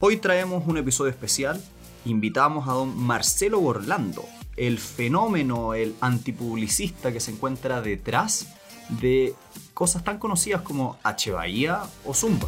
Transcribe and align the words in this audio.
Hoy 0.00 0.18
traemos 0.18 0.64
un 0.68 0.76
episodio 0.76 1.10
especial. 1.10 1.60
Invitamos 2.04 2.68
a 2.68 2.72
don 2.72 2.96
Marcelo 2.96 3.60
Orlando, 3.60 4.24
el 4.56 4.78
fenómeno, 4.78 5.74
el 5.74 5.96
antipublicista 6.00 7.12
que 7.12 7.18
se 7.18 7.32
encuentra 7.32 7.82
detrás 7.82 8.46
de 9.00 9.34
cosas 9.74 10.04
tan 10.04 10.20
conocidas 10.20 10.62
como 10.62 10.98
H. 11.02 11.32
Bahía 11.32 11.82
o 12.04 12.14
Zumba. 12.14 12.46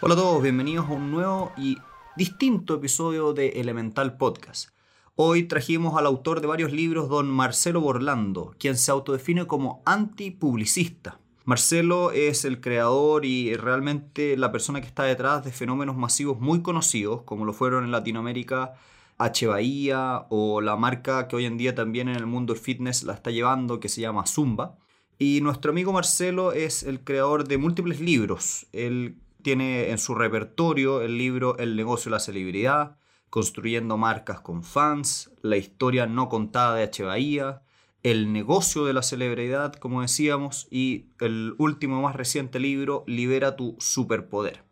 Hola 0.00 0.14
a 0.14 0.16
todos, 0.16 0.42
bienvenidos 0.42 0.88
a 0.88 0.92
un 0.92 1.12
nuevo 1.12 1.52
y 1.56 1.78
distinto 2.16 2.74
episodio 2.74 3.32
de 3.32 3.50
Elemental 3.50 4.16
Podcast. 4.16 4.73
Hoy 5.16 5.44
trajimos 5.44 5.96
al 5.96 6.06
autor 6.06 6.40
de 6.40 6.48
varios 6.48 6.72
libros, 6.72 7.08
don 7.08 7.30
Marcelo 7.30 7.80
Borlando, 7.80 8.52
quien 8.58 8.76
se 8.76 8.90
autodefine 8.90 9.46
como 9.46 9.80
antipublicista. 9.86 11.20
Marcelo 11.44 12.10
es 12.10 12.44
el 12.44 12.60
creador 12.60 13.24
y 13.24 13.54
realmente 13.54 14.36
la 14.36 14.50
persona 14.50 14.80
que 14.80 14.88
está 14.88 15.04
detrás 15.04 15.44
de 15.44 15.52
fenómenos 15.52 15.96
masivos 15.96 16.40
muy 16.40 16.62
conocidos, 16.62 17.22
como 17.22 17.44
lo 17.44 17.52
fueron 17.52 17.84
en 17.84 17.92
Latinoamérica 17.92 18.74
H. 19.16 19.46
Bahía 19.46 20.26
o 20.30 20.60
la 20.60 20.74
marca 20.74 21.28
que 21.28 21.36
hoy 21.36 21.44
en 21.44 21.58
día 21.58 21.76
también 21.76 22.08
en 22.08 22.16
el 22.16 22.26
mundo 22.26 22.52
del 22.52 22.60
fitness 22.60 23.04
la 23.04 23.12
está 23.12 23.30
llevando, 23.30 23.78
que 23.78 23.88
se 23.88 24.00
llama 24.00 24.26
Zumba. 24.26 24.78
Y 25.16 25.40
nuestro 25.42 25.70
amigo 25.70 25.92
Marcelo 25.92 26.50
es 26.50 26.82
el 26.82 27.04
creador 27.04 27.46
de 27.46 27.56
múltiples 27.56 28.00
libros. 28.00 28.66
Él 28.72 29.18
tiene 29.42 29.90
en 29.90 29.98
su 29.98 30.16
repertorio 30.16 31.02
el 31.02 31.18
libro 31.18 31.56
El 31.58 31.76
negocio 31.76 32.10
de 32.10 32.16
la 32.16 32.20
celebridad, 32.20 32.96
construyendo 33.34 33.96
marcas 33.96 34.40
con 34.40 34.62
fans, 34.62 35.32
la 35.42 35.56
historia 35.56 36.06
no 36.06 36.28
contada 36.28 36.76
de 36.76 36.84
H. 36.84 37.02
Bahía, 37.02 37.62
el 38.04 38.32
negocio 38.32 38.84
de 38.84 38.92
la 38.92 39.02
celebridad, 39.02 39.72
como 39.72 40.02
decíamos, 40.02 40.68
y 40.70 41.06
el 41.18 41.56
último 41.58 42.00
más 42.00 42.14
reciente 42.14 42.60
libro, 42.60 43.02
Libera 43.08 43.56
tu 43.56 43.74
superpoder. 43.80 44.62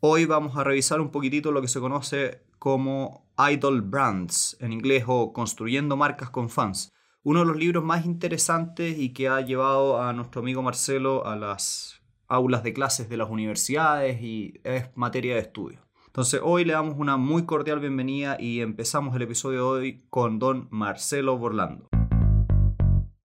Hoy 0.00 0.26
vamos 0.26 0.58
a 0.58 0.64
revisar 0.64 1.00
un 1.00 1.10
poquitito 1.10 1.50
lo 1.50 1.62
que 1.62 1.68
se 1.68 1.80
conoce 1.80 2.42
como 2.58 3.26
Idol 3.50 3.80
Brands 3.80 4.58
en 4.60 4.74
inglés 4.74 5.04
o 5.06 5.32
Construyendo 5.32 5.96
marcas 5.96 6.28
con 6.28 6.50
fans. 6.50 6.92
Uno 7.22 7.40
de 7.40 7.46
los 7.46 7.56
libros 7.56 7.84
más 7.84 8.04
interesantes 8.04 8.98
y 8.98 9.14
que 9.14 9.28
ha 9.28 9.40
llevado 9.40 10.02
a 10.02 10.12
nuestro 10.12 10.42
amigo 10.42 10.60
Marcelo 10.60 11.24
a 11.26 11.36
las 11.36 12.02
aulas 12.26 12.62
de 12.62 12.74
clases 12.74 13.08
de 13.08 13.16
las 13.16 13.30
universidades 13.30 14.20
y 14.20 14.60
es 14.62 14.94
materia 14.94 15.36
de 15.36 15.40
estudio. 15.40 15.87
Entonces 16.18 16.40
hoy 16.42 16.64
le 16.64 16.72
damos 16.72 16.96
una 16.98 17.16
muy 17.16 17.44
cordial 17.44 17.78
bienvenida 17.78 18.36
y 18.40 18.60
empezamos 18.60 19.14
el 19.14 19.22
episodio 19.22 19.74
de 19.74 19.80
hoy 19.80 20.02
con 20.10 20.40
don 20.40 20.66
Marcelo 20.68 21.38
Borlando. 21.38 21.88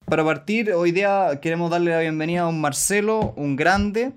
Para 0.06 0.24
partir, 0.24 0.72
hoy 0.72 0.90
día 0.90 1.38
queremos 1.40 1.70
darle 1.70 1.92
la 1.92 2.00
bienvenida 2.00 2.40
a 2.40 2.44
don 2.46 2.60
Marcelo, 2.60 3.32
un 3.36 3.54
grande, 3.54 4.14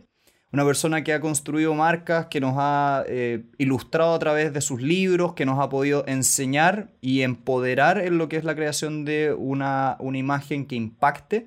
una 0.51 0.65
persona 0.65 1.03
que 1.03 1.13
ha 1.13 1.19
construido 1.19 1.75
marcas, 1.75 2.25
que 2.31 2.41
nos 2.41 2.55
ha 2.57 3.03
eh, 3.05 3.45
ilustrado 3.59 4.15
a 4.15 4.17
través 4.17 4.51
de 4.53 4.61
sus 4.61 4.81
libros, 4.81 5.33
que 5.33 5.45
nos 5.45 5.59
ha 5.59 5.69
podido 5.69 6.03
enseñar 6.07 6.95
y 6.99 7.21
empoderar 7.21 7.99
en 7.99 8.17
lo 8.17 8.27
que 8.27 8.37
es 8.37 8.43
la 8.43 8.55
creación 8.55 9.05
de 9.05 9.35
una, 9.37 9.97
una 9.99 10.17
imagen 10.17 10.65
que 10.65 10.73
impacte. 10.73 11.45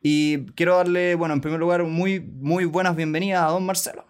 Y 0.00 0.46
quiero 0.54 0.76
darle, 0.76 1.16
bueno, 1.16 1.34
en 1.34 1.40
primer 1.40 1.58
lugar, 1.58 1.82
muy, 1.82 2.20
muy 2.20 2.64
buenas 2.64 2.94
bienvenidas 2.94 3.42
a 3.42 3.50
don 3.50 3.66
Marcelo. 3.66 4.04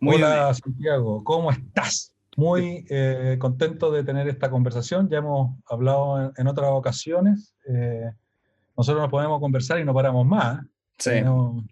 Hola 0.00 0.54
Santiago, 0.54 1.24
¿cómo 1.24 1.50
estás? 1.50 2.14
Muy 2.36 2.86
eh, 2.88 3.36
contento 3.40 3.90
de 3.90 4.04
tener 4.04 4.28
esta 4.28 4.48
conversación. 4.48 5.08
Ya 5.08 5.18
hemos 5.18 5.56
hablado 5.68 6.32
en, 6.36 6.46
otras 6.46 6.70
ocasiones. 6.70 7.54
Eh, 7.66 8.12
nosotros 8.76 9.02
nos 9.02 9.10
podemos 9.10 9.40
conversar 9.40 9.80
y 9.80 9.84
no 9.84 9.92
paramos 9.92 10.24
más. 10.24 10.64
Sí. 10.98 11.20
nos 11.20 11.64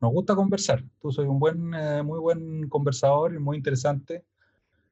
gusta 0.00 0.36
conversar. 0.36 0.84
Tú 1.00 1.10
soy 1.10 1.26
un 1.26 1.40
buen, 1.40 1.74
eh, 1.74 2.02
muy 2.04 2.20
buen 2.20 2.68
conversador 2.68 3.34
y 3.34 3.38
muy 3.38 3.56
interesante. 3.56 4.24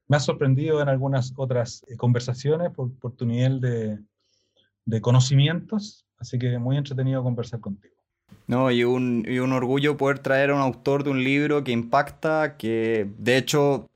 Me 0.09 0.17
has 0.17 0.25
sorprendido 0.25 0.81
en 0.81 0.89
algunas 0.89 1.33
otras 1.37 1.85
conversaciones 1.97 2.71
por, 2.71 2.91
por 2.99 3.13
tu 3.13 3.25
nivel 3.25 3.61
de, 3.61 3.97
de 4.83 5.01
conocimientos. 5.01 6.05
Así 6.17 6.37
que 6.37 6.57
muy 6.57 6.75
entretenido 6.75 7.23
conversar 7.23 7.61
contigo. 7.61 7.96
No, 8.47 8.71
y 8.71 8.85
un, 8.85 9.25
y 9.27 9.39
un 9.39 9.51
orgullo 9.51 9.97
poder 9.97 10.19
traer 10.19 10.51
a 10.51 10.55
un 10.55 10.61
autor 10.61 11.03
de 11.03 11.09
un 11.09 11.23
libro 11.23 11.63
que 11.65 11.73
impacta, 11.73 12.55
que 12.57 13.07
de 13.17 13.37
hecho, 13.37 13.89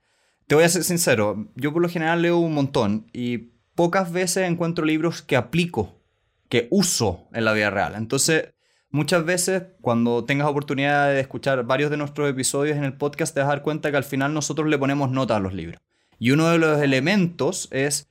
te 0.46 0.56
voy 0.56 0.66
a 0.66 0.70
ser 0.70 0.84
sincero, 0.84 1.48
yo 1.56 1.72
por 1.72 1.82
lo 1.82 1.88
general 1.88 2.22
leo 2.22 2.38
un 2.38 2.54
montón 2.54 3.08
y 3.14 3.52
pocas 3.76 4.12
veces 4.12 4.50
encuentro 4.50 4.84
libros 4.84 5.22
que 5.22 5.38
aplico, 5.38 5.96
que 6.50 6.68
uso 6.70 7.30
en 7.32 7.46
la 7.46 7.54
vida 7.54 7.70
real. 7.70 7.96
Entonces, 7.96 8.54
muchas 8.90 9.24
veces 9.24 9.64
cuando 9.80 10.26
tengas 10.26 10.50
oportunidad 10.50 11.08
de 11.08 11.22
escuchar 11.22 11.64
varios 11.64 11.90
de 11.90 11.96
nuestros 11.96 12.30
episodios 12.30 12.78
en 12.78 12.84
el 12.84 12.94
podcast, 12.94 13.34
te 13.34 13.40
vas 13.40 13.48
a 13.48 13.54
dar 13.54 13.64
cuenta 13.64 13.90
que 13.90 13.98
al 13.98 14.04
final 14.04 14.34
nosotros 14.34 14.68
le 14.68 14.78
ponemos 14.78 15.10
nota 15.12 15.38
a 15.38 15.40
los 15.40 15.54
libros. 15.54 15.82
Y 16.20 16.32
uno 16.32 16.50
de 16.50 16.58
los 16.58 16.82
elementos 16.82 17.70
es 17.72 18.10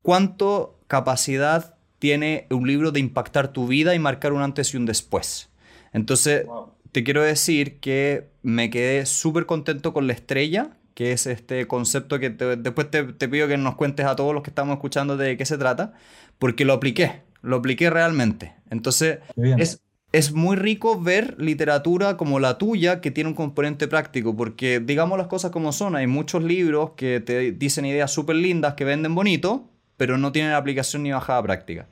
cuánto 0.00 0.80
capacidad 0.86 1.76
tiene 1.98 2.46
un 2.50 2.66
libro 2.66 2.90
de 2.90 3.00
impactar 3.00 3.48
tu 3.48 3.66
vida 3.66 3.94
y 3.94 3.98
marcar 3.98 4.32
un 4.32 4.42
antes 4.42 4.72
y 4.72 4.78
un 4.78 4.86
después. 4.86 5.50
Entonces, 5.94 6.44
te 6.92 7.02
quiero 7.02 7.22
decir 7.22 7.80
que 7.80 8.26
me 8.42 8.68
quedé 8.68 9.06
súper 9.06 9.46
contento 9.46 9.94
con 9.94 10.06
la 10.06 10.12
estrella, 10.12 10.76
que 10.94 11.12
es 11.12 11.26
este 11.26 11.66
concepto 11.66 12.18
que 12.18 12.30
después 12.30 12.90
te, 12.90 13.04
pido 13.28 13.48
que 13.48 13.56
nos 13.56 13.76
cuentes 13.76 14.04
a 14.04 14.14
todos 14.14 14.34
los 14.34 14.42
que 14.42 14.50
estamos 14.50 14.74
escuchando 14.74 15.16
de 15.16 15.36
qué 15.36 15.46
se 15.46 15.56
trata, 15.56 15.94
porque 16.38 16.64
lo 16.64 16.74
apliqué, 16.74 17.22
lo 17.42 17.56
apliqué 17.56 17.90
realmente. 17.90 18.54
Entonces, 18.70 19.20
es, 19.36 19.80
es 20.12 20.32
muy 20.32 20.56
rico 20.56 21.00
ver 21.00 21.36
literatura 21.40 22.16
como 22.16 22.38
la 22.38 22.58
tuya 22.58 23.00
que 23.00 23.10
tiene 23.10 23.30
un 23.30 23.34
componente 23.34 23.88
práctico, 23.88 24.36
porque 24.36 24.80
digamos 24.80 25.16
las 25.16 25.28
cosas 25.28 25.52
como 25.52 25.72
son, 25.72 25.96
hay 25.96 26.06
muchos 26.06 26.42
libros 26.42 26.90
que 26.96 27.20
te 27.20 27.52
dicen 27.52 27.86
ideas 27.86 28.10
súper 28.12 28.36
lindas 28.36 28.74
que 28.74 28.84
venden 28.84 29.14
bonito, 29.14 29.70
pero 29.96 30.18
no 30.18 30.32
tienen 30.32 30.52
aplicación 30.52 31.04
ni 31.04 31.12
bajada 31.12 31.42
práctica. 31.42 31.88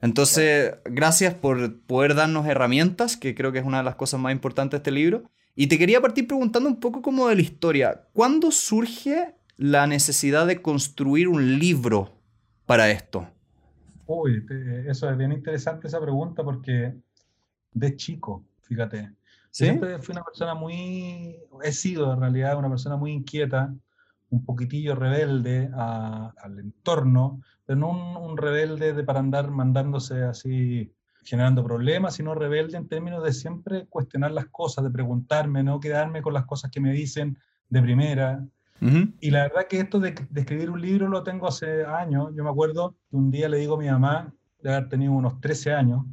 Entonces, 0.00 0.76
gracias 0.84 1.34
por 1.34 1.80
poder 1.82 2.14
darnos 2.14 2.46
herramientas, 2.46 3.16
que 3.16 3.34
creo 3.34 3.50
que 3.52 3.58
es 3.58 3.64
una 3.64 3.78
de 3.78 3.84
las 3.84 3.96
cosas 3.96 4.20
más 4.20 4.32
importantes 4.32 4.72
de 4.72 4.76
este 4.78 4.90
libro. 4.92 5.24
Y 5.56 5.66
te 5.66 5.76
quería 5.76 6.00
partir 6.00 6.28
preguntando 6.28 6.68
un 6.68 6.78
poco 6.78 7.02
como 7.02 7.28
de 7.28 7.34
la 7.34 7.42
historia. 7.42 8.04
¿Cuándo 8.12 8.52
surge 8.52 9.34
la 9.56 9.88
necesidad 9.88 10.46
de 10.46 10.62
construir 10.62 11.26
un 11.26 11.58
libro 11.58 12.12
para 12.64 12.90
esto? 12.90 13.26
Uy, 14.06 14.46
eso 14.86 15.10
es 15.10 15.18
bien 15.18 15.32
interesante 15.32 15.88
esa 15.88 16.00
pregunta 16.00 16.44
porque 16.44 16.94
de 17.72 17.96
chico, 17.96 18.44
fíjate, 18.62 19.12
siempre 19.50 19.98
fui 19.98 20.12
una 20.12 20.22
persona 20.22 20.54
muy, 20.54 21.36
he 21.62 21.72
sido 21.72 22.14
en 22.14 22.20
realidad 22.20 22.56
una 22.56 22.68
persona 22.68 22.96
muy 22.96 23.12
inquieta, 23.12 23.74
un 24.30 24.44
poquitillo 24.44 24.94
rebelde 24.94 25.70
al 25.74 26.58
entorno, 26.58 27.42
pero 27.68 27.80
no 27.80 27.90
un, 27.90 28.38
rebelde 28.38 28.94
de 28.94 29.04
para 29.04 29.18
andar 29.18 29.50
mandándose 29.50 30.22
así 30.22 30.90
generando 31.22 31.62
problemas, 31.62 32.14
sino 32.14 32.34
rebelde 32.34 32.78
en 32.78 32.88
términos 32.88 33.22
de 33.22 33.34
siempre 33.34 33.86
cuestionar 33.90 34.30
las 34.30 34.46
cosas, 34.46 34.84
de 34.84 34.90
preguntarme, 34.90 35.62
no 35.62 35.78
quedarme 35.78 36.22
con 36.22 36.32
las 36.32 36.46
cosas 36.46 36.70
que 36.70 36.80
me 36.80 36.92
dicen 36.92 37.36
de 37.68 37.82
primera. 37.82 38.42
Y 39.20 39.30
la 39.30 39.42
verdad 39.42 39.66
que 39.68 39.80
esto 39.80 40.00
de, 40.00 40.14
escribir 40.34 40.70
un 40.70 40.80
libro 40.80 41.08
lo 41.08 41.22
tengo 41.22 41.46
hace 41.46 41.84
años. 41.84 42.30
Yo 42.34 42.42
me 42.42 42.48
acuerdo 42.48 42.96
que 43.10 43.16
un 43.16 43.30
día 43.30 43.50
le 43.50 43.58
digo 43.58 43.74
a 43.74 43.78
mi 43.78 43.90
mamá, 43.90 44.32
de 44.62 44.74
haber 44.74 44.88
tenido 44.88 45.12
unos 45.12 45.38
13 45.38 45.74
años, 45.74 46.06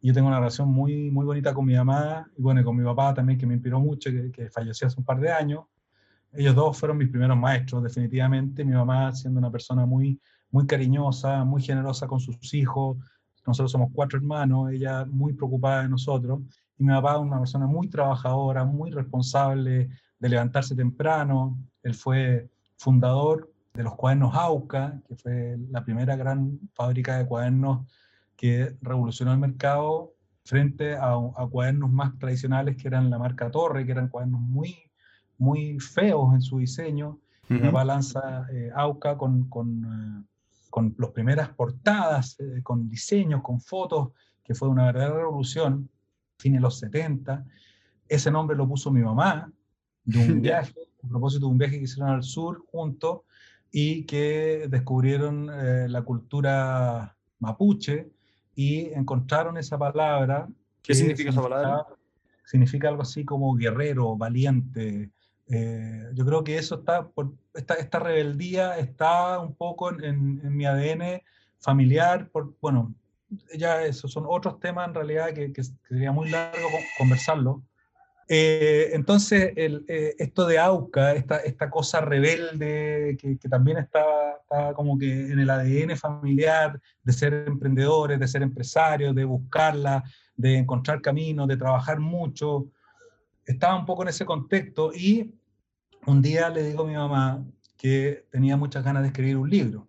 y 0.00 0.06
yo 0.06 0.14
tengo 0.14 0.28
una 0.28 0.38
relación 0.38 0.68
muy, 0.68 1.10
muy 1.10 1.24
bonita 1.24 1.52
con 1.52 1.66
mi 1.66 1.74
mamá, 1.74 2.30
y 2.38 2.42
bueno, 2.42 2.62
con 2.62 2.76
mi 2.76 2.84
papá 2.84 3.12
también, 3.12 3.40
que 3.40 3.46
me 3.46 3.54
inspiró 3.54 3.80
mucho, 3.80 4.08
que, 4.12 4.30
que 4.30 4.50
falleció 4.50 4.86
hace 4.86 5.00
un 5.00 5.04
par 5.04 5.18
de 5.18 5.32
años 5.32 5.64
ellos 6.36 6.54
dos 6.54 6.78
fueron 6.78 6.98
mis 6.98 7.08
primeros 7.08 7.36
maestros, 7.36 7.82
definitivamente. 7.82 8.64
Mi 8.64 8.74
mamá 8.74 9.12
siendo 9.12 9.38
una 9.38 9.50
persona 9.50 9.86
muy, 9.86 10.20
muy 10.56 10.66
cariñosa, 10.66 11.44
muy 11.44 11.60
generosa 11.60 12.06
con 12.06 12.18
sus 12.18 12.54
hijos. 12.54 12.96
Nosotros 13.46 13.70
somos 13.70 13.90
cuatro 13.92 14.18
hermanos, 14.18 14.72
ella 14.72 15.04
muy 15.04 15.34
preocupada 15.34 15.82
de 15.82 15.90
nosotros. 15.90 16.40
Y 16.78 16.84
mi 16.84 16.94
papá 16.94 17.18
una 17.18 17.38
persona 17.38 17.66
muy 17.66 17.88
trabajadora, 17.88 18.64
muy 18.64 18.90
responsable 18.90 19.90
de 20.18 20.28
levantarse 20.30 20.74
temprano. 20.74 21.58
Él 21.82 21.92
fue 21.94 22.48
fundador 22.78 23.52
de 23.74 23.82
los 23.82 23.96
cuadernos 23.96 24.34
AUCA, 24.34 24.98
que 25.06 25.14
fue 25.16 25.58
la 25.70 25.84
primera 25.84 26.16
gran 26.16 26.58
fábrica 26.72 27.18
de 27.18 27.26
cuadernos 27.26 27.86
que 28.34 28.74
revolucionó 28.80 29.32
el 29.32 29.38
mercado 29.38 30.14
frente 30.46 30.96
a, 30.96 31.12
a 31.12 31.46
cuadernos 31.50 31.90
más 31.90 32.18
tradicionales 32.18 32.78
que 32.78 32.88
eran 32.88 33.10
la 33.10 33.18
marca 33.18 33.50
Torre, 33.50 33.84
que 33.84 33.92
eran 33.92 34.08
cuadernos 34.08 34.40
muy 34.40 34.74
muy 35.38 35.78
feos 35.80 36.32
en 36.32 36.40
su 36.40 36.58
diseño. 36.58 37.18
Una 37.48 37.70
balanza 37.70 38.46
eh, 38.50 38.70
AUCA 38.74 39.16
con, 39.16 39.48
con, 39.48 39.84
eh, 39.84 40.24
con 40.76 40.94
las 40.98 41.10
primeras 41.12 41.48
portadas, 41.48 42.38
eh, 42.38 42.60
con 42.62 42.86
diseños, 42.86 43.40
con 43.40 43.62
fotos, 43.62 44.10
que 44.44 44.54
fue 44.54 44.68
una 44.68 44.84
verdadera 44.84 45.16
revolución, 45.16 45.88
fines 46.38 46.58
de 46.58 46.62
los 46.62 46.78
70. 46.80 47.46
Ese 48.06 48.30
nombre 48.30 48.54
lo 48.54 48.68
puso 48.68 48.90
mi 48.90 49.00
mamá 49.00 49.50
de 50.04 50.18
un 50.18 50.42
viaje, 50.42 50.78
a 51.02 51.08
propósito 51.08 51.46
de 51.46 51.52
un 51.52 51.56
viaje 51.56 51.78
que 51.78 51.84
hicieron 51.84 52.10
al 52.10 52.22
sur 52.22 52.62
juntos 52.70 53.20
y 53.72 54.04
que 54.04 54.66
descubrieron 54.68 55.46
la 55.90 56.02
cultura 56.02 57.16
mapuche 57.38 58.10
y 58.54 58.92
encontraron 58.92 59.56
esa 59.56 59.78
palabra. 59.78 60.46
¿Qué 60.82 60.94
significa 60.94 61.30
esa 61.30 61.40
palabra? 61.40 61.86
Significa 62.44 62.88
algo 62.88 63.00
así 63.00 63.24
como 63.24 63.54
guerrero, 63.54 64.14
valiente. 64.14 65.10
Eh, 65.48 66.10
yo 66.12 66.26
creo 66.26 66.44
que 66.44 66.58
eso 66.58 66.80
está, 66.80 67.08
por, 67.08 67.32
esta, 67.56 67.74
esta 67.74 67.98
rebeldía 67.98 68.78
está 68.78 69.38
un 69.40 69.54
poco 69.54 69.90
en, 69.90 70.40
en, 70.42 70.56
mi 70.56 70.66
ADN 70.66 71.22
familiar, 71.58 72.28
por, 72.28 72.54
bueno, 72.60 72.94
ya 73.56 73.82
esos 73.84 74.12
son 74.12 74.24
otros 74.28 74.60
temas 74.60 74.88
en 74.88 74.94
realidad 74.94 75.32
que, 75.32 75.52
que 75.52 75.62
sería 75.88 76.12
muy 76.12 76.30
largo 76.30 76.68
conversarlo, 76.98 77.62
eh, 78.28 78.90
entonces, 78.92 79.52
el, 79.56 79.84
eh, 79.86 80.14
esto 80.18 80.46
de 80.46 80.58
AUCA, 80.58 81.14
esta, 81.14 81.36
esta 81.38 81.70
cosa 81.70 82.00
rebelde 82.00 83.16
que, 83.20 83.38
que 83.38 83.48
también 83.48 83.78
estaba, 83.78 84.40
como 84.74 84.98
que 84.98 85.30
en 85.30 85.38
el 85.38 85.50
ADN 85.50 85.96
familiar, 85.96 86.80
de 87.02 87.12
ser 87.12 87.44
emprendedores, 87.46 88.18
de 88.18 88.28
ser 88.28 88.42
empresarios, 88.42 89.14
de 89.14 89.24
buscarla, 89.24 90.02
de 90.36 90.58
encontrar 90.58 91.00
caminos, 91.00 91.46
de 91.46 91.56
trabajar 91.56 92.00
mucho, 92.00 92.66
estaba 93.44 93.76
un 93.76 93.86
poco 93.86 94.02
en 94.02 94.08
ese 94.08 94.24
contexto 94.24 94.92
y 94.92 95.32
un 96.06 96.22
día 96.22 96.48
le 96.48 96.62
digo 96.62 96.84
a 96.84 96.86
mi 96.86 96.94
mamá 96.94 97.44
que 97.76 98.26
tenía 98.30 98.56
muchas 98.56 98.84
ganas 98.84 99.02
de 99.02 99.08
escribir 99.08 99.36
un 99.36 99.50
libro. 99.50 99.88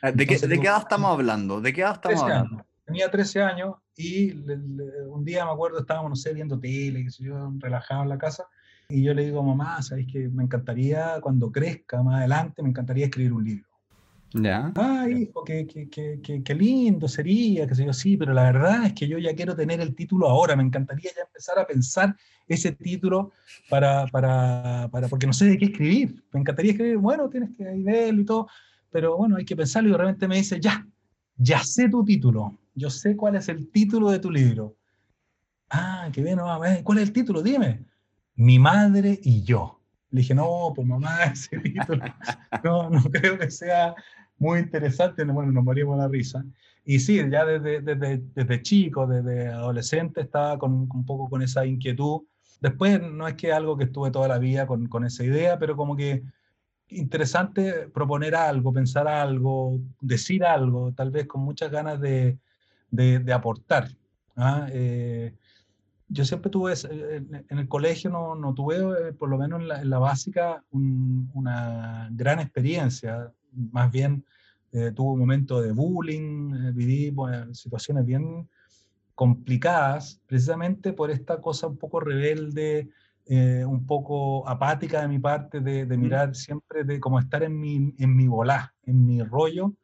Ah, 0.00 0.10
¿De, 0.10 0.26
qué, 0.26 0.38
¿de 0.38 0.58
qué 0.58 0.66
edad 0.66 0.80
estamos 0.80 1.12
hablando? 1.12 1.60
¿De 1.60 1.72
qué 1.72 1.82
edad 1.82 1.94
estamos 1.94 2.22
hablando? 2.22 2.64
Tenía 2.84 3.10
13 3.10 3.42
años 3.42 3.76
y 3.96 4.32
un 4.32 5.24
día 5.24 5.44
me 5.44 5.52
acuerdo, 5.52 5.80
estábamos, 5.80 6.10
no 6.10 6.16
sé, 6.16 6.32
viendo 6.32 6.58
tele, 6.58 7.06
yo, 7.18 7.52
relajado 7.58 8.02
en 8.02 8.08
la 8.08 8.18
casa, 8.18 8.46
y 8.88 9.02
yo 9.02 9.14
le 9.14 9.24
digo, 9.24 9.42
mamá, 9.42 9.80
¿sabes 9.82 10.06
que 10.10 10.28
me 10.28 10.42
encantaría, 10.42 11.18
cuando 11.20 11.52
crezca 11.52 12.02
más 12.02 12.16
adelante, 12.16 12.62
me 12.62 12.70
encantaría 12.70 13.06
escribir 13.06 13.32
un 13.32 13.44
libro? 13.44 13.68
Ya. 14.34 14.72
Ah, 14.76 15.06
hijo, 15.10 15.44
qué, 15.44 15.66
qué, 15.66 15.88
qué, 15.90 16.42
qué, 16.42 16.54
lindo 16.54 17.06
sería, 17.06 17.66
que 17.66 17.74
sé 17.74 17.84
yo, 17.84 17.92
sí, 17.92 18.16
pero 18.16 18.32
la 18.32 18.44
verdad 18.44 18.86
es 18.86 18.94
que 18.94 19.06
yo 19.06 19.18
ya 19.18 19.34
quiero 19.34 19.54
tener 19.54 19.80
el 19.80 19.94
título 19.94 20.28
ahora, 20.28 20.56
me 20.56 20.62
encantaría 20.62 21.10
ya 21.14 21.22
empezar 21.22 21.58
a 21.58 21.66
pensar 21.66 22.16
ese 22.48 22.72
título 22.72 23.32
para, 23.68 24.06
para, 24.06 24.88
para 24.90 25.08
porque 25.08 25.26
no 25.26 25.34
sé 25.34 25.46
de 25.46 25.58
qué 25.58 25.66
escribir. 25.66 26.24
Me 26.32 26.40
encantaría 26.40 26.72
escribir, 26.72 26.96
bueno, 26.96 27.28
tienes 27.28 27.50
que 27.56 27.64
verlo 27.64 28.22
y 28.22 28.24
todo, 28.24 28.48
pero 28.90 29.16
bueno, 29.16 29.36
hay 29.36 29.44
que 29.44 29.56
pensarlo 29.56 29.90
y 29.90 29.92
de 29.92 29.98
repente 29.98 30.28
me 30.28 30.36
dice, 30.36 30.58
ya, 30.60 30.86
ya 31.36 31.62
sé 31.62 31.88
tu 31.90 32.02
título, 32.02 32.58
yo 32.74 32.88
sé 32.88 33.16
cuál 33.16 33.36
es 33.36 33.48
el 33.48 33.70
título 33.70 34.10
de 34.10 34.18
tu 34.18 34.30
libro. 34.30 34.76
Ah, 35.68 36.08
qué 36.12 36.22
bien, 36.22 36.36
mamá. 36.36 36.82
¿Cuál 36.84 36.98
es 36.98 37.04
el 37.04 37.12
título? 37.12 37.42
Dime. 37.42 37.84
Mi 38.36 38.58
madre 38.58 39.18
y 39.22 39.42
yo. 39.42 39.80
Le 40.10 40.20
dije, 40.20 40.34
no, 40.34 40.72
pues 40.74 40.86
mamá, 40.86 41.24
ese 41.32 41.58
título 41.58 42.04
no, 42.64 42.90
no 42.90 43.02
creo 43.04 43.38
que 43.38 43.50
sea 43.50 43.94
muy 44.42 44.58
interesante. 44.58 45.24
Bueno, 45.24 45.52
nos 45.52 45.64
morimos 45.64 45.96
la 45.96 46.08
risa. 46.08 46.44
Y 46.84 46.98
sí, 46.98 47.22
ya 47.30 47.44
desde, 47.44 47.80
desde, 47.80 48.22
desde 48.34 48.62
chico, 48.62 49.06
desde 49.06 49.48
adolescente, 49.48 50.20
estaba 50.20 50.58
con, 50.58 50.88
un 50.92 51.06
poco 51.06 51.30
con 51.30 51.42
esa 51.42 51.64
inquietud. 51.64 52.22
Después 52.60 53.00
no 53.00 53.28
es 53.28 53.34
que 53.34 53.52
algo 53.52 53.76
que 53.76 53.84
estuve 53.84 54.10
toda 54.10 54.26
la 54.26 54.38
vida 54.38 54.66
con, 54.66 54.88
con 54.88 55.04
esa 55.04 55.22
idea, 55.24 55.58
pero 55.58 55.76
como 55.76 55.96
que 55.96 56.24
interesante 56.88 57.88
proponer 57.88 58.34
algo, 58.34 58.72
pensar 58.72 59.06
algo, 59.06 59.78
decir 60.00 60.44
algo, 60.44 60.92
tal 60.92 61.10
vez 61.10 61.26
con 61.26 61.42
muchas 61.42 61.70
ganas 61.70 62.00
de, 62.00 62.36
de, 62.90 63.32
aportar. 63.32 63.88
¿ah? 64.36 64.66
Eh, 64.72 65.34
yo 66.08 66.24
siempre 66.24 66.50
tuve, 66.50 66.74
en 67.48 67.58
el 67.58 67.68
colegio 67.68 68.10
no, 68.10 68.34
no 68.34 68.52
tuve, 68.54 68.76
eh, 68.76 69.12
por 69.12 69.28
lo 69.28 69.38
menos 69.38 69.62
en 69.62 69.88
la, 69.88 69.98
básica, 69.98 70.62
una 70.72 72.08
gran 72.12 72.40
experiencia. 72.40 73.32
Más 73.52 73.90
bien 73.90 74.24
eh, 74.72 74.92
tuve 74.94 75.12
un 75.12 75.20
momento 75.20 75.60
de 75.60 75.72
bullying, 75.72 76.72
viví 76.74 77.14
situaciones 77.52 78.04
bien 78.04 78.48
complicadas, 79.14 80.20
precisamente 80.26 80.92
por 80.92 81.10
esta 81.10 81.40
cosa 81.40 81.66
un 81.66 81.76
poco 81.76 82.00
rebelde, 82.00 82.88
un 83.66 83.86
poco 83.86 84.46
apática 84.48 85.00
de 85.02 85.08
mi 85.08 85.18
parte, 85.18 85.60
de, 85.60 85.86
de 85.86 85.96
mirar 85.96 86.34
siempre, 86.34 86.84
de 86.84 86.98
como 86.98 87.20
estar 87.20 87.42
en 87.42 87.58
mi, 87.58 87.94
en 87.98 88.16
mi 88.16 88.26
volá, 88.26 88.74
en 88.84 89.06
mi 89.06 89.22
rollo, 89.22 89.74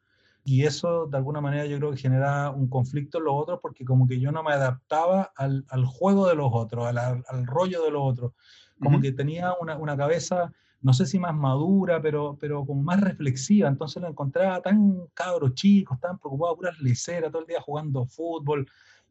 y 0.49 0.65
eso 0.65 1.05
de 1.05 1.17
alguna 1.17 1.41
manera 1.41 1.67
yo 1.67 1.77
creo 1.77 1.91
que 1.91 1.97
genera 1.97 2.49
un 2.49 2.67
conflicto 2.69 3.19
en 3.19 3.25
los 3.25 3.35
otros 3.35 3.59
porque 3.61 3.85
como 3.85 4.07
que 4.07 4.19
yo 4.19 4.31
no 4.31 4.41
me 4.41 4.51
adaptaba 4.51 5.31
al, 5.35 5.63
al 5.69 5.85
juego 5.85 6.27
de 6.27 6.33
los 6.33 6.49
otros, 6.51 6.87
al, 6.87 6.97
al, 6.97 7.45
rollo 7.45 7.83
de 7.83 7.91
los 7.91 8.01
otros, 8.03 8.31
como 8.79 8.99
que 8.99 9.11
tenía 9.11 9.53
una, 9.61 9.77
una, 9.77 9.95
cabeza, 9.95 10.51
no 10.81 10.93
sé 10.93 11.05
si 11.05 11.19
más 11.19 11.35
madura, 11.35 12.01
pero, 12.01 12.37
pero 12.39 12.65
como 12.65 12.81
más 12.81 13.01
reflexiva, 13.01 13.67
entonces 13.67 14.01
lo 14.01 14.09
encontraba 14.09 14.61
tan 14.61 15.07
cabros 15.13 15.53
chicos, 15.53 15.99
tan 15.99 16.17
preocupados, 16.19 16.57
puras 16.57 16.79
liceras, 16.79 17.31
todo 17.31 17.41
el 17.41 17.47
día 17.47 17.61
jugando 17.61 18.05
fútbol, 18.05 18.67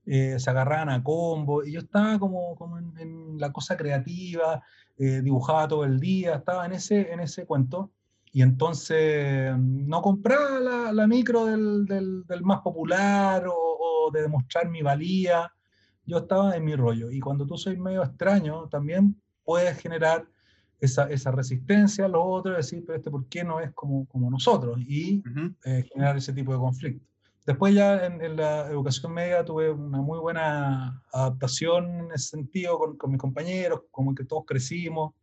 eh, 0.07 0.39
se 0.39 0.51
agarraban 0.51 0.89
a 0.89 1.03
combo, 1.03 1.65
y 1.65 1.73
yo 1.73 1.81
estaba 1.81 2.19
como, 2.19 2.57
como 2.57 2.79
en, 2.79 3.39
la 3.39 3.53
cosa 3.53 3.77
creativa, 3.77 4.63
eh, 4.97 5.21
dibujaba 5.23 5.69
todo 5.69 5.85
el 5.85 6.01
día, 6.01 6.37
estaba 6.37 6.67
en 6.67 6.73
ese, 6.73 7.13
en 7.13 7.21
ese 7.21 7.45
cuento, 7.45 7.91
y 8.33 8.43
entonces 8.43 9.57
no 9.59 10.03
compraba 10.03 10.93
la, 10.93 11.07
micro 11.07 11.47
del, 11.47 11.87
del, 11.87 12.43
más 12.43 12.61
popular 12.61 13.47
o, 13.49 14.11
de 14.13 14.23
demostrar 14.23 14.69
mi 14.69 14.83
valía. 14.83 15.53
Yo 16.05 16.19
estaba 16.19 16.57
en 16.57 16.65
mi 16.65 16.75
rollo. 16.77 17.11
Y 17.11 17.21
cuando 17.21 17.47
tú 17.47 17.59
soy 17.59 17.77
medio 17.77 18.03
extraño, 18.03 18.69
también 18.69 19.21
puedes 19.45 19.79
generar 19.79 20.27
esa, 20.81 21.11
esa 21.11 21.31
resistencia 21.31 22.05
a 22.05 22.09
los 22.09 22.23
otros, 22.25 22.57
decir, 22.57 22.85
pero 22.87 22.99
este, 22.99 23.11
¿por 23.11 23.27
qué 23.27 23.45
no 23.45 23.61
es 23.61 23.73
como, 23.73 24.07
como 24.07 24.31
nosotros? 24.31 24.79
Y 24.81 25.23
eh, 25.65 25.85
generar 25.93 26.17
ese 26.17 26.33
tipo 26.33 26.53
de 26.53 26.59
conflicto. 26.59 27.05
Después 27.47 27.75
ya 27.75 28.05
en, 28.05 28.23
en, 28.23 28.37
la 28.37 28.69
educación 28.69 29.13
media 29.13 29.45
tuve 29.45 29.71
una 29.71 30.03
muy 30.03 30.19
buena 30.19 31.03
adaptación 31.13 32.01
en 32.01 32.13
ese 32.13 32.29
sentido 32.29 32.79
con, 32.79 32.97
con 32.97 33.11
mis 33.11 33.21
compañeros, 33.21 33.83
como 33.91 34.15
que 34.15 34.25
todos 34.25 34.45
crecimos 34.47 35.15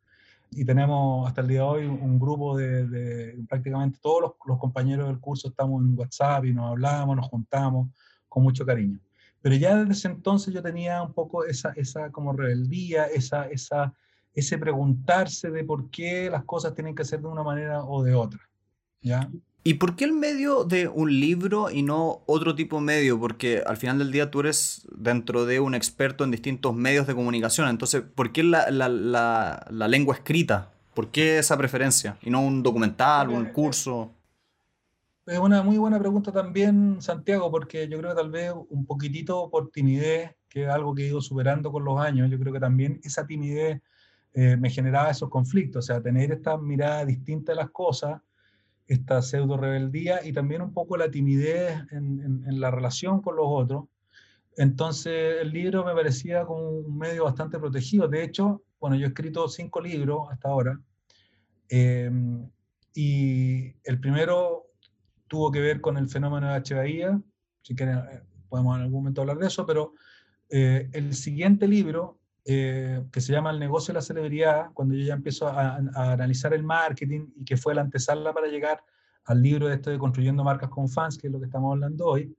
y 0.52 0.64
tenemos 0.64 1.28
hasta 1.28 1.42
el 1.42 1.48
día 1.48 1.60
de 1.60 1.66
hoy 1.66 1.86
un 1.86 2.18
grupo 2.20 2.56
de, 2.58 3.38
prácticamente 3.50 4.00
todos 4.02 4.34
los, 4.46 4.58
compañeros 4.58 5.08
del 5.08 5.20
curso 5.20 5.50
estamos 5.50 5.84
en 5.84 5.98
WhatsApp 5.98 6.46
y 6.46 6.54
nos 6.54 6.72
hablamos, 6.72 7.16
nos 7.16 7.28
juntamos 7.28 7.90
con 8.30 8.44
mucho 8.44 8.66
cariño. 8.66 9.00
Pero 9.42 9.56
ya 9.56 9.76
desde 9.76 9.92
ese 9.92 10.08
entonces 10.08 10.54
yo 10.54 10.62
tenía 10.62 11.04
un 11.04 11.14
poco 11.14 11.46
esa, 11.46 11.72
esa 11.76 12.10
como 12.10 12.34
rebeldía, 12.34 13.06
esa, 13.06 13.48
esa, 13.48 13.94
ese 14.36 14.58
preguntarse 14.58 15.50
de 15.50 15.64
por 15.64 15.90
qué 15.90 16.30
las 16.30 16.44
cosas 16.44 16.76
tienen 16.76 16.94
que 16.94 17.06
ser 17.06 17.22
de 17.22 17.28
una 17.28 17.44
manera 17.44 17.84
o 17.84 18.04
de 18.04 18.14
otra. 18.14 18.42
¿ya? 19.02 19.30
¿Y 19.68 19.76
por 19.76 19.96
qué 19.96 20.06
el 20.06 20.14
medio 20.14 20.64
de 20.64 20.88
un 20.88 21.20
libro 21.20 21.72
y 21.72 21.82
no 21.82 22.22
otro 22.28 22.54
tipo 22.54 22.76
de 22.76 22.84
medio? 22.84 23.20
Porque 23.20 23.64
al 23.66 23.78
final 23.78 23.98
del 23.98 24.12
día 24.12 24.30
tú 24.30 24.42
eres 24.42 24.88
dentro 24.96 25.48
de 25.48 25.60
un 25.60 25.74
experto 25.74 26.24
en 26.24 26.30
distintos 26.30 26.76
medios 26.76 27.08
de 27.08 27.16
comunicación. 27.16 27.68
Entonces, 27.70 28.04
¿por 28.04 28.32
qué 28.32 28.44
la, 28.44 28.70
la, 28.70 28.90
la, 28.90 29.88
lengua 29.88 30.14
escrita? 30.14 30.72
¿Por 30.94 31.10
qué 31.10 31.40
esa 31.40 31.58
preferencia? 31.58 32.16
Y 32.22 32.30
no 32.30 32.42
un 32.42 32.62
documental, 32.62 33.30
un 33.30 33.46
curso. 33.46 34.12
Es 35.26 35.40
una 35.40 35.64
muy 35.64 35.80
buena 35.80 35.98
pregunta 35.98 36.32
también, 36.32 36.98
Santiago, 37.02 37.50
porque 37.50 37.88
yo 37.88 37.98
creo 37.98 38.12
que 38.12 38.22
tal 38.22 38.30
vez 38.30 38.54
un 38.70 38.86
poquitito 38.86 39.50
por 39.50 39.72
timidez, 39.72 40.36
que 40.48 40.66
es 40.66 40.70
algo 40.70 40.94
que 40.94 41.06
he 41.06 41.08
ido 41.08 41.22
superando 41.22 41.72
con 41.72 41.84
los 41.84 42.00
años, 42.00 42.30
yo 42.30 42.38
creo 42.38 42.54
que 42.54 42.60
también 42.60 43.00
esa 43.04 43.26
timidez 43.26 43.82
eh, 44.36 44.56
me 44.58 44.70
generaba 44.70 45.10
esos 45.10 45.30
conflictos, 45.30 45.86
o 45.86 45.88
sea, 45.88 46.02
tener 46.02 46.32
esta 46.32 46.58
mirada 46.58 47.06
distinta 47.06 47.54
de 47.54 47.56
las 47.58 47.72
cosas 47.72 48.22
esta 48.88 49.22
pseudo 49.22 49.58
rebeldía 49.58 50.26
y 50.26 50.32
también 50.32 50.62
un 50.62 50.74
poco 50.74 50.98
la 50.98 51.10
timidez 51.10 51.76
en, 51.92 52.44
en, 52.46 52.60
la 52.60 52.70
relación 52.70 53.22
con 53.22 53.36
los 53.36 53.46
otros. 53.48 53.86
Entonces 54.58 55.42
el 55.42 55.52
libro 55.52 55.84
me 55.84 55.94
parecía 55.94 56.46
como 56.46 56.70
un 56.70 56.98
medio 56.98 57.24
bastante 57.24 57.58
protegido. 57.58 58.08
De 58.08 58.24
hecho, 58.24 58.64
bueno, 58.80 58.96
yo 58.96 59.06
he 59.06 59.10
escrito 59.10 59.48
cinco 59.48 59.82
libros 59.82 60.28
hasta 60.32 60.50
ahora 60.50 60.80
em, 61.68 62.48
y 62.94 63.74
el 63.84 64.00
primero 64.00 64.68
tuvo 65.28 65.52
que 65.52 65.60
ver 65.60 65.82
con 65.82 65.98
el 65.98 66.08
fenómeno 66.08 66.48
de 66.48 66.56
H. 66.56 67.22
si 67.64 67.76
quieren 67.76 67.98
eh, 67.98 68.22
podemos 68.48 68.76
en 68.78 68.84
algún 68.84 69.00
momento 69.02 69.22
hablar 69.22 69.40
de 69.40 69.48
eso, 69.48 69.66
pero 69.66 69.94
eh, 70.50 70.90
el 70.94 71.16
siguiente 71.16 71.68
libro 71.68 72.20
eh, 72.46 73.04
que 73.12 73.22
se 73.22 73.34
llama 73.34 73.50
El 73.50 73.60
negocio 73.60 73.92
de 73.92 73.96
la 73.96 74.02
celebridad, 74.02 74.68
cuando 74.74 74.94
yo 74.94 75.04
ya 75.04 75.16
empiezo 75.16 75.48
a, 75.48 75.76
analizar 75.76 76.54
el 76.54 76.64
marketing 76.64 77.28
y 77.36 77.44
que 77.44 77.58
fue 77.58 77.74
la 77.74 77.82
antesala 77.82 78.34
para 78.34 78.48
llegar 78.48 78.84
al 79.26 79.42
libro 79.42 79.68
de 79.68 79.76
esto 79.76 79.90
de 79.90 79.98
Construyendo 79.98 80.44
Marcas 80.44 80.70
con 80.70 80.88
Fans, 80.88 81.18
que 81.18 81.28
es 81.28 81.34
lo 81.34 81.40
que 81.40 81.46
estamos 81.46 81.72
hablando 81.72 82.06
hoy, 82.06 82.36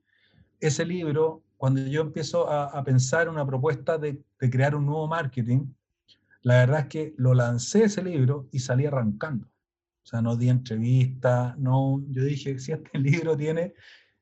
ese 0.61 0.85
libro, 0.85 1.43
cuando 1.57 1.81
yo 1.83 2.03
empiezo 2.03 2.49
a, 2.49 2.83
pensar 2.85 3.29
una 3.29 3.45
propuesta 3.45 3.99
de, 3.99 4.23
de, 4.39 4.51
crear 4.51 4.75
un 4.77 4.87
nuevo 4.87 5.09
marketing, 5.09 5.67
la 6.43 6.59
verdad 6.59 6.81
es 6.81 6.87
que 6.87 7.15
lo 7.17 7.35
lancé 7.35 7.85
ese 7.85 8.03
libro 8.03 8.49
y 8.53 8.61
salí 8.61 8.87
arrancando. 8.87 9.47
O 9.47 10.09
sea, 10.09 10.23
no 10.23 10.37
di 10.37 10.49
entrevista, 10.49 11.57
no, 11.59 12.01
yo 12.11 12.23
dije, 12.23 12.61
si 12.61 12.71
este 12.71 12.97
libro 12.99 13.37
tiene 13.37 13.75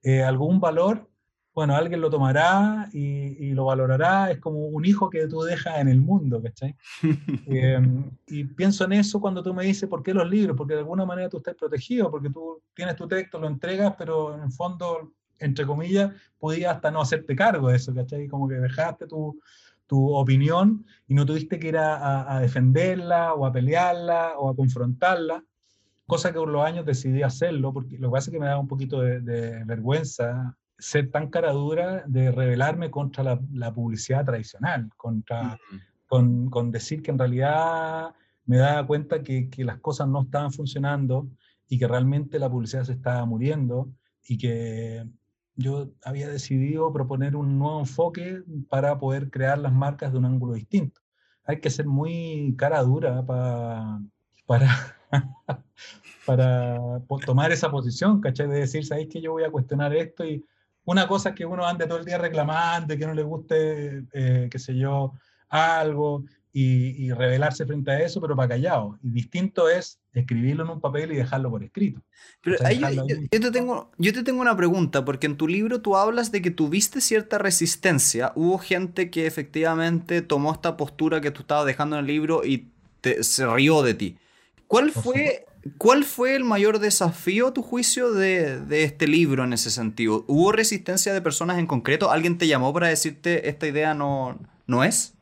eh, 0.03 0.23
algún 0.23 0.59
valor, 0.59 1.11
bueno, 1.55 1.77
alguien 1.77 2.01
lo 2.01 2.11
tomará 2.11 2.89
y, 2.93 3.53
lo 3.55 3.67
valorará, 3.67 4.33
es 4.33 4.39
como 4.39 4.67
un 4.67 4.85
hijo 4.85 5.09
que 5.09 5.29
tú 5.29 5.43
dejas 5.43 5.79
en 5.79 5.89
el 5.89 6.01
mundo, 6.01 6.43
¿cachai? 6.43 6.75
Em, 7.47 8.11
y 8.27 8.45
pienso 8.45 8.85
en 8.85 8.95
eso 8.95 9.21
cuando 9.21 9.43
tú 9.43 9.55
me 9.55 9.65
dices, 9.65 9.89
¿por 9.89 10.03
qué 10.03 10.13
los 10.13 10.29
libros? 10.29 10.57
Porque 10.57 10.75
de 10.75 10.81
alguna 10.81 11.05
manera 11.05 11.29
tú 11.29 11.37
estás 11.37 11.55
protegido, 11.55 12.11
porque 12.11 12.31
tú 12.31 12.61
tienes 12.75 12.97
tu 12.97 13.07
texto, 13.07 13.39
lo 13.39 13.47
entregas, 13.47 13.95
pero 13.97 14.35
en 14.35 14.43
el 14.43 14.53
fondo 14.53 15.13
entre 15.39 15.67
comillas, 15.67 16.13
podías 16.39 16.75
hasta 16.75 16.91
no 16.91 17.01
hacerte 17.01 17.37
cargo 17.37 17.69
de 17.69 17.77
eso, 17.77 17.95
¿cachai? 17.95 18.29
Como 18.29 18.49
que 18.49 18.55
dejaste 18.55 19.07
tu, 19.07 19.41
tu 19.87 20.15
opinión 20.15 20.85
y 21.07 21.15
no 21.15 21.27
tuviste 21.27 21.59
que 21.59 21.69
ir 21.69 21.77
a, 21.77 22.37
a, 22.37 22.41
defenderla 22.41 23.35
o 23.35 23.47
a 23.47 23.53
pelearla 23.53 24.39
o 24.39 24.51
a 24.51 24.57
confrontarla, 24.57 25.45
cosa 26.07 26.33
que 26.33 26.39
por 26.39 26.49
los 26.49 26.65
años 26.65 26.87
decidí 26.87 27.23
hacerlo, 27.23 27.73
porque 27.73 27.99
lo 27.99 28.09
que 28.09 28.13
pasa 28.13 28.31
es 28.31 28.33
que 28.33 28.41
me 28.41 28.47
da 28.47 28.59
un 28.59 28.69
poquito 28.69 29.01
de, 29.01 29.21
de 29.21 29.65
vergüenza 29.65 30.57
ser 30.79 31.11
tan 31.11 31.31
cara 31.31 31.53
dura 31.53 32.05
de 32.07 32.31
rebelarme 32.31 32.91
contra 32.91 33.25
la, 33.25 33.41
la 33.53 33.73
publicidad 33.73 34.25
tradicional, 34.25 34.91
contra, 34.97 35.59
con, 36.07 36.51
con, 36.51 36.71
decir 36.71 37.03
que 37.03 37.11
en 37.11 37.19
realidad 37.19 38.15
me 38.47 38.59
daba 38.59 38.87
cuenta 38.87 39.23
que, 39.23 39.49
que, 39.49 39.65
las 39.65 39.79
cosas 39.79 40.09
no 40.09 40.23
estaban 40.23 40.53
funcionando 40.53 41.29
y 41.69 41.79
que 41.79 41.89
realmente 41.89 42.39
la 42.39 42.51
publicidad 42.51 42.85
se 42.85 42.93
estaba 42.93 43.25
muriendo 43.25 43.89
y 44.27 44.39
que 44.39 45.07
yo 45.57 45.91
había 46.05 46.29
decidido 46.29 46.93
proponer 46.93 47.37
un 47.37 47.59
nuevo 47.59 47.81
enfoque 47.81 48.43
para 48.69 48.99
poder 48.99 49.31
crear 49.31 49.59
las 49.59 49.73
marcas 49.73 50.13
de 50.13 50.19
un 50.19 50.25
ángulo 50.25 50.55
distinto. 50.55 51.01
Hay 51.45 51.61
que 51.61 51.71
ser 51.71 51.87
muy 51.87 52.55
cara 52.59 52.83
dura 52.83 53.25
para, 53.25 54.01
para, 54.47 54.97
para 56.27 56.79
tomar 57.25 57.53
esa 57.53 57.71
posición, 57.71 58.21
¿cachai? 58.21 58.49
De 58.49 58.61
decir, 58.61 58.85
¿sabéis 58.85 59.09
que 59.09 59.21
yo 59.21 59.33
voy 59.33 59.45
a 59.45 59.51
cuestionar 59.51 59.95
esto? 59.95 60.25
Y 60.25 60.45
una 60.85 61.09
cosa 61.09 61.31
es 61.31 61.35
que 61.35 61.47
uno 61.47 61.67
ande 61.67 61.87
todo 61.87 61.99
el 61.99 62.05
día 62.05 62.19
reclamando, 62.19 62.97
que 62.97 63.07
no 63.07 63.15
le 63.15 63.23
guste, 63.23 64.05
eh, 64.13 64.49
qué 64.51 64.59
sé 64.59 64.77
yo, 64.77 65.15
algo, 65.49 66.25
y, 66.57 67.11
revelarse 67.11 67.67
frente 67.67 67.91
a 67.91 68.01
eso, 68.01 68.21
pero 68.21 68.37
para 68.37 68.51
callado. 68.51 68.97
Y 69.03 69.11
distinto 69.11 69.69
es 69.69 69.99
escribirlo 70.13 70.63
en 70.63 70.71
un 70.71 70.81
papel 70.81 71.11
y 71.11 71.17
dejarlo 71.17 71.51
por 71.51 71.65
escrito. 71.65 72.01
Pero 72.43 72.57
yo, 72.71 73.41
te 73.41 73.51
tengo, 73.51 73.91
yo 73.99 74.13
te 74.13 74.23
tengo 74.23 74.41
una 74.41 74.57
pregunta, 74.57 75.05
porque 75.05 75.27
en 75.27 75.37
tu 75.37 75.49
libro 75.49 75.81
tú 75.81 75.97
hablas 75.97 76.31
de 76.31 76.43
que 76.43 76.53
tuviste 76.53 77.01
cierta 77.01 77.39
resistencia. 77.39 78.31
Hubo 78.37 78.59
gente 78.59 79.11
que 79.11 79.27
efectivamente 79.27 80.23
tomó 80.23 80.53
esta 80.53 80.77
postura 80.77 81.21
que 81.21 81.33
tú 81.33 81.41
estabas 81.41 81.67
dejando 81.67 81.97
en 81.97 82.01
el 82.01 82.07
libro 82.07 82.45
y 82.45 82.69
se 83.21 83.47
rió 83.49 83.83
de 83.83 83.95
ti. 83.95 84.17
¿Cuál 84.69 84.93
fue, 84.93 85.47
¿Cuál 85.79 86.05
fue 86.05 86.37
el 86.37 86.45
mayor 86.45 86.79
desafío, 86.79 87.53
tu 87.53 87.63
juicio, 87.63 88.13
de, 88.13 88.61
de, 88.61 88.85
este 88.85 89.07
libro 89.07 89.45
en 89.45 89.55
ese 89.55 89.71
sentido? 89.71 90.25
¿Hubo 90.29 90.53
resistencia 90.53 91.15
de 91.15 91.23
personas 91.23 91.59
en 91.59 91.67
concreto? 91.67 92.11
¿Alguien 92.11 92.37
te 92.37 92.47
llamó 92.47 92.73
para 92.73 92.89
decirte 92.89 93.49
esta 93.49 93.67
idea 93.67 93.95
no, 93.95 94.39
no 94.67 94.85
es? 94.85 95.15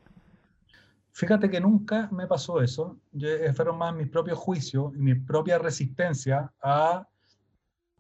Fíjate 1.13 1.49
que 1.49 1.61
nunca 1.61 2.09
me 2.11 2.27
pasó 2.27 2.61
eso. 2.61 2.99
Yo, 3.13 3.29
eh, 3.29 3.53
fueron 3.53 3.79
más 3.79 3.95
mis 3.95 4.09
propios 4.09 4.39
juicios 4.39 4.93
y 4.97 4.99
mi 4.99 5.15
propia 5.15 5.59
resistencia 5.59 6.53
a, 6.61 7.07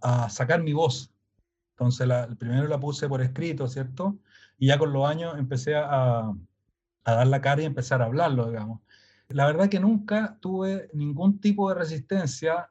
a 0.00 0.28
sacar 0.28 0.62
mi 0.62 0.72
voz. 0.72 1.12
Entonces, 1.76 2.08
la, 2.08 2.26
primero 2.26 2.66
la 2.66 2.80
puse 2.80 3.08
por 3.08 3.22
escrito, 3.22 3.68
¿cierto? 3.68 4.16
Y 4.58 4.68
ya 4.68 4.78
con 4.78 4.92
los 4.92 5.08
años 5.08 5.34
empecé 5.38 5.76
a, 5.76 6.32
a 7.04 7.12
dar 7.14 7.26
la 7.26 7.40
cara 7.40 7.62
y 7.62 7.66
empezar 7.66 8.02
a 8.02 8.06
hablarlo, 8.06 8.48
digamos. 8.48 8.80
La 9.34 9.46
verdad 9.46 9.68
que 9.68 9.80
nunca 9.80 10.38
tuve 10.40 10.88
ningún 10.92 11.40
tipo 11.40 11.68
de 11.68 11.74
resistencia 11.76 12.70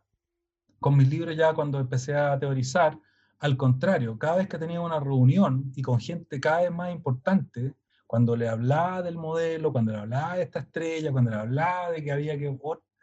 con 0.80 0.98
mis 0.98 1.08
libros 1.10 1.36
ya 1.38 1.54
cuando 1.54 1.80
empecé 1.80 2.16
a 2.16 2.38
teorizar. 2.40 2.98
Al 3.40 3.58
contrario, 3.58 4.18
cada 4.18 4.38
vez 4.38 4.48
que 4.48 4.58
tenía 4.58 4.82
una 4.82 5.00
reunión 5.00 5.72
y 5.76 5.82
con 5.82 6.00
gente 6.00 6.40
cada 6.40 6.62
vez 6.62 6.72
más 6.72 6.92
importante, 6.92 7.76
cuando 8.06 8.36
le 8.36 8.50
hablaba 8.50 9.02
del 9.02 9.16
modelo, 9.16 9.72
cuando 9.72 9.94
le 9.94 10.00
hablaba 10.00 10.36
de 10.36 10.44
esta 10.44 10.60
estrella, 10.60 11.12
cuando 11.12 11.32
le 11.32 11.38
hablaba 11.38 11.92
de 11.92 12.04
que 12.04 12.12
había, 12.12 12.38
que, 12.38 12.58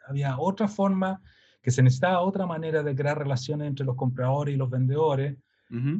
había 0.07 0.37
otra 0.37 0.67
forma, 0.67 1.21
que 1.61 1.71
se 1.71 1.81
necesitaba 1.81 2.19
otra 2.21 2.45
manera 2.45 2.83
de 2.83 2.95
crear 2.95 3.17
relaciones 3.17 3.67
entre 3.67 3.85
los 3.85 3.95
compradores 3.95 4.53
y 4.53 4.57
los 4.57 4.69
vendedores, 4.69 5.35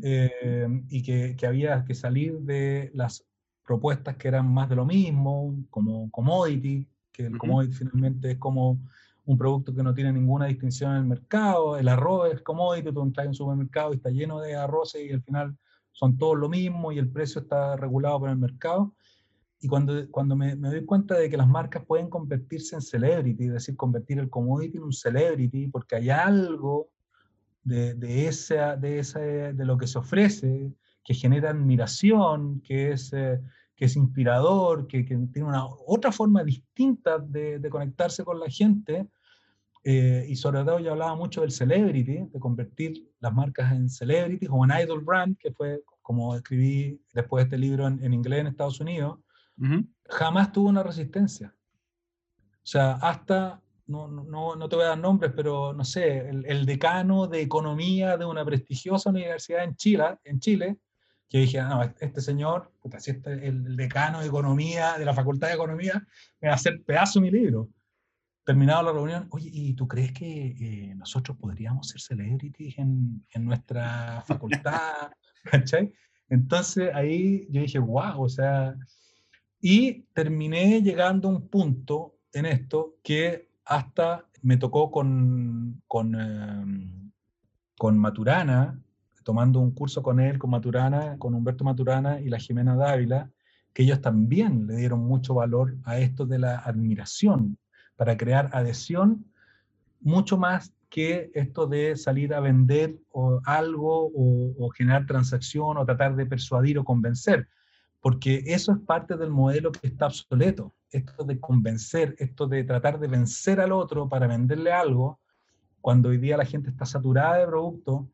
eh, 0.03 0.67
y 0.89 1.01
que, 1.03 1.35
que, 1.35 1.47
había 1.47 1.83
que 1.85 1.93
salir 1.93 2.39
de 2.39 2.91
las 2.93 3.25
propuestas 3.65 4.15
que 4.15 4.27
eran 4.27 4.51
más 4.51 4.69
de 4.69 4.75
lo 4.75 4.85
mismo, 4.85 5.55
como 5.69 6.09
commodity, 6.11 6.87
que 7.19 7.27
el 7.27 7.37
commodity 7.37 7.73
finalmente 7.73 8.31
es 8.31 8.37
como 8.37 8.79
un 9.25 9.37
producto 9.37 9.75
que 9.75 9.83
no 9.83 9.93
tiene 9.93 10.13
ninguna 10.13 10.45
distinción 10.45 10.91
en 10.91 10.97
el 10.99 11.05
mercado, 11.05 11.77
el 11.77 11.89
arroz 11.89 12.33
es 12.33 12.41
commodity, 12.41 12.93
tú 12.93 13.01
entras 13.01 13.25
en 13.25 13.29
un 13.29 13.35
supermercado 13.35 13.91
y 13.91 13.97
está 13.97 14.09
lleno 14.09 14.39
de 14.39 14.55
arroces 14.55 15.05
y 15.05 15.11
al 15.11 15.21
final 15.21 15.57
son 15.91 16.17
todos 16.17 16.37
lo 16.37 16.47
mismo 16.47 16.93
y 16.93 16.97
el 16.97 17.09
precio 17.09 17.41
está 17.41 17.75
regulado 17.75 18.21
por 18.21 18.29
el 18.29 18.37
mercado. 18.37 18.93
Y 19.61 19.67
cuando, 19.67 20.09
cuando 20.09 20.37
me, 20.37 20.55
me, 20.55 20.69
doy 20.69 20.85
cuenta 20.85 21.15
de 21.15 21.29
que 21.29 21.35
las 21.35 21.49
marcas 21.49 21.83
pueden 21.85 22.09
convertirse 22.09 22.75
en 22.75 22.81
celebrity, 22.81 23.47
es 23.47 23.53
decir, 23.53 23.75
convertir 23.75 24.17
el 24.19 24.29
commodity 24.29 24.77
en 24.77 24.83
un 24.83 24.93
celebrity, 24.93 25.67
porque 25.67 25.97
hay 25.97 26.09
algo 26.09 26.89
de, 27.63 27.95
de, 27.95 28.27
esa, 28.27 28.77
de, 28.77 28.99
esa, 28.99 29.19
de 29.19 29.65
lo 29.65 29.77
que 29.77 29.87
se 29.87 29.99
ofrece 29.99 30.71
que 31.03 31.13
genera 31.13 31.49
admiración, 31.49 32.61
que 32.61 32.93
es, 32.93 33.11
eh, 33.11 33.41
que 33.79 33.85
es 33.85 33.95
inspirador, 33.95 34.85
que, 34.85 35.05
que, 35.05 35.15
tiene 35.31 35.47
una 35.47 35.65
otra 35.87 36.11
forma 36.11 36.43
distinta 36.43 37.17
de, 37.17 37.59
de 37.59 37.69
conectarse 37.69 38.25
con 38.25 38.37
la 38.39 38.49
gente. 38.49 39.07
Eh, 39.83 40.25
y 40.27 40.35
sobre 40.35 40.65
todo 40.65 40.79
yo 40.79 40.91
hablaba 40.91 41.15
mucho 41.15 41.39
del 41.41 41.51
celebrity, 41.51 42.27
de 42.29 42.39
convertir 42.39 43.09
las 43.21 43.33
marcas 43.33 43.71
en 43.71 43.89
celebrity 43.89 44.45
o 44.49 44.65
en 44.65 44.71
idol 44.83 45.01
brand, 45.01 45.37
que 45.37 45.51
fue 45.53 45.81
como 46.01 46.35
escribí 46.35 47.01
después 47.13 47.41
de 47.41 47.45
este 47.45 47.57
libro 47.57 47.87
en, 47.87 48.03
en 48.03 48.13
inglés 48.13 48.41
en 48.41 48.47
Estados 48.47 48.81
Unidos 48.81 49.19
jamás 50.09 50.51
tuvo 50.51 50.69
una 50.69 50.83
resistencia. 50.83 51.53
O 52.55 52.67
sea, 52.69 52.93
hasta, 52.93 53.61
no, 53.87 54.07
no, 54.07 54.55
no 54.55 54.69
te 54.69 54.75
voy 54.75 54.85
a 54.85 54.89
dar 54.89 54.99
nombres, 54.99 55.31
pero 55.35 55.73
no 55.73 55.83
sé, 55.83 56.29
el, 56.29 56.65
decano 56.65 57.27
de 57.27 57.41
economía 57.41 58.17
de 58.17 58.25
una 58.25 58.45
prestigiosa 58.45 59.09
universidad 59.09 59.63
en 59.63 59.75
Chile, 59.75 60.17
en 60.23 60.39
Chile 60.39 60.77
que 61.29 61.39
dije, 61.39 61.61
no, 61.61 61.83
este 61.83 62.21
señor, 62.21 62.73
si 62.97 63.11
este, 63.11 63.47
el 63.47 63.75
decano 63.75 64.19
de 64.19 64.27
economía 64.27 64.97
de 64.97 65.05
la 65.05 65.13
Facultad 65.13 65.49
de 65.49 65.53
Economía, 65.53 66.05
me 66.41 66.47
va 66.47 66.53
a 66.53 66.55
hacer 66.55 66.81
pedazo 66.83 67.21
mi 67.21 67.29
libro. 67.29 67.69
Terminado 68.43 68.81
la 68.81 68.91
reunión, 68.91 69.27
oye, 69.29 69.49
¿y 69.53 69.73
tú 69.75 69.87
crees 69.87 70.11
que 70.11 70.47
eh, 70.59 70.95
nosotros 70.95 71.37
podríamos 71.37 71.89
ser 71.89 72.01
celebrities 72.01 72.79
en, 72.79 73.23
en 73.29 73.45
nuestra 73.45 74.23
facultad? 74.25 75.11
Entonces 76.29 76.89
ahí 76.95 77.47
yo 77.51 77.61
dije, 77.61 77.77
wow, 77.77 78.23
o 78.23 78.29
sea, 78.29 78.75
y 79.61 80.03
terminé 80.13 80.81
llegando 80.81 81.27
a 81.27 81.31
un 81.31 81.47
punto 81.47 82.15
en 82.33 82.45
esto 82.47 82.95
que 83.03 83.49
hasta 83.65 84.25
me 84.41 84.57
tocó 84.57 84.89
con, 84.89 85.83
con, 85.87 86.19
em, 86.19 87.11
con 87.77 87.97
Maturana, 87.97 88.81
tomando 89.29 89.59
un 89.59 89.69
curso 89.69 90.01
con 90.01 90.19
él, 90.19 90.39
con 90.39 90.49
Maturana, 90.49 91.15
con 91.19 91.35
Humberto 91.35 91.63
Maturana 91.63 92.19
y 92.19 92.29
la 92.29 92.39
Jimena 92.39 92.75
Dávila, 92.75 93.29
que 93.73 93.83
ellos 93.83 94.01
también 94.01 94.65
le 94.65 94.77
dieron 94.77 95.01
mucho 95.01 95.35
valor 95.35 95.77
a 95.83 95.99
esto 95.99 96.25
de 96.25 96.39
la 96.39 96.57
admiración, 96.57 97.59
para 97.95 98.17
crear 98.17 98.49
adhesión, 98.53 99.23
mucho 100.01 100.39
más 100.39 100.73
que 100.89 101.29
esto 101.35 101.67
de 101.67 101.95
salir 101.95 102.33
a 102.33 102.39
vender 102.39 102.95
o 103.11 103.39
algo 103.45 104.09
o, 104.15 104.69
generar 104.71 105.05
transacción 105.05 105.77
o 105.77 105.85
tratar 105.85 106.15
de 106.15 106.25
persuadir 106.25 106.79
o 106.79 106.83
convencer 106.83 107.47
porque 107.99 108.41
eso 108.47 108.71
es 108.71 108.79
parte 108.79 109.15
del 109.15 109.29
modelo 109.29 109.71
que 109.71 109.85
está 109.85 110.07
obsoleto. 110.07 110.73
Esto 110.89 111.23
de 111.23 111.39
convencer, 111.39 112.15
esto 112.17 112.47
de 112.47 112.63
tratar 112.63 112.97
de 112.99 113.07
vencer 113.07 113.59
al 113.59 113.73
otro 113.73 114.09
para 114.09 114.25
venderle 114.25 114.71
algo, 114.71 115.19
cuando 115.81 116.09
hoy 116.09 116.17
día 116.17 116.35
la 116.35 116.45
gente 116.45 116.71
está 116.71 116.85
saturada 116.85 117.37
de 117.37 117.45
productos, 117.45 118.07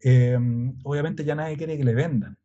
em, 0.00 0.76
obviamente 0.82 1.24
ya 1.24 1.34
nadie 1.34 1.56
quiere 1.56 1.76
que 1.76 1.84
le 1.84 1.94
vendan. 1.94 2.38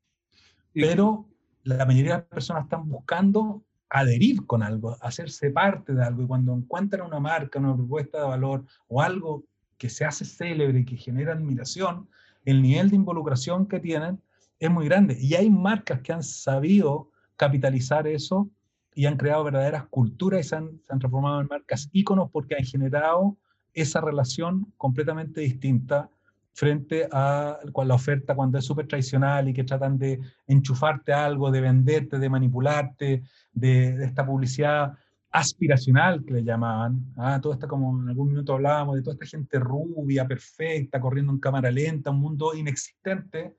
Pero 0.73 1.27
la 1.63 1.85
mayoría 1.85 2.13
de 2.13 2.19
las 2.19 2.27
personas 2.27 2.63
están 2.63 2.87
buscando 2.89 3.63
adherir 3.89 4.45
con 4.45 4.61
algo, 4.61 4.97
hacerse 5.01 5.51
parte 5.51 5.93
de 5.93 6.03
algo. 6.03 6.23
Y 6.23 6.27
cuando 6.27 6.53
encuentran 6.53 7.07
una 7.07 7.19
marca, 7.19 7.59
una 7.59 7.75
propuesta 7.75 8.19
de 8.19 8.25
valor 8.25 8.65
o 8.87 9.01
algo 9.01 9.45
que 9.77 9.89
se 9.89 10.05
hace 10.05 10.25
célebre 10.25 10.79
y 10.79 10.85
que 10.85 10.97
genera 10.97 11.33
admiración, 11.33 12.09
el 12.43 12.61
nivel 12.61 12.89
de 12.89 12.97
involucración 12.97 13.67
que 13.67 13.79
tienen 13.79 14.21
es 14.59 14.69
muy 14.69 14.85
grande. 14.85 15.17
Y 15.19 15.35
hay 15.35 15.49
marcas 15.49 16.01
que 16.01 16.13
han 16.13 16.23
sabido 16.23 17.09
capitalizar 17.35 18.07
eso 18.07 18.49
y 18.93 19.05
han 19.05 19.17
creado 19.17 19.43
verdaderas 19.43 19.85
culturas 19.89 20.45
y 20.45 20.49
se 20.49 20.55
han, 20.55 20.79
transformado 20.99 21.41
en 21.41 21.47
marcas 21.47 21.89
íconos 21.91 22.29
porque 22.31 22.55
han 22.55 22.63
generado 22.63 23.37
esa 23.73 23.99
relación 23.99 24.71
completamente 24.77 25.41
distinta 25.41 26.09
frente 26.55 27.05
a 27.11 27.59
la 27.85 27.93
oferta 27.93 28.33
cuando 28.33 28.57
es 28.57 28.65
súper 28.65 28.87
tradicional 28.87 29.49
y 29.49 29.53
que 29.53 29.65
tratan 29.65 29.97
de 29.97 30.21
enchufarte 30.47 31.11
algo, 31.11 31.51
de 31.51 31.59
venderte, 31.59 32.17
de 32.17 32.29
manipularte, 32.29 33.23
de, 33.51 34.05
esta 34.05 34.25
publicidad 34.25 34.93
aspiracional 35.31 36.23
que 36.23 36.35
le 36.35 36.43
llamaban. 36.45 37.11
Ah, 37.17 37.41
toda 37.41 37.55
esta, 37.55 37.67
como 37.67 38.01
en 38.01 38.07
algún 38.07 38.29
minuto 38.29 38.53
hablábamos, 38.53 38.95
de 38.95 39.01
toda 39.01 39.15
esta 39.15 39.25
gente 39.25 39.59
rubia, 39.59 40.25
perfecta, 40.25 41.01
corriendo 41.01 41.33
en 41.33 41.39
cámara 41.39 41.69
lenta, 41.69 42.11
un 42.11 42.21
mundo 42.21 42.55
inexistente 42.55 43.53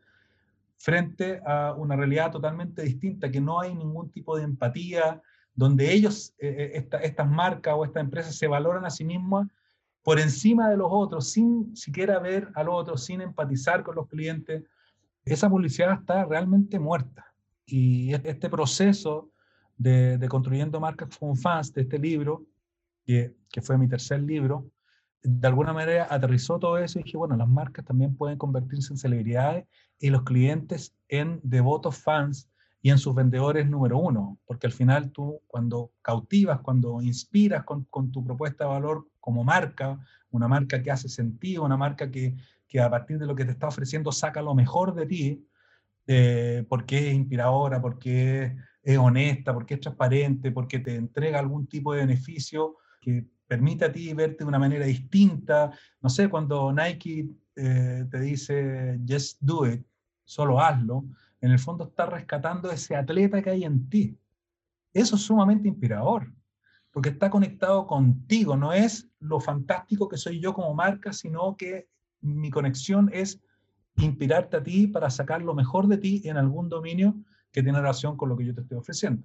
frente 0.79 1.43
a 1.45 1.75
una 1.75 1.97
realidad 1.97 2.31
totalmente 2.31 2.81
distinta, 2.81 3.31
que 3.31 3.43
no 3.43 3.61
hay 3.61 3.75
ningún 3.75 4.11
tipo 4.11 4.39
de 4.39 4.45
empatía, 4.45 5.21
donde 5.55 5.93
ellos, 5.93 6.35
eh, 6.39 6.73
eh, 6.77 6.89
estas 7.03 7.29
marcas 7.29 7.75
o 7.77 7.85
estas 7.85 8.03
empresas 8.03 8.37
se 8.37 8.47
valoran 8.47 8.87
a 8.87 8.91
sí 8.91 9.05
mismas 9.05 9.49
por 10.07 10.21
encima 10.21 10.71
de 10.71 10.77
los 10.77 10.87
otros, 10.89 11.33
sin 11.33 11.75
siquiera 11.77 12.21
ver 12.21 12.49
al 12.55 12.69
otro, 12.69 12.97
sin 12.97 13.21
empatizar 13.23 13.83
con 13.83 13.97
los 13.97 14.07
clientes. 14.07 14.63
esa 15.25 15.51
publicidad 15.51 15.95
está 15.95 16.25
realmente 16.25 16.79
muerta. 16.79 17.35
Y 17.67 18.15
este 18.15 18.49
proceso 18.49 19.33
de, 19.77 20.25
construyendo 20.29 20.79
marcas 20.79 21.09
con 21.19 21.37
fans 21.37 21.73
de 21.73 21.83
este 21.83 21.99
libro, 21.99 22.47
que, 23.05 23.35
que, 23.51 23.61
fue 23.61 23.77
mi 23.79 23.89
tercer 23.89 24.23
libro, 24.23 24.71
de 25.25 25.49
alguna 25.49 25.73
manera 25.73 26.07
aterrizó 26.09 26.61
todo 26.61 26.79
eso 26.79 27.01
y 27.01 27.03
dije, 27.03 27.17
bueno, 27.17 27.37
las 27.37 27.49
marcas 27.49 27.85
también 27.85 28.15
pueden 28.15 28.39
convertirse 28.39 28.93
en 28.93 28.99
celebridades 28.99 29.67
y 29.99 30.11
los 30.11 30.23
clientes 30.23 30.95
en 31.09 31.41
devotos 31.43 31.99
fans 31.99 32.49
y 32.87 32.91
en 32.91 32.99
sus 32.99 33.17
vendedores 33.17 33.69
número 33.69 33.99
uno, 33.99 34.39
porque 34.47 34.69
al 34.69 34.73
final 34.73 35.11
tú 35.11 35.41
cuando 35.49 35.91
cautivas, 36.03 36.61
cuando 36.61 37.03
inspiras 37.03 37.65
con, 37.65 37.83
con 37.87 38.13
tu 38.13 38.25
propuesta 38.25 38.63
de 38.63 38.71
valor 38.71 39.09
como 39.19 39.43
marca, 39.43 39.99
una 40.31 40.47
marca 40.47 40.81
que 40.81 40.93
hace 40.93 41.09
sentido, 41.09 41.65
una 41.65 41.77
marca 41.77 42.13
que, 42.13 42.37
que 42.69 42.81
a 42.81 42.89
partir 42.89 43.19
de 43.19 43.27
lo 43.27 43.35
que 43.35 43.45
te 43.45 43.51
está 43.51 43.67
ofreciendo 43.67 44.13
saca 44.13 44.41
lo 44.41 44.55
mejor 44.55 44.95
de 44.95 45.05
ti, 45.05 45.49
eh, 46.07 46.65
porque 46.69 47.09
es 47.09 47.15
inspiradora, 47.15 47.83
porque 47.83 48.55
es 48.85 48.99
honesta, 48.99 49.53
porque 49.53 49.75
es 49.75 49.81
transparente, 49.81 50.53
porque 50.53 50.79
te 50.79 50.95
entrega 50.95 51.41
algún 51.41 51.67
tipo 51.67 51.93
de 51.93 52.03
beneficio 52.03 52.77
que 53.01 53.27
permite 53.49 53.87
a 53.87 53.91
ti 53.91 54.15
verte 54.15 54.45
de 54.45 54.49
una 54.49 54.61
manera 54.61 54.87
distinta. 54.87 55.73
No 56.01 56.09
sé, 56.09 56.29
cuando 56.29 56.73
Nike 56.73 57.31
eh, 57.57 58.05
te 58.09 58.21
dice, 58.21 59.01
just 59.09 59.39
do 59.41 59.67
it, 59.67 59.85
solo 60.25 60.61
hazlo, 60.61 61.05
en 61.41 61.51
el 61.51 61.59
fondo 61.59 61.85
está 61.85 62.07
rescatando 62.07 62.71
ese 62.71 62.97
atleta 62.97 63.43
que 63.43 63.51
hay 63.51 63.65
en 63.65 63.89
ti. 63.89 64.19
Eso 64.93 65.17
es 65.17 65.23
sumamente 65.23 65.69
inspirador, 65.69 66.33
porque 66.91 67.11
está 67.11 67.31
conectado 67.31 67.87
contigo, 67.87 68.57
no 68.57 68.73
es 68.73 69.09
lo 69.21 69.41
fantástico 69.41 70.09
que 70.09 70.17
soy 70.17 70.41
yo 70.41 70.55
como 70.55 70.75
marca, 70.75 71.13
sino 71.13 71.57
que 71.57 71.89
mi 72.21 72.51
conexión 72.51 73.11
es 73.13 73.41
inspirarte 73.97 74.57
a 74.57 74.63
ti 74.63 74.87
para 74.87 75.11
sacar 75.11 75.43
lo 75.43 75.55
mejor 75.55 75.87
de 75.89 75.99
ti 75.99 76.23
en 76.25 76.37
algún 76.37 76.69
dominio 76.69 77.15
que 77.53 77.63
tiene 77.63 77.81
relación 77.81 78.17
con 78.17 78.29
lo 78.29 78.37
que 78.37 78.47
yo 78.47 78.55
te 78.55 78.63
estoy 78.63 78.79
ofreciendo. 78.79 79.23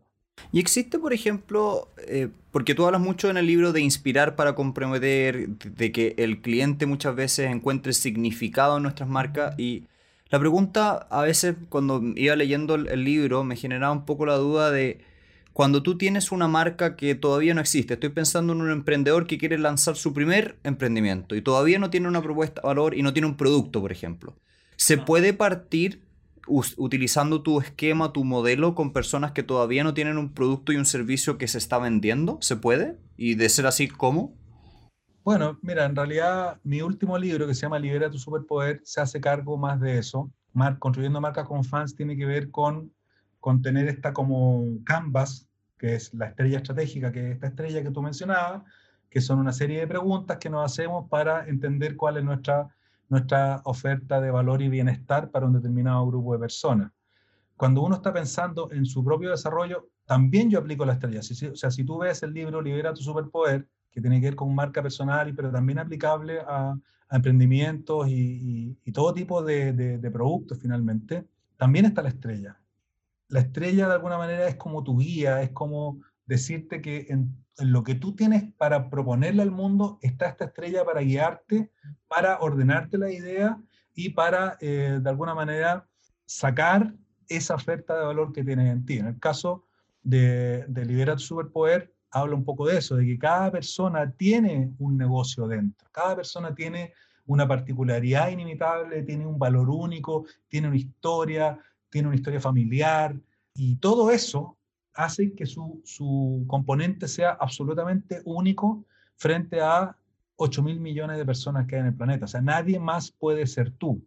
Y 0.52 0.60
existe, 0.60 0.98
por 0.98 1.14
ejemplo, 1.14 1.88
eh, 2.08 2.30
porque 2.52 2.74
tú 2.74 2.86
hablas 2.86 3.02
mucho 3.02 3.30
en 3.30 3.38
el 3.38 3.46
libro 3.46 3.74
de 3.74 3.82
inspirar 3.82 4.36
para 4.36 4.56
comprometer, 4.56 5.50
de 5.50 5.92
que 5.92 6.16
el 6.18 6.42
cliente 6.42 6.86
muchas 6.86 7.16
veces 7.16 7.52
encuentre 7.52 7.94
significado 7.94 8.78
en 8.78 8.84
nuestras 8.84 9.08
marcas 9.08 9.58
y 9.60 9.86
la 10.32 10.40
pregunta 10.40 11.08
a 11.10 11.24
veces 11.24 11.56
cuando 11.68 12.02
iba 12.16 12.36
leyendo 12.38 12.76
el, 12.76 13.04
libro 13.04 13.44
me 13.44 13.58
generaba 13.58 13.92
un 13.92 14.06
poco 14.06 14.26
la 14.26 14.38
duda 14.38 14.72
de 14.72 15.02
cuando 15.52 15.84
tú 15.84 15.98
tienes 15.98 16.32
una 16.32 16.48
marca 16.48 16.96
que 16.96 17.16
todavía 17.16 17.54
no 17.54 17.60
existe, 17.60 17.96
estoy 17.96 18.10
pensando 18.10 18.54
en 18.54 18.62
un 18.62 18.72
emprendedor 18.72 19.28
que 19.28 19.38
quiere 19.38 19.58
lanzar 19.58 19.98
su 19.98 20.14
primer 20.14 20.58
emprendimiento 20.64 21.36
y 21.36 21.42
todavía 21.42 21.80
no 21.80 21.90
tiene 21.90 22.08
una 22.08 22.22
propuesta 22.22 22.62
de 22.62 22.68
valor 22.68 22.98
y 22.98 23.04
no 23.04 23.12
tiene 23.12 23.28
un 23.28 23.36
producto, 23.36 23.82
por 23.82 23.92
ejemplo. 23.92 24.38
¿Se 24.78 24.98
puede 24.98 25.34
partir 25.34 26.02
utilizando 26.48 27.42
tu 27.42 27.60
esquema, 27.60 28.14
tu 28.14 28.24
modelo 28.24 28.74
con 28.74 28.94
personas 28.94 29.34
que 29.34 29.44
todavía 29.44 29.84
no 29.84 29.94
tienen 29.94 30.18
un 30.18 30.34
producto 30.34 30.72
y 30.72 30.78
un 30.78 30.86
servicio 30.86 31.38
que 31.38 31.50
se 31.50 31.58
está 31.58 31.78
vendiendo? 31.78 32.38
¿Se 32.42 32.56
puede? 32.56 32.96
¿Y 33.18 33.36
de 33.36 33.50
ser 33.50 33.68
así, 33.68 33.90
cómo? 33.90 34.34
Bueno, 35.24 35.60
mira, 35.62 35.86
en 35.86 35.96
realidad 35.96 36.60
mi 36.64 36.82
último 36.82 37.18
libro 37.18 37.46
que 37.46 37.54
se 37.54 37.62
llama 37.62 37.78
Libera 37.78 38.10
tu 38.10 38.18
superpoder 38.18 38.82
se 38.84 39.02
hace 39.02 39.22
cargo 39.22 39.58
más 39.58 39.80
de 39.80 40.00
eso. 40.00 40.32
Construyendo 40.80 41.22
marcas 41.22 41.48
con 41.48 41.64
fans 41.64 41.96
tiene 41.96 42.18
que 42.18 42.26
ver 42.26 42.50
con, 42.50 42.92
con 43.40 43.62
tener 43.62 43.88
esta 43.88 44.14
como 44.14 44.66
canvas, 44.84 45.48
que 45.78 45.96
es 45.96 46.14
la 46.14 46.28
estrella 46.28 46.58
estratégica, 46.58 47.12
que 47.12 47.30
es 47.30 47.34
esta 47.36 47.48
estrella 47.48 47.84
que 47.84 47.92
tú 47.92 48.02
mencionabas, 48.02 48.64
que 49.10 49.22
son 49.22 49.40
una 49.40 49.54
serie 49.54 49.80
de 49.80 49.88
preguntas 49.88 50.38
que 50.38 50.50
nos 50.50 50.66
hacemos 50.66 51.08
para 51.10 51.48
entender 51.48 51.96
cuál 51.96 52.18
es 52.18 52.24
nuestra 52.24 52.74
nuestra 53.12 53.62
oferta 53.66 54.22
de 54.22 54.32
valor 54.32 54.62
y 54.62 54.70
bienestar 54.70 55.32
para 55.32 55.46
un 55.46 55.52
determinado 55.52 56.08
grupo 56.08 56.32
de 56.32 56.40
personas. 56.40 56.94
Cuando 57.58 57.82
uno 57.84 57.96
está 57.96 58.14
pensando 58.14 58.72
en 58.72 58.86
su 58.86 59.04
propio 59.04 59.32
desarrollo, 59.32 59.90
también 60.06 60.50
yo 60.50 60.60
aplico 60.60 60.86
la 60.86 60.94
estrella. 60.94 61.20
o 61.20 61.56
sea, 61.58 61.70
si 61.72 61.84
tú 61.84 61.98
ves 61.98 62.24
el 62.24 62.34
libro 62.34 62.62
Libera 62.62 62.94
tu 62.94 63.04
superpoder, 63.04 63.68
que 63.92 64.02
tiene 64.02 64.20
que 64.20 64.28
ver 64.28 64.36
con 64.36 64.54
marca 64.56 64.82
personal, 64.82 65.34
pero 65.36 65.52
también 65.52 65.80
aplicable 65.80 66.40
a, 66.40 66.78
emprendimientos 67.14 68.08
y, 68.08 68.78
todo 68.94 69.14
tipo 69.14 69.44
de, 69.44 69.74
de 69.74 70.12
productos 70.12 70.58
finalmente, 70.62 71.28
también 71.58 71.84
está 71.84 72.02
la 72.02 72.08
estrella. 72.08 72.58
La 73.28 73.42
estrella 73.42 73.88
de 73.88 73.94
alguna 73.94 74.18
manera 74.18 74.48
es 74.48 74.56
como 74.56 74.82
tu 74.84 74.98
guía, 74.98 75.42
es 75.42 75.52
como 75.52 76.02
decirte 76.26 76.82
que 76.82 77.08
en, 77.10 77.36
lo 77.60 77.84
que 77.84 77.96
tú 77.96 78.16
tienes 78.16 78.44
para 78.58 78.90
proponerle 78.90 79.42
al 79.42 79.52
mundo 79.52 80.00
está 80.02 80.28
esta 80.28 80.46
estrella 80.46 80.84
para 80.86 81.02
guiarte, 81.02 81.72
para 82.08 82.40
ordenarte 82.40 82.98
la 82.98 83.12
idea 83.12 83.62
y 83.94 84.10
para, 84.10 84.58
eh, 84.62 85.00
de 85.02 85.10
alguna 85.10 85.36
manera, 85.36 85.88
sacar 86.26 86.94
esa 87.28 87.56
oferta 87.56 87.98
de 87.98 88.06
valor 88.06 88.34
que 88.34 88.44
tienes 88.44 88.72
en 88.72 88.86
ti. 88.86 88.98
En 88.98 89.08
el 89.08 89.20
caso 89.20 89.66
de, 90.04 90.66
de 90.68 90.86
Libera 90.86 91.16
tu 91.16 91.22
Superpoder, 91.22 91.94
habla 92.12 92.36
un 92.36 92.44
poco 92.44 92.68
de 92.68 92.78
eso, 92.78 92.96
de 92.96 93.06
que 93.06 93.18
cada 93.18 93.52
persona 93.52 94.12
tiene 94.12 94.74
un 94.80 94.98
negocio 94.98 95.48
dentro, 95.48 95.88
cada 95.92 96.16
persona 96.16 96.54
tiene 96.54 96.94
una 97.26 97.48
particularidad 97.48 98.30
inimitable, 98.30 99.04
tiene 99.04 99.26
un 99.26 99.40
valor 99.40 99.70
único, 99.70 100.26
tiene 100.48 100.68
una 100.68 100.78
historia, 100.78 101.58
tiene 101.90 102.08
una 102.08 102.16
historia 102.16 102.42
familiar, 102.42 103.16
y 103.54 103.76
todo 103.78 104.12
eso 104.12 104.58
hace 104.94 105.34
que 105.34 105.46
su, 105.46 105.82
su 105.86 106.44
componente 106.48 107.08
sea 107.08 107.32
absolutamente 107.32 108.22
único 108.26 108.86
frente 109.16 109.62
a 109.62 109.96
8 110.36 110.64
mil 110.64 110.80
millones 110.80 111.18
de 111.18 111.26
personas 111.26 111.68
que 111.68 111.76
hay 111.76 111.82
en 111.82 111.88
el 111.88 111.96
planeta. 111.96 112.26
O 112.26 112.28
sea, 112.28 112.42
nadie 112.42 112.80
más 112.80 113.12
puede 113.12 113.46
ser 113.46 113.72
tú. 113.72 114.04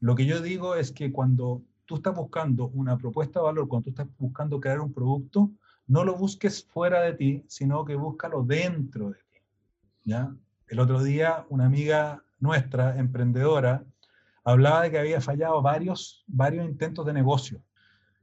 Lo 0.00 0.14
que 0.14 0.26
yo 0.26 0.40
digo 0.40 0.74
es 0.74 0.92
que 0.92 1.12
cuando 1.12 1.62
tú 1.84 1.96
estás 1.96 2.14
buscando 2.14 2.68
una 2.68 2.96
propuesta 2.96 3.40
de 3.40 3.44
valor, 3.44 3.68
cuando 3.68 3.84
tú 3.84 3.90
estás 3.90 4.06
buscando 4.18 4.60
crear 4.60 4.80
un 4.80 4.92
producto, 4.92 5.50
no 5.88 6.04
lo 6.04 6.14
busques 6.14 6.64
fuera 6.64 7.00
de 7.00 7.14
ti, 7.14 7.44
sino 7.48 7.84
que 7.84 7.96
búscalo 7.96 8.42
dentro 8.42 9.10
de 9.10 9.18
ti. 9.32 9.40
¿ya? 10.04 10.34
El 10.68 10.80
otro 10.80 11.02
día, 11.02 11.46
una 11.48 11.66
amiga 11.66 12.22
nuestra, 12.38 12.98
emprendedora, 12.98 13.84
hablaba 14.44 14.82
de 14.82 14.90
que 14.90 14.98
había 14.98 15.20
fallado 15.20 15.60
varios, 15.60 16.24
varios 16.26 16.66
intentos 16.66 17.04
de 17.04 17.12
negocio. 17.12 17.62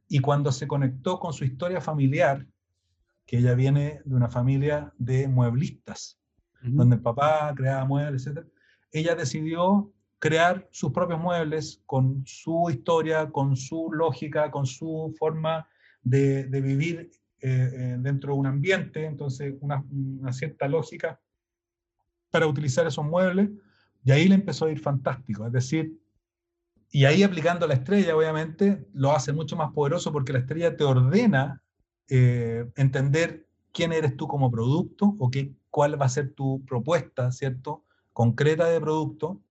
Y 0.07 0.19
cuando 0.19 0.51
se 0.51 0.67
conectó 0.67 1.19
con 1.19 1.33
su 1.33 1.43
historia 1.43 1.81
familiar, 1.81 2.45
que 3.25 3.39
ella 3.39 3.55
viene 3.55 4.01
de 4.05 4.15
una 4.15 4.29
familia 4.29 4.93
de 4.97 5.27
mueblistas, 5.27 6.19
donde 6.61 6.95
el 6.95 7.01
papá 7.01 7.53
creaba 7.55 7.85
muebles, 7.85 8.27
etc., 8.27 8.45
ella 8.91 9.15
decidió 9.15 9.91
crear 10.19 10.67
sus 10.71 10.91
propios 10.91 11.19
muebles 11.19 11.81
con 11.85 12.23
su 12.25 12.69
historia, 12.69 13.29
con 13.31 13.55
su 13.55 13.91
lógica, 13.91 14.49
con 14.51 14.65
su 14.65 15.13
forma 15.19 15.67
de, 16.01 16.45
vivir 16.61 17.11
eh, 17.47 17.69
eh, 17.73 17.97
dentro 17.99 18.33
de 18.33 18.39
un 18.39 18.47
ambiente, 18.47 19.05
entonces 19.05 19.53
una, 19.59 19.83
una, 19.91 20.33
cierta 20.33 20.67
lógica 20.67 21.19
para 22.31 22.47
utilizar 22.47 22.87
esos 22.87 23.05
muebles, 23.05 23.49
y 24.03 24.11
ahí 24.11 24.27
le 24.27 24.35
empezó 24.35 24.65
a 24.65 24.71
ir 24.71 24.79
fantástico, 24.79 25.45
es 25.45 25.51
decir, 25.51 25.95
y 26.91 27.05
ahí 27.05 27.23
aplicando 27.23 27.67
la 27.67 27.75
estrella, 27.75 28.15
obviamente, 28.15 28.87
lo 28.93 29.11
hace 29.11 29.33
mucho 29.33 29.55
más 29.55 29.71
poderoso 29.73 30.11
porque 30.11 30.33
la 30.33 30.39
estrella 30.39 30.75
te 30.75 30.83
ordena 30.83 31.61
eh, 32.07 32.65
entender 32.75 33.47
quién 33.71 33.91
eres 33.91 34.15
tú 34.15 34.27
como 34.27 34.49
producto 34.49 35.15
o 35.19 35.29
qué, 35.29 35.53
cuál 35.69 36.01
va 36.01 36.05
a 36.05 36.09
ser 36.09 36.33
tu 36.33 36.63
propuesta, 36.65 37.31
¿cierto? 37.31 37.83
Concreta 38.13 38.65
de 38.69 38.79
producto, 38.79 39.41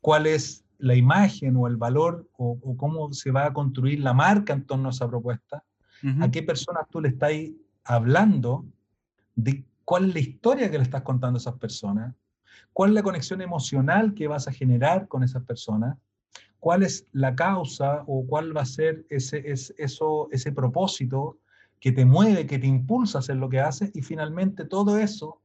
cuál 0.00 0.26
es 0.26 0.64
la 0.78 0.94
imagen 0.94 1.54
o 1.56 1.66
el 1.66 1.76
valor 1.76 2.28
o, 2.36 2.76
cómo 2.76 3.12
se 3.12 3.30
va 3.30 3.46
a 3.46 3.52
construir 3.52 4.00
la 4.00 4.14
marca 4.14 4.52
en 4.52 4.66
torno 4.66 4.88
a 4.88 4.92
esa 4.92 5.08
propuesta, 5.08 5.64
a 6.20 6.30
qué 6.30 6.42
personas 6.42 6.86
tú 6.90 7.00
le 7.00 7.08
estás 7.08 7.32
hablando, 7.84 8.66
de 9.34 9.64
cuál 9.84 10.08
es 10.08 10.14
la 10.14 10.20
historia 10.20 10.70
que 10.70 10.78
le 10.78 10.84
estás 10.84 11.02
contando 11.02 11.38
a 11.38 11.40
esas 11.40 11.54
personas, 11.54 12.14
cuál 12.72 12.90
es 12.90 12.94
la 12.94 13.02
conexión 13.02 13.40
emocional 13.40 14.14
que 14.14 14.28
vas 14.28 14.48
a 14.48 14.52
generar 14.52 15.08
con 15.08 15.22
esas 15.22 15.44
personas, 15.44 15.96
cuál 16.58 16.82
es 16.82 17.06
la 17.12 17.34
causa 17.34 18.04
o 18.06 18.26
cuál 18.26 18.56
va 18.56 18.62
a 18.62 18.66
ser 18.66 19.06
ese, 19.10 19.44
eso, 19.46 20.28
ese 20.30 20.52
propósito 20.52 21.38
que 21.80 21.92
te 21.92 22.04
mueve, 22.04 22.46
que 22.46 22.58
te 22.58 22.66
impulsa 22.66 23.18
a 23.18 23.20
hacer 23.20 23.36
lo 23.36 23.48
que 23.48 23.60
haces 23.60 23.90
y 23.94 24.02
finalmente 24.02 24.64
todo 24.64 24.98
eso 24.98 25.40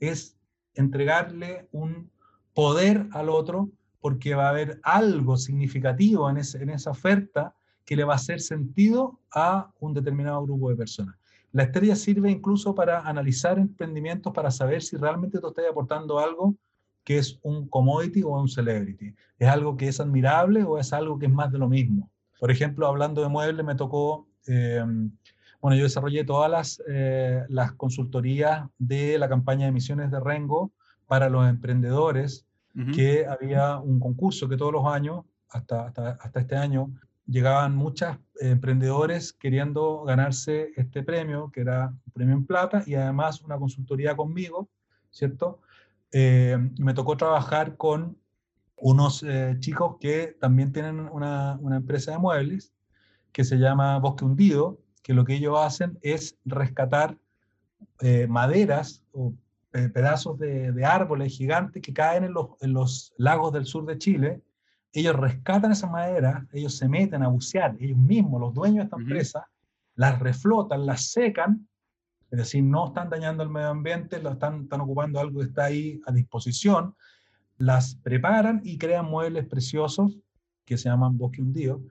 es 0.00 0.36
entregarle 0.74 1.68
un 1.72 2.10
poder 2.54 3.08
al 3.12 3.30
otro 3.30 3.70
porque 4.00 4.34
va 4.34 4.46
a 4.46 4.50
haber 4.50 4.80
algo 4.82 5.36
significativo 5.36 6.28
en, 6.30 6.36
en 6.36 6.70
esa 6.70 6.90
oferta 6.90 7.54
que 7.88 7.96
le 7.96 8.04
va 8.04 8.12
a 8.12 8.16
hacer 8.16 8.38
sentido 8.38 9.18
a 9.32 9.72
un 9.80 9.94
determinado 9.94 10.42
grupo 10.42 10.68
de 10.68 10.76
personas. 10.76 11.16
La 11.52 11.62
estrella 11.62 11.96
sirve 11.96 12.30
incluso 12.30 12.74
para 12.74 13.00
analizar 13.00 13.58
emprendimientos, 13.58 14.30
para 14.34 14.50
saber 14.50 14.82
si 14.82 14.98
realmente 14.98 15.40
tú 15.40 15.48
estás 15.48 15.64
aportando 15.70 16.18
algo 16.18 16.54
que 17.02 17.16
es 17.16 17.38
un 17.40 17.66
commodity 17.66 18.22
o 18.22 18.38
un 18.38 18.46
celebrity. 18.46 19.14
¿Es 19.38 19.48
algo 19.48 19.78
que 19.78 19.88
es 19.88 20.00
admirable 20.00 20.64
o 20.64 20.76
es 20.76 20.92
algo 20.92 21.18
que 21.18 21.24
es 21.24 21.32
más 21.32 21.50
de 21.50 21.56
lo 21.56 21.66
mismo? 21.66 22.10
Por 22.38 22.50
ejemplo, 22.50 22.86
hablando 22.86 23.22
de 23.22 23.28
muebles, 23.30 23.64
me 23.64 23.74
tocó, 23.74 24.28
eh, 24.46 24.84
bueno, 25.62 25.74
yo 25.74 25.84
desarrollé 25.84 26.24
todas 26.24 26.50
las, 26.50 26.82
eh, 26.90 27.42
las 27.48 27.72
consultorías 27.72 28.68
de 28.76 29.18
la 29.18 29.30
campaña 29.30 29.64
de 29.64 29.70
emisiones 29.70 30.10
de 30.10 30.20
Rengo 30.20 30.72
para 31.06 31.30
los 31.30 31.48
emprendedores, 31.48 32.44
que 32.94 33.26
había 33.26 33.78
un 33.78 33.98
concurso 33.98 34.46
que 34.46 34.58
todos 34.58 34.72
los 34.72 34.86
años 34.86 35.24
hasta, 35.48 35.86
hasta, 35.86 36.10
hasta 36.10 36.40
este 36.40 36.54
año, 36.54 36.92
llegaban 37.28 37.76
muchos 37.76 38.16
emprendedores 38.40 39.32
queriendo 39.32 40.02
ganarse 40.04 40.72
este 40.76 41.02
premio, 41.02 41.50
que 41.52 41.60
era 41.60 41.88
un 41.88 42.12
premio 42.12 42.34
en 42.34 42.46
plata, 42.46 42.82
y 42.86 42.94
además 42.94 43.42
una 43.42 43.58
consultoría 43.58 44.16
conmigo, 44.16 44.68
¿cierto? 45.10 45.60
Eh, 46.10 46.56
me 46.78 46.94
tocó 46.94 47.16
trabajar 47.16 47.76
con 47.76 48.16
unos 48.76 49.22
eh, 49.22 49.56
chicos 49.60 49.96
que 50.00 50.36
también 50.40 50.72
tienen 50.72 51.00
una, 51.00 51.58
una, 51.60 51.76
empresa 51.76 52.12
de 52.12 52.18
muebles 52.18 52.72
que 53.32 53.44
se 53.44 53.56
llama 53.56 53.98
Bosque 53.98 54.24
Hundido, 54.24 54.80
que 55.02 55.12
lo 55.12 55.24
que 55.24 55.34
ellos 55.34 55.58
hacen 55.58 55.98
es 56.00 56.38
rescatar 56.44 57.18
eh, 58.00 58.26
maderas 58.26 59.04
o 59.12 59.34
pedazos 59.70 60.38
de, 60.38 60.72
de, 60.72 60.84
árboles 60.84 61.36
gigantes 61.36 61.82
que 61.82 61.92
caen 61.92 62.24
en 62.24 62.32
los, 62.32 62.48
en 62.60 62.72
los 62.72 63.12
lagos 63.18 63.52
del 63.52 63.66
sur 63.66 63.84
de 63.84 63.98
Chile 63.98 64.42
ellos 64.92 65.16
rescatan 65.16 65.72
esa 65.72 65.86
madera, 65.86 66.46
ellos 66.52 66.76
se 66.76 66.88
meten 66.88 67.22
a 67.22 67.28
bucear, 67.28 67.76
ellos 67.78 67.98
mismos, 67.98 68.40
los 68.40 68.54
dueños 68.54 68.78
de 68.78 68.84
esta 68.84 68.96
empresa, 68.96 69.48
las 69.94 70.18
reflotan, 70.18 70.86
las 70.86 71.10
secan, 71.10 71.68
es 72.30 72.38
decir, 72.38 72.62
no 72.62 72.88
están 72.88 73.08
dañando 73.08 73.42
el 73.42 73.50
medio 73.50 73.68
ambiente, 73.68 74.20
lo 74.20 74.30
están, 74.30 74.62
están 74.62 74.80
ocupando 74.80 75.20
algo 75.20 75.40
que 75.40 75.46
está 75.46 75.64
ahí 75.64 76.00
a 76.06 76.12
disposición, 76.12 76.94
las 77.56 77.96
preparan 77.96 78.60
y 78.64 78.78
crean 78.78 79.06
muebles 79.06 79.46
preciosos 79.46 80.18
que 80.64 80.76
se 80.76 80.88
llaman 80.88 81.16
bosque 81.18 81.42
hundido. 81.42 81.82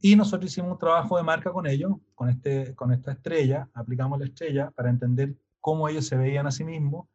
Y 0.00 0.16
nosotros 0.16 0.50
hicimos 0.50 0.72
un 0.72 0.78
trabajo 0.78 1.16
de 1.16 1.22
marca 1.22 1.52
con 1.52 1.66
ellos, 1.66 1.92
con, 2.14 2.28
este, 2.28 2.74
con 2.74 2.92
esta 2.92 3.12
estrella, 3.12 3.68
aplicamos 3.74 4.18
la 4.18 4.24
estrella 4.24 4.70
para 4.72 4.90
entender 4.90 5.36
cómo 5.60 5.88
ellos 5.88 6.06
se 6.06 6.16
veían 6.16 6.46
a 6.46 6.50
sí 6.50 6.64
mismos 6.64 7.06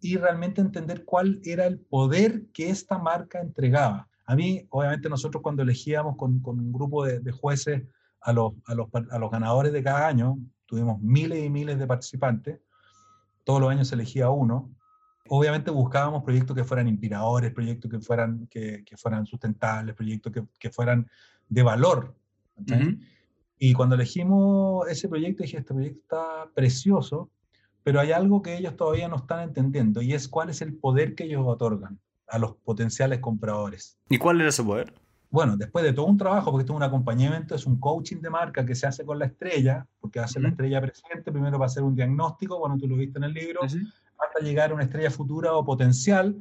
y 0.00 0.16
realmente 0.16 0.60
entender 0.60 1.04
cuál 1.04 1.40
era 1.42 1.66
el 1.66 1.80
poder 1.80 2.46
que 2.52 2.70
esta 2.70 2.98
marca 2.98 3.40
entregaba. 3.40 4.08
A 4.28 4.36
mí, 4.36 4.66
obviamente, 4.68 5.08
nosotros 5.08 5.42
cuando 5.42 5.62
elegíamos 5.62 6.14
con, 6.16 6.42
un 6.44 6.70
grupo 6.70 7.02
de, 7.06 7.32
jueces 7.32 7.82
a 8.20 8.34
los, 8.34 8.52
a, 8.66 8.74
los, 8.74 8.88
a 9.10 9.18
los 9.18 9.30
ganadores 9.30 9.72
de 9.72 9.82
cada 9.82 10.06
año, 10.06 10.38
tuvimos 10.66 11.00
miles 11.00 11.42
y 11.42 11.48
miles 11.48 11.78
de 11.78 11.86
participantes, 11.86 12.60
todos 13.44 13.58
los 13.58 13.70
años 13.70 13.88
se 13.88 13.94
elegía 13.94 14.28
uno, 14.28 14.70
obviamente 15.30 15.70
buscábamos 15.70 16.24
proyectos 16.24 16.54
que 16.54 16.62
fueran 16.62 16.88
inspiradores, 16.88 17.54
proyectos 17.54 17.90
que 17.90 18.00
fueran, 18.00 18.46
que, 18.48 18.84
que 18.84 18.98
fueran 18.98 19.24
sustentables, 19.24 19.94
proyectos 19.94 20.30
que, 20.30 20.44
que, 20.58 20.70
fueran 20.70 21.08
de 21.48 21.62
valor. 21.62 22.14
Y 23.58 23.72
cuando 23.72 23.94
elegimos 23.94 24.86
ese 24.88 25.08
proyecto, 25.08 25.42
dije, 25.42 25.56
este 25.56 25.72
proyecto 25.72 26.00
está 26.02 26.50
precioso, 26.54 27.30
pero 27.82 27.98
hay 27.98 28.12
algo 28.12 28.42
que 28.42 28.58
ellos 28.58 28.76
todavía 28.76 29.08
no 29.08 29.16
están 29.16 29.40
entendiendo 29.40 30.02
y 30.02 30.12
es 30.12 30.28
cuál 30.28 30.50
es 30.50 30.60
el 30.60 30.74
poder 30.74 31.14
que 31.14 31.24
ellos 31.24 31.44
otorgan 31.46 31.98
a 32.28 32.38
los 32.38 32.56
potenciales 32.56 33.18
compradores. 33.20 33.98
¿Y 34.08 34.18
cuál 34.18 34.40
era 34.40 34.50
ese 34.50 34.62
poder? 34.62 34.92
Bueno, 35.30 35.56
después 35.56 35.84
de 35.84 35.92
todo 35.92 36.06
un 36.06 36.16
trabajo, 36.16 36.50
porque 36.50 36.62
esto 36.62 36.72
es 36.72 36.76
un 36.76 36.82
acompañamiento, 36.82 37.54
es 37.54 37.66
un 37.66 37.78
coaching 37.78 38.20
de 38.22 38.30
marca 38.30 38.64
que 38.64 38.74
se 38.74 38.86
hace 38.86 39.04
con 39.04 39.18
la 39.18 39.26
estrella, 39.26 39.86
porque 40.00 40.20
hace 40.20 40.40
la 40.40 40.48
estrella 40.48 40.80
presente, 40.80 41.30
primero 41.30 41.58
va 41.58 41.66
a 41.66 41.68
hacer 41.68 41.82
un 41.82 41.94
diagnóstico, 41.94 42.58
bueno, 42.58 42.78
tú 42.78 42.88
lo 42.88 42.96
viste 42.96 43.18
en 43.18 43.24
el 43.24 43.34
libro, 43.34 43.60
hasta 43.62 44.40
llegar 44.42 44.70
a 44.70 44.74
una 44.74 44.84
estrella 44.84 45.10
futura 45.10 45.52
o 45.52 45.64
potencial, 45.64 46.34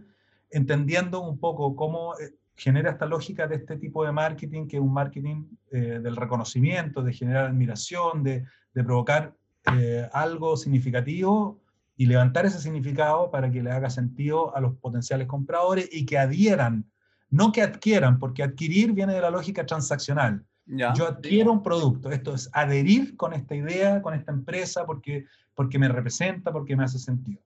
entendiendo 0.50 1.21
un 1.21 1.38
poco 1.38 1.76
cómo 1.76 2.13
eh, 2.17 2.36
genera 2.56 2.91
esta 2.91 3.06
lógica 3.06 3.45
de 3.45 3.56
este 3.58 3.76
tipo 3.76 4.06
de 4.06 4.13
marketing, 4.13 4.67
que 4.67 4.78
es 4.78 4.82
un 4.82 4.93
marketing 4.93 5.43
eh, 5.71 6.00
del 6.02 6.15
reconocimiento, 6.15 7.04
de 7.04 7.12
generar 7.12 7.47
admiración, 7.47 8.23
de, 8.23 8.45
de 8.73 8.84
provocar 8.86 9.34
eh, 9.73 10.08
algo 10.13 10.56
significativo 10.56 11.60
y 11.97 12.05
levantar 12.05 12.45
ese 12.45 12.60
significado 12.60 13.31
para 13.31 13.49
que 13.49 13.63
le 13.63 13.71
haga 13.71 13.89
sentido 13.89 14.55
a 14.55 14.62
los 14.62 14.75
potenciales 14.77 15.27
compradores 15.27 15.89
y 15.91 16.05
que 16.05 16.19
adhieran, 16.19 16.86
no 17.29 17.51
que 17.51 17.63
adquieran, 17.63 18.19
porque 18.19 18.43
adquirir 18.43 18.93
viene 18.93 19.13
de 19.13 19.21
la 19.21 19.31
lógica 19.31 19.65
transaccional. 19.65 20.45
Yo 20.67 21.07
adquiero 21.07 21.51
un 21.51 21.63
producto, 21.63 22.12
esto 22.12 22.36
es 22.36 22.49
adherir 22.51 23.15
con 23.15 23.33
esta 23.33 23.55
idea, 23.55 24.01
con 24.01 24.13
esta 24.13 24.33
empresa, 24.33 24.86
porque, 24.86 25.25
porque 25.55 25.79
me 25.79 25.88
representa, 25.88 26.51
porque 26.51 26.75
me 26.75 26.83
hace 26.83 26.99
sentido. 26.99 27.41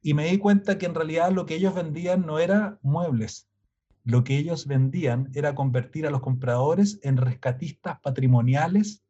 Y 0.00 0.14
me 0.14 0.26
di 0.26 0.38
cuenta 0.38 0.78
que 0.78 0.86
en 0.86 0.94
realidad 0.94 1.32
lo 1.32 1.44
que 1.44 1.56
ellos 1.56 1.74
vendían 1.74 2.24
no 2.24 2.38
era 2.38 2.78
muebles, 2.82 3.48
lo 4.04 4.24
que 4.24 4.38
ellos 4.38 4.66
vendían 4.66 5.30
era 5.34 5.54
convertir 5.54 6.06
a 6.06 6.10
los 6.10 6.20
compradores 6.20 6.98
en 7.02 7.16
rescatistas 7.16 8.00
patrimoniales 8.00 9.02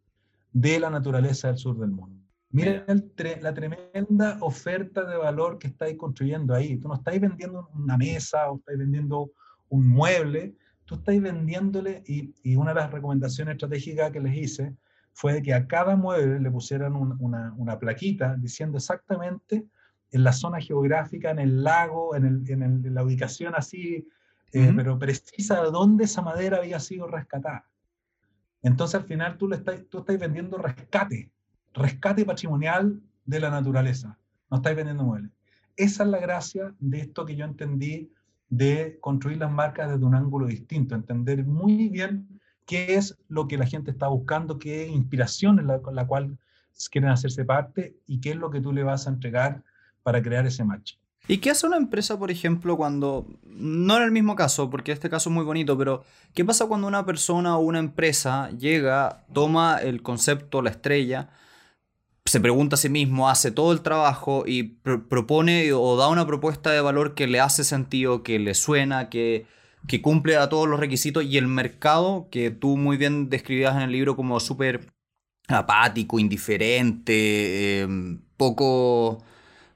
de 0.53 0.81
la 0.81 0.91
naturaleza 0.91 1.49
del 1.49 1.59
sur 1.59 1.79
del 1.79 1.91
mundo. 1.91 2.22
Mira 2.53 2.85
la 3.41 3.55
tremenda 3.55 4.37
oferta 4.41 5.05
de 5.05 5.17
valor 5.17 5.59
que 5.59 5.69
estáis 5.69 5.97
construyendo 5.97 6.55
ahí. 6.55 6.77
Tú 6.77 6.87
no 6.87 6.95
estáis 6.95 7.19
vendiendo 7.19 7.71
una 7.75 7.97
mesa 7.97 8.51
o 8.51 8.59
estáis 8.59 8.79
vendiendo 8.79 9.33
un 9.71 9.89
mueble, 9.89 10.55
tú 10.85 10.97
estáis 10.97 11.23
vendiéndole, 11.23 12.03
y, 12.07 12.35
y 12.43 12.57
una 12.57 12.75
de 12.75 12.81
las 12.81 12.91
recomendaciones 12.91 13.55
estratégicas 13.55 14.13
que 14.13 14.21
les 14.21 14.37
hice 14.37 14.77
fue 15.15 15.43
que 15.43 15.55
a 15.55 15.67
cada 15.67 15.97
mueble 15.97 16.41
le 16.41 16.51
pusieran 16.51 16.95
una, 16.95 17.55
una, 17.57 17.79
plaquita 17.79 18.37
diciendo 18.37 18.79
exactamente 18.79 19.67
en 20.11 20.25
la 20.25 20.33
zona 20.33 20.61
geográfica, 20.61 21.31
en 21.31 21.39
el 21.39 21.65
lago, 21.65 22.15
en, 22.15 22.27
el, 22.27 22.51
en, 22.51 22.95
la 22.95 23.03
ubicación 23.03 23.55
así, 23.55 24.07
eh, 24.53 24.73
pero 24.77 24.99
precisa 24.99 25.63
de 25.63 25.71
dónde 25.71 26.05
esa 26.05 26.21
madera 26.21 26.59
había 26.59 26.81
sido 26.81 27.07
rescatada. 27.07 27.67
Entonces 28.63 29.01
al 29.01 29.07
final 29.07 29.39
tú, 29.39 29.49
le 29.49 29.57
estás, 29.57 29.87
tú 29.89 30.01
estás 30.01 30.19
vendiendo 30.19 30.59
rescate, 30.59 31.32
rescate 31.75 32.25
patrimonial 32.25 33.01
de 33.25 33.41
la 33.41 33.51
naturaleza. 33.51 34.19
No 34.51 34.59
estáis 34.59 34.77
vendiendo 34.77 35.05
muebles. 35.05 35.31
Esa 35.77 36.05
es 36.05 36.09
la 36.11 36.19
gracia 36.19 36.75
de 36.79 37.01
esto 37.01 37.25
que 37.25 37.37
yo 37.37 37.45
entendí 37.45 38.11
de 38.49 38.99
construir 39.01 39.39
las 39.39 39.51
marcas 39.51 39.91
desde 39.91 40.05
un 40.05 40.15
ángulo 40.15 40.47
distinto, 40.47 40.95
entender 40.95 41.45
muy 41.45 41.89
bien 41.89 42.29
qué 42.67 42.97
es 42.97 43.17
lo 43.29 43.49
que 43.49 43.57
la 43.57 43.67
gente 43.67 43.91
está 43.91 44.09
buscando, 44.09 44.59
qué 44.59 44.87
inspiración 44.87 45.59
es 45.59 45.65
la, 45.65 46.07
cual 46.07 46.39
quieren 46.91 47.11
hacerse 47.11 47.47
parte 47.47 47.97
y 48.07 48.21
qué 48.21 48.31
es 48.31 48.37
lo 48.37 48.51
que 48.51 48.61
tú 48.61 48.73
le 48.73 48.83
vas 48.83 49.07
a 49.07 49.11
entregar 49.11 49.63
para 50.03 50.21
crear 50.23 50.47
ese 50.47 50.65
match. 50.65 50.95
¿Y 51.29 51.39
qué 51.39 51.51
hace 51.51 51.67
una 51.67 51.77
empresa, 51.77 52.19
por 52.19 52.31
ejemplo, 52.31 52.77
cuando, 52.77 53.27
no 53.47 53.97
en 53.97 54.03
el 54.03 54.11
mismo 54.11 54.35
caso, 54.35 54.69
porque 54.69 54.93
este 54.93 55.09
caso 55.09 55.31
es 55.31 55.35
muy 55.35 55.45
bonito, 55.45 55.79
pero 55.79 56.05
¿qué 56.35 56.45
pasa 56.45 56.67
cuando 56.67 56.87
una 56.87 57.07
persona 57.07 57.57
o 57.57 57.61
una 57.61 57.79
empresa 57.79 58.51
llega, 58.51 59.25
toma 59.33 59.79
el 59.79 60.03
concepto, 60.03 60.61
la 60.61 60.71
estrella, 60.71 61.31
se 62.33 62.41
pregunta 62.41 62.77
a 62.77 62.79
sí 62.79 62.89
mismo, 62.89 63.29
hace 63.29 63.51
todo 63.51 63.73
el 63.73 63.83
trabajo 63.83 64.45
y 64.47 64.63
propone 64.63 65.71
o 65.75 65.99
da 65.99 66.09
una 66.09 66.27
propuesta 66.27 66.71
de 66.71 66.81
valor 66.81 67.15
que 67.15 67.27
le 67.27 67.41
hace 67.41 67.63
sentido, 67.63 68.23
que 68.23 68.39
le 68.39 68.55
suena, 68.55 69.11
que, 69.11 69.45
que 69.87 70.01
cumple 70.01 70.39
a 70.39 70.49
todos 70.49 70.67
los 70.67 70.81
requisitos 70.81 71.25
y 71.25 71.37
el 71.37 71.47
mercado, 71.47 72.29
que 72.31 72.51
tú 72.51 72.79
muy 72.79 72.97
bien 72.97 73.29
describías 73.29 73.77
en 73.77 73.83
el 73.83 73.93
libro 73.93 74.17
como 74.17 74.41
súper 74.41 74.87
apático, 75.47 76.19
indiferente, 76.19 77.83
em, 77.83 78.23
poco, 78.39 79.23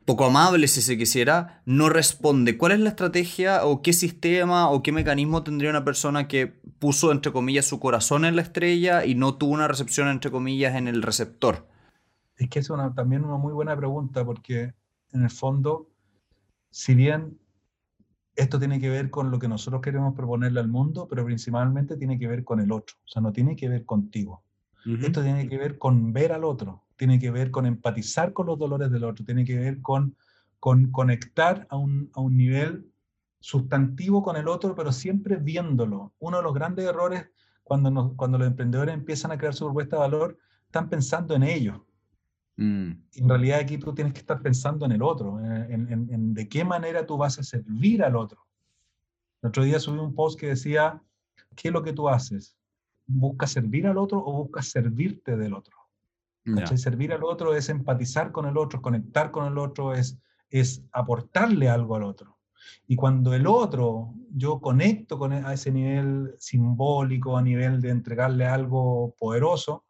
poco 0.06 0.24
amable 0.24 0.66
si 0.66 0.80
se 0.80 0.96
quisiera, 0.96 1.60
no 1.66 1.90
responde. 1.90 2.56
¿Cuál 2.56 2.72
es 2.72 2.80
la 2.80 2.88
estrategia 2.88 3.66
o 3.66 3.82
qué 3.82 3.92
sistema 3.92 4.70
o 4.70 4.82
qué 4.82 4.92
mecanismo 4.92 5.42
tendría 5.42 5.68
una 5.68 5.84
persona 5.84 6.26
que 6.26 6.46
puso, 6.78 7.12
entre 7.12 7.32
comillas, 7.32 7.66
su 7.66 7.80
corazón 7.80 8.24
en 8.24 8.34
la 8.34 8.40
estrella 8.40 9.04
y 9.04 9.14
no 9.14 9.34
tuvo 9.34 9.52
una 9.52 9.68
recepción, 9.68 10.08
entre 10.08 10.30
comillas, 10.30 10.74
en 10.74 10.88
el 10.88 11.02
receptor? 11.02 11.75
Es 12.36 12.48
que 12.48 12.58
es 12.58 12.70
una, 12.70 12.94
también 12.94 13.24
una 13.24 13.36
muy 13.36 13.52
buena 13.52 13.76
pregunta 13.76 14.24
porque 14.24 14.74
en 15.12 15.22
el 15.22 15.30
fondo, 15.30 15.88
si 16.70 16.94
bien 16.94 17.38
esto 18.34 18.58
tiene 18.58 18.78
que 18.78 18.90
ver 18.90 19.08
con 19.10 19.30
lo 19.30 19.38
que 19.38 19.48
nosotros 19.48 19.80
queremos 19.80 20.14
proponerle 20.14 20.60
al 20.60 20.68
mundo, 20.68 21.08
pero 21.08 21.24
principalmente 21.24 21.96
tiene 21.96 22.18
que 22.18 22.28
ver 22.28 22.44
con 22.44 22.60
el 22.60 22.70
otro, 22.70 22.96
o 23.04 23.08
sea, 23.08 23.22
no 23.22 23.32
tiene 23.32 23.56
que 23.56 23.68
ver 23.68 23.84
contigo. 23.84 24.42
Esto 25.02 25.20
tiene 25.20 25.48
que 25.48 25.58
ver 25.58 25.78
con 25.78 26.12
ver 26.12 26.32
al 26.32 26.44
otro, 26.44 26.84
tiene 26.94 27.18
que 27.18 27.32
ver 27.32 27.50
con 27.50 27.66
empatizar 27.66 28.32
con 28.32 28.46
los 28.46 28.56
dolores 28.56 28.88
del 28.92 29.02
otro, 29.02 29.24
tiene 29.24 29.44
que 29.44 29.56
ver 29.56 29.82
con, 29.82 30.16
con 30.60 30.92
conectar 30.92 31.66
a 31.70 31.76
un, 31.76 32.08
a 32.14 32.20
un 32.20 32.36
nivel 32.36 32.88
sustantivo 33.40 34.22
con 34.22 34.36
el 34.36 34.46
otro, 34.46 34.76
pero 34.76 34.92
siempre 34.92 35.36
viéndolo. 35.36 36.12
Uno 36.20 36.36
de 36.36 36.42
los 36.44 36.54
grandes 36.54 36.84
errores 36.84 37.26
cuando, 37.64 38.14
cuando 38.14 38.38
los 38.38 38.46
emprendedores 38.46 38.94
empiezan 38.94 39.32
a 39.32 39.38
crear 39.38 39.54
su 39.54 39.64
propuesta 39.64 39.96
de 39.96 40.00
valor, 40.02 40.38
están 40.66 40.88
pensando 40.88 41.34
en 41.34 41.42
ellos. 41.42 41.80
Mm. 42.56 42.90
En 43.14 43.28
realidad 43.28 43.60
aquí 43.60 43.78
tú 43.78 43.94
tienes 43.94 44.14
que 44.14 44.20
estar 44.20 44.40
pensando 44.40 44.86
en 44.86 44.92
el 44.92 45.02
otro, 45.02 45.38
en, 45.40 46.34
de 46.34 46.48
qué 46.48 46.64
manera 46.64 47.06
tú 47.06 47.16
vas 47.16 47.38
a 47.38 47.42
servir 47.42 48.02
al 48.02 48.16
otro. 48.16 48.46
El 49.42 49.48
otro 49.48 49.62
día 49.62 49.78
subí 49.78 49.98
un 49.98 50.14
post 50.14 50.38
que 50.40 50.48
decía, 50.48 51.02
¿qué 51.54 51.68
es 51.68 51.74
lo 51.74 51.82
que 51.82 51.92
tú 51.92 52.08
haces? 52.08 52.56
¿Buscas 53.06 53.52
servir 53.52 53.86
al 53.86 53.98
otro 53.98 54.18
o 54.18 54.32
buscas 54.32 54.66
servirte 54.66 55.36
del 55.36 55.54
otro? 55.54 55.76
Servir 56.76 57.12
al 57.12 57.24
otro 57.24 57.54
es 57.54 57.68
empatizar 57.68 58.30
con 58.30 58.46
el 58.46 58.56
otro, 58.56 58.80
conectar 58.80 59.32
con 59.32 59.46
el 59.46 59.58
otro, 59.58 59.94
es, 59.94 60.16
es 60.48 60.84
aportarle 60.92 61.68
algo 61.68 61.96
al 61.96 62.04
otro. 62.04 62.38
Y 62.86 62.96
cuando 62.96 63.34
el 63.34 63.46
otro, 63.46 64.14
yo 64.30 64.60
conecto 64.60 65.18
con, 65.18 65.32
e, 65.32 65.38
a 65.44 65.52
ese 65.52 65.72
nivel 65.72 66.34
simbólico, 66.38 67.36
a 67.36 67.42
nivel 67.42 67.80
de 67.80 67.90
entregarle 67.90 68.46
algo 68.46 69.14
poderoso, 69.18 69.84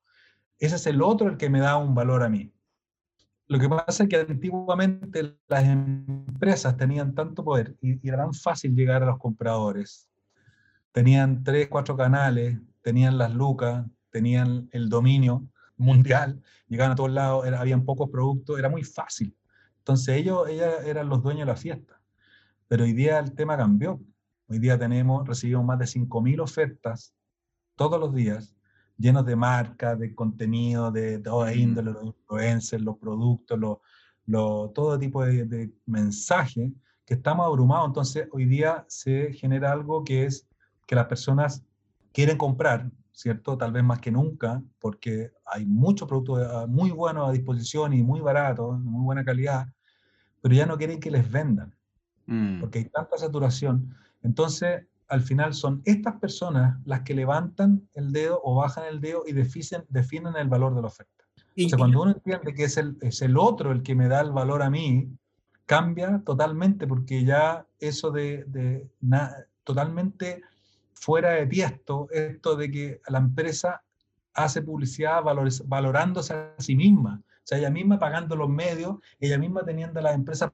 ese 0.58 0.76
es 0.76 0.86
el 0.86 1.02
otro 1.02 1.28
el 1.28 1.36
que 1.36 1.50
me 1.50 1.60
da 1.60 1.76
un 1.76 1.94
valor 1.94 2.22
a 2.22 2.28
mí. 2.28 2.52
Lo 3.48 3.60
que 3.60 3.68
pasa 3.68 4.02
es 4.02 4.08
que 4.08 4.16
antiguamente 4.16 5.38
las 5.46 5.64
empresas 5.64 6.76
tenían 6.76 7.14
tanto 7.14 7.44
poder 7.44 7.76
y, 7.80 8.06
era 8.06 8.18
tan 8.18 8.34
fácil 8.34 8.74
llegar 8.74 9.02
a 9.02 9.06
los 9.06 9.18
compradores, 9.18 10.08
tenían 10.90 11.44
tres, 11.44 11.68
cuatro 11.68 11.96
canales, 11.96 12.58
tenían 12.82 13.18
las 13.18 13.32
lucas, 13.32 13.86
tenían 14.10 14.68
el 14.72 14.88
dominio 14.88 15.46
mundial, 15.76 16.42
llegaban 16.66 16.92
a 16.92 16.96
todos 16.96 17.10
lados, 17.12 17.46
habían 17.46 17.84
pocos 17.84 18.10
productos, 18.10 18.58
era 18.58 18.68
muy 18.68 18.82
fácil. 18.82 19.36
Entonces 19.78 20.16
ellos, 20.16 20.48
ellas 20.48 20.84
eran 20.84 21.08
los 21.08 21.22
dueños 21.22 21.46
de 21.46 21.52
la 21.52 21.56
fiesta. 21.56 22.00
Pero 22.66 22.82
hoy 22.82 22.92
día 22.92 23.20
el 23.20 23.32
tema 23.34 23.56
cambió. 23.56 24.00
Hoy 24.48 24.58
día 24.58 24.78
tenemos, 24.78 25.26
recibimos 25.26 25.64
más 25.64 25.78
de 25.78 25.86
5.000 25.86 26.40
ofertas 26.40 27.14
todos 27.76 28.00
los 28.00 28.12
días, 28.14 28.56
llenos 28.98 29.24
de 29.26 29.36
marcas, 29.36 29.98
de 29.98 30.14
contenido, 30.14 30.90
de 30.90 31.18
toda 31.18 31.54
índole, 31.54 31.92
los 31.92 32.04
influencers, 32.04 32.82
los 32.82 32.96
productos, 32.98 33.58
los, 33.58 34.72
todo 34.72 34.98
tipo 34.98 35.24
de, 35.24 35.44
de 35.44 35.72
mensajes 35.86 36.72
que 37.04 37.14
estamos 37.14 37.46
abrumados. 37.46 37.88
Entonces 37.88 38.28
hoy 38.32 38.46
día 38.46 38.84
se 38.88 39.32
genera 39.32 39.72
algo 39.72 40.04
que 40.04 40.26
es 40.26 40.46
que 40.86 40.94
las 40.94 41.06
personas 41.06 41.64
quieren 42.12 42.38
comprar, 42.38 42.90
¿cierto? 43.12 43.58
Tal 43.58 43.72
vez 43.72 43.84
más 43.84 44.00
que 44.00 44.10
nunca, 44.10 44.62
porque 44.78 45.32
hay 45.44 45.66
muchos 45.66 46.08
productos 46.08 46.46
ah, 46.50 46.66
muy 46.66 46.90
buenos 46.90 47.28
a 47.28 47.32
disposición 47.32 47.92
y 47.92 48.02
muy 48.02 48.20
baratos, 48.20 48.78
muy 48.80 49.04
buena 49.04 49.24
calidad, 49.24 49.66
pero 50.40 50.54
ya 50.54 50.66
no 50.66 50.76
quieren 50.76 51.00
que 51.00 51.10
les 51.10 51.30
vendan, 51.30 51.74
mm. 52.26 52.60
porque 52.60 52.78
hay 52.78 52.84
tanta 52.86 53.18
saturación. 53.18 53.94
Entonces, 54.22 54.86
al 55.08 55.22
final 55.22 55.54
son 55.54 55.82
estas 55.84 56.18
personas 56.20 56.78
las 56.84 57.02
que 57.02 57.14
levantan 57.14 57.88
el 57.94 58.12
dedo 58.12 58.40
o 58.42 58.56
bajan 58.56 58.84
el 58.86 59.00
dedo 59.00 59.22
y 59.26 59.32
definen, 59.32 59.84
definen 59.88 60.36
el 60.36 60.48
valor 60.48 60.74
de 60.74 60.82
la 60.82 60.88
oferta. 60.88 61.24
Y, 61.54 61.70
cuando 61.70 62.02
uno 62.02 62.12
entiende 62.12 62.52
que 62.52 62.64
es 62.64 62.76
el, 62.76 62.98
es 63.00 63.22
el 63.22 63.38
otro 63.38 63.72
el 63.72 63.82
que 63.82 63.94
me 63.94 64.08
da 64.08 64.20
el 64.20 64.30
valor 64.30 64.62
a 64.62 64.70
mí, 64.70 65.08
cambia 65.64 66.22
totalmente, 66.24 66.86
porque 66.86 67.24
ya 67.24 67.66
eso 67.78 68.10
de, 68.10 68.44
de 68.46 68.88
totalmente 69.64 70.42
fuera 70.92 71.30
de 71.30 71.46
tiesto 71.46 72.08
esto 72.10 72.56
de 72.56 72.70
que 72.70 73.00
la 73.08 73.18
empresa 73.18 73.82
hace 74.34 74.62
publicidad 74.62 75.22
valorándose 75.64 76.34
a 76.34 76.54
sí 76.58 76.76
misma. 76.76 77.22
O 77.24 77.48
sea, 77.48 77.58
ella 77.58 77.70
misma 77.70 77.98
pagando 77.98 78.36
los 78.36 78.48
medios, 78.48 78.96
ella 79.18 79.38
misma 79.38 79.64
teniendo 79.64 80.00
las 80.00 80.14
empresas 80.14 80.52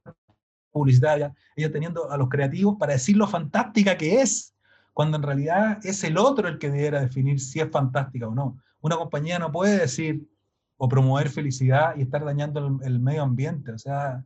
publicitarias, 0.73 1.33
ella 1.55 1.71
teniendo 1.71 2.11
a 2.11 2.17
los 2.17 2.29
creativos 2.29 2.77
para 2.79 2.95
decir 2.95 3.17
lo 3.17 3.29
fantástica 3.29 3.97
que 3.97 4.21
es, 4.21 4.55
cuando 4.93 5.17
en 5.17 5.23
realidad 5.23 5.79
es 5.85 6.03
el 6.05 6.19
otro 6.19 6.49
el 6.49 6.59
que 6.59 6.71
debiera 6.71 7.01
definir 7.01 7.41
si 7.41 7.61
es 7.61 7.71
fantástica 7.71 8.29
o 8.29 8.35
no. 8.35 8.59
Una 8.81 8.97
compañía 8.97 9.39
no 9.39 9.53
puede 9.53 9.79
decir 9.79 10.29
o 10.77 10.89
promover 10.89 11.29
felicidad 11.29 11.95
y 11.97 12.03
estar 12.03 12.25
dañando 12.25 12.81
el, 12.83 12.87
el 12.87 12.99
medio 13.01 13.23
ambiente. 13.23 13.73
O 13.73 13.79
sea, 13.79 14.25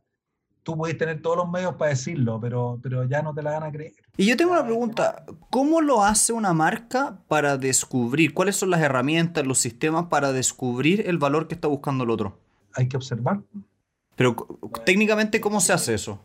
tú 0.67 0.75
puedes 0.75 0.97
tener 0.97 1.21
todos 1.21 1.37
los 1.37 1.49
medios 1.49 1.75
para 1.75 1.91
decirlo, 1.91 2.41
pero, 2.41 2.77
pero 2.83 3.05
ya 3.05 3.21
no 3.21 3.33
te 3.33 3.41
la 3.41 3.51
van 3.51 3.63
a 3.63 3.71
creer. 3.71 3.93
Y 4.17 4.25
yo 4.25 4.35
tengo 4.35 4.51
una 4.51 4.65
pregunta, 4.65 5.23
¿cómo 5.49 5.79
lo 5.79 6.03
hace 6.03 6.33
una 6.33 6.53
marca 6.53 7.19
para 7.29 7.55
descubrir? 7.55 8.33
¿Cuáles 8.33 8.57
son 8.57 8.71
las 8.71 8.81
herramientas, 8.81 9.47
los 9.47 9.59
sistemas 9.59 10.07
para 10.07 10.33
descubrir 10.33 11.07
el 11.07 11.19
valor 11.19 11.47
que 11.47 11.55
está 11.55 11.69
buscando 11.69 12.03
el 12.03 12.09
otro? 12.09 12.41
Hay 12.73 12.89
que 12.89 12.97
observar. 12.97 13.39
Pero 14.17 14.35
técnicamente, 14.85 15.39
¿cómo 15.39 15.61
se 15.61 15.71
hace 15.71 15.93
eso? 15.93 16.19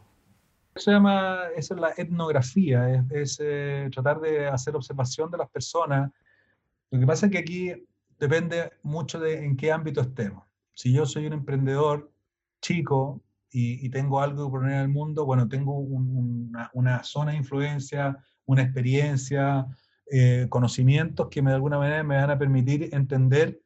Se 0.75 0.91
llama, 0.91 1.49
eso 1.55 1.75
es 1.75 1.81
la 1.81 1.93
etnografía, 1.97 3.07
es, 3.11 3.39
eh, 3.43 3.89
tratar 3.93 4.21
de 4.21 4.47
hacer 4.47 4.75
observación 4.75 5.31
de 5.31 5.39
las 5.39 5.51
personas. 5.51 6.11
Lo 6.91 6.99
que 6.99 7.07
pasa 7.07 7.27
es 7.27 7.33
que 7.33 7.39
aquí 7.39 7.73
depende 8.19 8.73
mucho 8.83 9.21
de 9.21 9.45
en 9.45 9.57
qué 9.57 9.71
ámbito 9.71 10.01
estemos. 10.01 10.45
Si 10.75 10.93
yo 10.93 11.05
soy 11.05 11.27
un 11.27 11.35
emprendedor 11.35 12.11
chico, 12.61 13.23
y, 13.53 13.89
tengo 13.91 14.21
algo 14.21 14.47
que 14.47 14.51
poner 14.51 14.75
al 14.77 14.89
mundo, 14.89 15.27
bueno, 15.27 15.49
tengo 15.49 15.79
una, 15.79 17.05
zona 17.05 17.33
de 17.33 17.39
influencia, 17.39 18.19
una 18.47 18.63
experiencia, 18.63 19.67
eh, 20.11 20.47
conocimientos 20.49 21.29
que 21.29 21.43
me, 21.43 21.51
de 21.51 21.57
alguna 21.57 21.79
manera 21.79 22.03
me 22.03 22.17
van 22.17 22.31
a 22.31 22.39
permitir 22.39 22.89
entender 22.93 23.61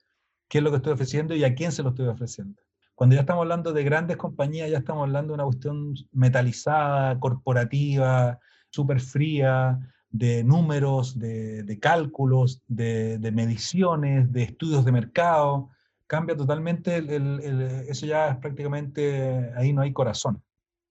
qué 0.49 0.59
es 0.59 0.65
lo 0.65 0.71
que 0.71 0.79
estoy 0.79 0.93
ofreciendo 0.93 1.35
y 1.35 1.45
a 1.45 1.55
quién 1.55 1.71
se 1.71 1.83
lo 1.83 1.91
estoy 1.91 2.09
ofreciendo. 2.09 2.61
Cuando 2.97 3.15
ya 3.15 3.21
estamos 3.21 3.43
hablando 3.43 3.73
de 3.73 3.85
grandes 3.85 4.17
compañías, 4.17 4.69
ya 4.69 4.79
estamos 4.79 5.05
hablando 5.05 5.29
de 5.29 5.35
una 5.35 5.45
cuestión 5.45 5.95
metalizada, 6.11 7.21
corporativa, 7.21 8.41
súper 8.71 9.01
fría, 9.01 9.79
de 10.11 10.43
números, 10.43 11.17
de, 11.17 11.79
cálculos, 11.81 12.61
de, 12.67 13.19
de, 13.19 13.31
mediciones, 13.31 14.33
de 14.33 14.43
estudios 14.43 14.85
de 14.85 14.91
mercado 14.91 15.71
cambia 16.07 16.37
totalmente, 16.37 16.97
el, 16.97 17.41
eso 17.89 18.07
ya 18.07 18.29
es 18.29 18.37
prácticamente, 18.37 19.53
ahí 19.57 19.73
no 19.73 19.83
hay 19.83 19.93
corazón. 19.93 20.43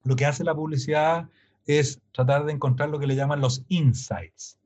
Lo 0.04 0.16
que 0.16 0.26
hace 0.26 0.44
la 0.44 0.56
publicidad 0.56 1.30
es 1.66 2.00
tratar 2.12 2.46
de 2.46 2.54
encontrar 2.54 2.90
lo 2.90 3.00
que 3.00 3.08
le 3.08 3.16
llaman 3.16 3.42
los 3.42 3.64
insights, 3.70 4.58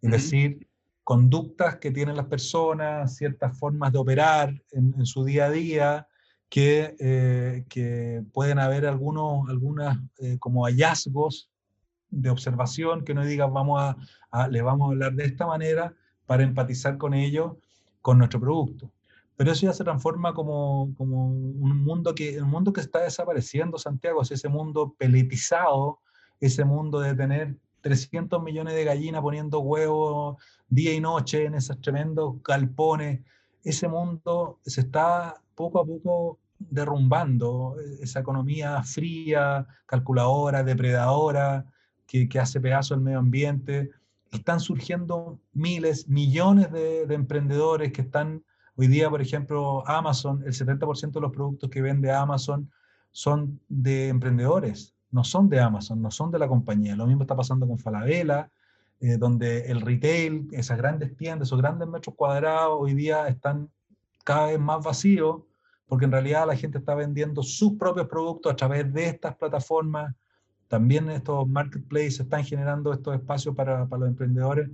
es 0.00 0.10
decir, 0.10 0.66
conductas 1.04 1.76
que 1.76 1.90
tienen 1.90 2.16
las 2.16 2.26
personas, 2.26 3.16
ciertas 3.16 3.58
formas 3.58 3.92
de 3.92 3.98
operar 3.98 4.62
en, 4.72 5.04
su 5.04 5.24
día 5.24 5.46
a 5.46 5.50
día, 5.50 6.08
que, 6.48 6.96
eh, 6.98 7.64
que 7.68 8.22
pueden 8.32 8.58
haber 8.58 8.86
algunos 8.86 9.48
algunas, 9.48 9.98
eh, 10.18 10.38
como 10.38 10.64
hallazgos 10.64 11.50
de 12.10 12.30
observación 12.30 13.04
que 13.04 13.14
no 13.14 13.24
digan 13.24 13.52
vamos 13.52 13.80
a, 13.80 13.96
a, 14.30 14.48
le 14.48 14.62
vamos 14.62 14.88
a 14.88 14.92
hablar 14.92 15.14
de 15.14 15.24
esta 15.24 15.46
manera 15.46 15.94
para 16.26 16.42
empatizar 16.44 16.98
con 16.98 17.14
ellos, 17.14 17.52
con 18.00 18.18
nuestro 18.18 18.40
producto 18.40 18.92
pero 19.36 19.52
eso 19.52 19.66
ya 19.66 19.72
se 19.72 19.84
transforma 19.84 20.32
como, 20.32 20.94
como 20.96 21.26
un 21.26 21.84
mundo 21.84 22.14
que, 22.14 22.40
un 22.40 22.48
mundo 22.48 22.72
que 22.72 22.80
está 22.80 23.00
desapareciendo, 23.00 23.78
Santiago, 23.78 24.22
es 24.22 24.30
ese 24.30 24.48
mundo 24.48 24.94
peletizado, 24.98 26.00
ese 26.40 26.64
mundo 26.64 27.00
de 27.00 27.14
tener 27.14 27.56
300 27.82 28.42
millones 28.42 28.74
de 28.74 28.84
gallinas 28.84 29.20
poniendo 29.20 29.60
huevos 29.60 30.42
día 30.68 30.94
y 30.94 31.00
noche 31.00 31.44
en 31.44 31.54
esos 31.54 31.80
tremendos 31.80 32.42
galpones, 32.42 33.20
ese 33.62 33.88
mundo 33.88 34.58
se 34.64 34.80
está 34.80 35.42
poco 35.56 35.80
a 35.80 35.84
poco 35.84 36.38
derrumbando, 36.60 37.76
esa 38.00 38.20
economía 38.20 38.80
fría, 38.84 39.66
calculadora, 39.86 40.62
depredadora, 40.62 41.66
que, 42.06 42.28
que 42.28 42.38
hace 42.38 42.60
pedazo 42.60 42.94
el 42.94 43.00
medio 43.00 43.18
ambiente. 43.18 43.90
Están 44.30 44.60
surgiendo 44.60 45.40
miles, 45.52 46.08
millones 46.08 46.70
de, 46.70 47.06
de 47.06 47.14
emprendedores 47.14 47.92
que 47.92 48.02
están 48.02 48.44
Hoy 48.78 48.88
día, 48.88 49.08
por 49.08 49.22
ejemplo, 49.22 49.88
Amazon, 49.88 50.42
el 50.44 50.52
70% 50.52 51.12
de 51.12 51.20
los 51.22 51.32
productos 51.32 51.70
que 51.70 51.80
vende 51.80 52.12
Amazon 52.12 52.70
son 53.10 53.58
de 53.68 54.08
emprendedores, 54.08 54.94
no 55.10 55.24
son 55.24 55.48
de 55.48 55.60
Amazon, 55.60 56.02
no 56.02 56.10
son 56.10 56.30
de 56.30 56.38
la 56.38 56.46
compañía. 56.46 56.94
Lo 56.94 57.06
mismo 57.06 57.22
está 57.22 57.34
pasando 57.34 57.66
con 57.66 57.78
Falabella, 57.78 58.50
eh, 59.00 59.16
donde 59.16 59.70
el 59.70 59.80
retail, 59.80 60.48
esas 60.52 60.76
grandes 60.76 61.16
tiendas, 61.16 61.48
esos 61.48 61.58
grandes 61.58 61.88
metros 61.88 62.14
cuadrados, 62.14 62.76
hoy 62.78 62.92
día 62.92 63.26
están 63.28 63.70
cada 64.26 64.48
vez 64.48 64.58
más 64.58 64.82
vacíos, 64.82 65.42
porque 65.86 66.06
en 66.06 66.10
realidad 66.10 66.48
la 66.48 66.56
gente 66.56 66.78
está 66.78 66.96
vendiendo 66.96 67.44
sus 67.44 67.74
propios 67.74 68.08
productos 68.08 68.52
a 68.52 68.56
través 68.56 68.92
de 68.92 69.06
estas 69.06 69.36
plataformas. 69.36 70.12
También 70.66 71.08
estos 71.10 71.48
marketplaces 71.48 72.20
están 72.20 72.44
generando 72.44 72.92
estos 72.92 73.14
espacios 73.14 73.54
para, 73.54 73.86
para 73.86 74.00
los 74.00 74.08
emprendedores. 74.08 74.68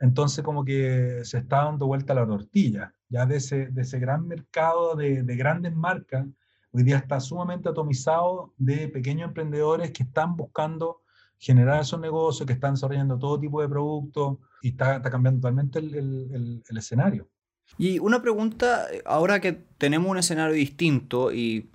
Entonces 0.00 0.44
como 0.44 0.64
que 0.64 1.22
se 1.24 1.38
está 1.38 1.64
dando 1.64 1.88
vuelta 1.88 2.14
la 2.14 2.24
tortilla 2.24 2.94
ya 3.08 3.26
de 3.26 3.36
ese, 3.38 3.66
de 3.66 3.82
ese 3.82 3.98
gran 3.98 4.28
mercado 4.28 4.94
de, 4.94 5.24
de, 5.24 5.36
grandes 5.36 5.74
marcas, 5.74 6.24
hoy 6.70 6.84
día 6.84 6.98
está 6.98 7.18
sumamente 7.18 7.68
atomizado 7.68 8.52
de 8.58 8.86
pequeños 8.88 9.28
emprendedores 9.28 9.90
que 9.90 10.04
están 10.04 10.36
buscando 10.36 11.00
generar 11.38 11.80
esos 11.80 11.98
negocios, 11.98 12.46
que 12.46 12.52
están 12.52 12.74
desarrollando 12.74 13.18
todo 13.18 13.40
tipo 13.40 13.60
de 13.60 13.68
productos 13.68 14.38
y 14.62 14.68
está, 14.68 14.96
está 14.96 15.10
cambiando 15.10 15.40
totalmente 15.40 15.80
el, 15.80 15.94
el, 15.94 16.62
el, 16.68 16.76
escenario. 16.76 17.28
Y 17.76 17.98
una 17.98 18.22
pregunta, 18.22 18.86
ahora 19.04 19.40
que 19.40 19.52
tenemos 19.52 20.10
un 20.10 20.18
escenario 20.18 20.54
distinto 20.54 21.32
y 21.32 21.70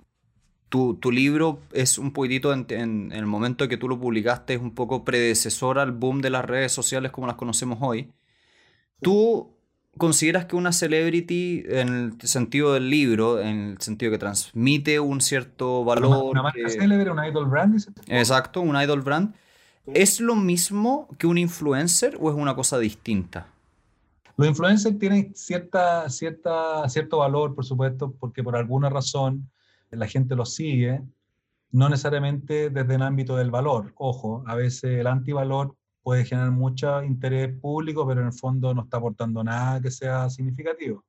tu, 0.68 0.94
tu 0.94 1.12
libro 1.12 1.60
es 1.72 1.98
un 1.98 2.12
poquitito 2.12 2.52
en, 2.52 2.66
en, 2.68 3.12
el 3.12 3.26
momento 3.26 3.68
que 3.68 3.76
tú 3.76 3.88
lo 3.88 3.98
publicaste, 3.98 4.54
es 4.54 4.60
un 4.60 4.74
poco 4.74 5.04
predecesor 5.04 5.78
al 5.78 5.92
boom 5.92 6.20
de 6.20 6.30
las 6.30 6.44
redes 6.44 6.72
sociales 6.72 7.12
como 7.12 7.26
las 7.26 7.36
conocemos 7.36 7.78
hoy. 7.80 8.12
Tú 9.00 9.54
¿Consideras 9.96 10.46
que 10.46 10.56
una 10.56 10.72
celebrity, 10.72 11.64
en 11.68 12.16
el 12.20 12.28
sentido 12.28 12.74
del 12.74 12.90
libro, 12.90 13.40
en 13.40 13.70
el 13.70 13.80
sentido 13.80 14.10
que 14.10 14.18
transmite 14.18 14.98
un 14.98 15.20
cierto 15.20 15.84
valor. 15.84 16.30
Una, 16.30 16.42
marca 16.42 16.68
célebre, 16.68 17.12
un 17.12 17.24
idol 17.24 17.46
brand. 17.46 17.80
Exacto, 18.08 18.60
un 18.60 18.76
idol 18.80 19.02
brand. 19.02 19.34
¿Es 19.86 20.20
lo 20.20 20.34
mismo 20.34 21.08
que 21.18 21.28
un 21.28 21.38
influencer 21.38 22.16
o 22.18 22.28
es 22.30 22.36
una 22.36 22.56
cosa 22.56 22.78
distinta? 22.78 23.46
Los 24.36 24.48
influencers 24.48 24.98
tienen 24.98 25.34
cierta, 25.34 26.08
cierta, 26.10 26.88
cierto 26.88 27.18
valor, 27.18 27.54
por 27.54 27.64
supuesto, 27.64 28.12
porque 28.18 28.42
por 28.42 28.56
alguna 28.56 28.90
razón 28.90 29.48
la 29.90 30.08
gente 30.08 30.34
los 30.34 30.54
sigue, 30.54 31.02
no 31.70 31.88
necesariamente 31.88 32.70
desde 32.70 32.94
el 32.96 33.02
ámbito 33.02 33.36
del 33.36 33.50
valor. 33.50 33.92
Ojo, 33.96 34.42
a 34.46 34.54
veces 34.56 34.98
el 34.98 35.06
antivalor 35.06 35.76
puede 36.02 36.24
generar 36.24 36.50
mucho 36.50 37.02
interés 37.02 37.56
público, 37.60 38.06
pero 38.06 38.20
en 38.20 38.28
el 38.28 38.32
fondo 38.32 38.74
no 38.74 38.82
está 38.82 38.96
aportando 38.96 39.42
nada 39.42 39.80
que 39.80 39.90
sea 39.90 40.28
significativo. 40.30 41.04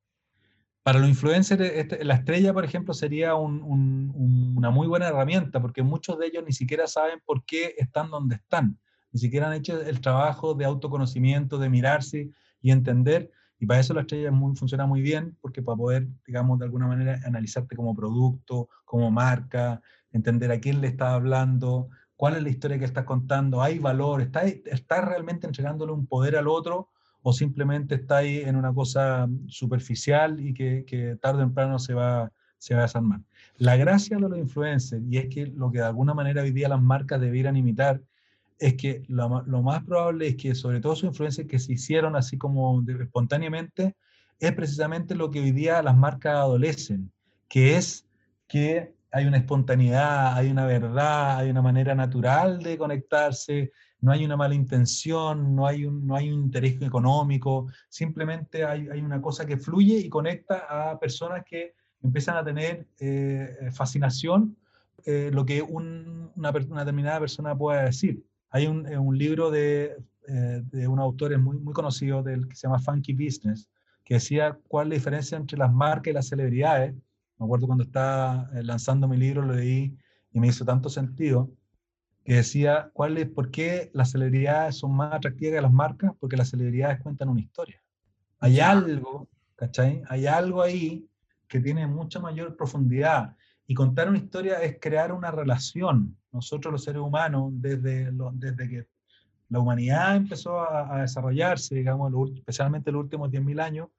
Para 0.83 0.99
los 0.99 1.09
influencers, 1.09 1.61
este, 1.61 2.05
la 2.05 2.13
estrella, 2.13 2.53
por 2.53 2.63
ejemplo, 2.63 2.93
sería 2.93 3.33
una 3.33 4.69
muy 4.69 4.88
buena 4.88 5.07
herramienta, 5.07 5.59
porque 5.59 5.81
muchos 5.81 6.19
de 6.19 6.27
ellos 6.27 6.43
ni 6.45 6.53
siquiera 6.53 6.85
saben 6.85 7.19
por 7.25 7.43
qué 7.43 7.73
están 7.77 8.11
donde 8.11 8.35
están. 8.35 8.77
ni 9.11 9.19
siquiera 9.19 9.47
han 9.47 9.53
hecho 9.53 9.81
el 9.81 9.99
trabajo 9.99 10.53
de 10.53 10.65
autoconocimiento, 10.65 11.57
de 11.57 11.69
mirarse 11.69 12.29
y 12.65 12.71
entender. 12.71 13.30
Y 13.60 13.67
para 13.67 13.80
eso 13.80 13.93
la 13.93 14.01
estrella 14.01 14.32
muy, 14.32 14.56
funciona 14.56 14.88
muy 14.88 15.04
bien, 15.04 15.38
porque 15.39 15.62
para 15.62 15.78
poder, 15.78 16.08
digamos, 16.25 16.58
de 16.58 16.65
alguna 16.65 16.88
manera 16.88 17.19
analizarte 17.23 17.75
como 17.75 17.95
producto, 17.95 18.69
como 18.86 19.12
marca, 19.12 19.84
entender 20.12 20.51
a 20.51 20.60
quién 20.60 20.82
le 20.82 20.88
estás 20.88 21.10
hablando, 21.10 21.89
cuál 22.15 22.36
es 22.36 22.41
la 22.41 22.49
historia 22.49 22.80
que 22.80 22.86
estás 22.86 23.06
contando, 23.06 23.62
hay 23.62 23.78
valor, 23.78 24.21
estás 24.21 24.45
está 24.65 25.01
realmente 25.01 25.45
entregándole 25.45 25.91
un 25.91 26.08
poder 26.08 26.38
al 26.38 26.47
otro 26.47 26.89
o 27.21 27.34
simplemente 27.34 27.93
está 27.93 28.17
ahí 28.17 28.39
en 28.39 28.56
una 28.56 28.73
cosa 28.73 29.28
superficial 29.47 30.39
y 30.39 30.56
que, 30.56 30.84
que 30.88 31.15
tarde 31.17 31.43
o 31.43 31.45
temprano 31.45 31.78
se 31.78 31.93
va, 31.93 32.32
se 32.58 32.73
va 32.73 32.80
a 32.80 32.84
desarmar. 32.84 33.21
La 33.58 33.78
gracia 33.78 34.17
de 34.17 34.28
los 34.28 34.39
influencers, 34.39 35.04
y 35.08 35.17
es 35.17 35.28
que 35.28 35.45
lo 35.45 35.71
que 35.71 35.78
de 35.78 35.86
alguna 35.86 36.15
manera 36.15 36.41
hoy 36.41 36.51
las 36.51 36.82
marcas 36.82 37.21
debieran 37.21 37.58
imitar, 37.58 38.01
es 38.60 38.76
que 38.76 39.04
lo, 39.08 39.30
más 39.30 39.84
probable 39.84 40.28
es 40.28 40.36
que 40.36 40.56
sobre 40.56 40.80
todo 40.80 40.96
sus 40.96 41.10
influencers 41.10 41.48
que 41.48 41.60
se 41.60 41.74
hicieron 41.74 42.15
así 42.15 42.38
como 42.38 42.84
espontáneamente, 42.88 43.96
es 44.39 44.52
precisamente 44.54 45.15
lo 45.15 45.32
que 45.32 45.39
hoy 45.39 45.52
día 45.52 45.82
las 45.82 45.98
marcas 45.98 46.36
adolecen, 46.36 47.12
que 47.48 47.78
es 47.78 48.06
que 48.48 48.94
hay 49.12 49.26
una 49.26 49.38
espontaneidad, 49.38 50.36
hay 50.36 50.52
una 50.52 50.65
verdad, 50.65 51.38
hay 51.38 51.50
una 51.50 51.62
manera 51.62 51.96
natural 51.96 52.62
de 52.62 52.78
conectarse, 52.78 53.72
no 54.02 54.12
hay 54.12 54.26
una 54.26 54.36
mala 54.36 54.56
intención, 54.56 55.56
no 55.56 55.65
hay 55.65 55.86
un, 55.86 56.06
no 56.06 56.15
hay 56.15 56.32
un 56.32 56.44
interés 56.44 56.82
económico, 56.82 57.68
simplemente 57.89 58.65
hay, 58.65 58.89
hay 58.89 59.00
una 59.00 59.22
cosa 59.22 59.46
que 59.46 59.58
fluye 59.58 59.98
y 59.98 60.10
conecta 60.10 60.65
a 60.70 61.00
personas 61.00 61.44
que 61.46 61.74
empiezan 62.04 62.38
a 62.38 62.44
tener 62.44 62.88
eh, 63.00 63.70
fascinación 63.72 64.58
eh, 65.06 65.30
lo 65.32 65.46
que 65.46 65.62
una, 65.62 66.30
una, 66.36 66.52
determinada 66.52 67.20
persona 67.20 67.56
pueda 67.56 67.84
decir. 67.84 68.24
Hay 68.56 68.68
un, 68.68 68.88
eh, 68.88 68.98
un 68.98 69.18
libro 69.18 69.52
de, 69.52 69.98
de, 70.26 70.88
un 70.88 70.98
autor 70.98 71.38
muy, 71.38 71.58
muy 71.58 71.74
conocido 71.74 72.24
del, 72.24 72.48
que 72.48 72.56
se 72.56 72.68
llama 72.68 72.80
Funky 72.80 73.12
Business, 73.12 73.70
que 74.06 74.13
decía 74.13 74.58
cuál 74.70 74.88
es 74.88 74.89
la 74.91 74.96
diferencia 74.96 75.38
entre 75.38 75.58
las 75.58 75.74
marcas 75.74 76.12
y 76.12 76.13
las 76.13 76.30
celebridades. 76.30 76.96
Me 77.38 77.46
acuerdo 77.46 77.68
cuando 77.68 77.84
estaba 77.84 78.50
lanzando 78.54 79.10
mi 79.10 79.18
libro, 79.18 79.41
lo 79.41 79.56
leí 79.56 79.98
y 80.32 80.39
me 80.39 80.48
hizo 80.48 80.63
tanto 80.63 80.88
sentido 80.88 81.52
que 82.24 82.36
decía 82.36 82.91
cuál 82.94 83.18
es, 83.18 83.28
por 83.28 83.52
qué 83.52 83.91
las 83.94 84.12
celebridades 84.12 84.78
son 84.78 84.96
más 84.96 85.13
atractivas 85.13 85.56
que 85.56 85.62
las 85.62 85.74
marcas, 85.74 86.13
porque 86.18 86.38
las 86.38 86.50
celebridades 86.50 87.02
cuentan 87.02 87.28
una 87.28 87.41
historia. 87.41 87.84
Hay 88.39 88.62
algo, 88.62 89.28
¿cachai? 89.58 90.02
Hay 90.08 90.28
algo 90.28 90.62
ahí 90.62 91.10
que 91.50 91.60
tiene 91.60 91.88
mucha 91.88 92.22
mayor 92.22 92.56
profundidad. 92.56 93.36
Y 93.67 93.73
contar 93.73 94.10
una 94.10 94.17
historia 94.19 94.62
es 94.62 94.78
crear 94.80 95.12
una 95.12 95.32
relación. 95.32 96.15
Nosotros 96.32 96.71
los 96.71 96.84
seres 96.84 97.01
humanos, 97.01 97.51
desde, 97.56 98.12
desde 98.34 98.69
que 98.69 98.88
la 99.49 99.60
humanidad 99.60 100.15
empezó 100.15 100.60
a, 100.60 101.01
desarrollarse, 101.01 101.75
digamos, 101.75 102.12
especialmente 102.36 102.89
en 102.89 102.95
los 102.95 103.04
últimos 103.04 103.30
10.000 103.32 103.62
años, 103.62 103.89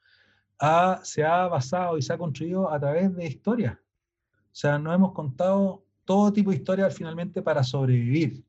se 1.02 1.24
ha 1.24 1.46
basado 1.48 1.98
y 1.98 2.02
se 2.02 2.12
ha 2.12 2.18
construido 2.18 2.70
a 2.70 2.78
través 2.78 3.14
de 3.14 3.26
historias. 3.26 3.74
O 3.74 4.58
sea, 4.58 4.78
nos 4.78 4.94
hemos 4.94 5.12
contado 5.12 5.84
todo 6.04 6.32
tipo 6.32 6.50
de 6.50 6.56
historias 6.56 6.94
finalmente 6.94 7.42
para 7.42 7.62
sobrevivir. 7.62 8.44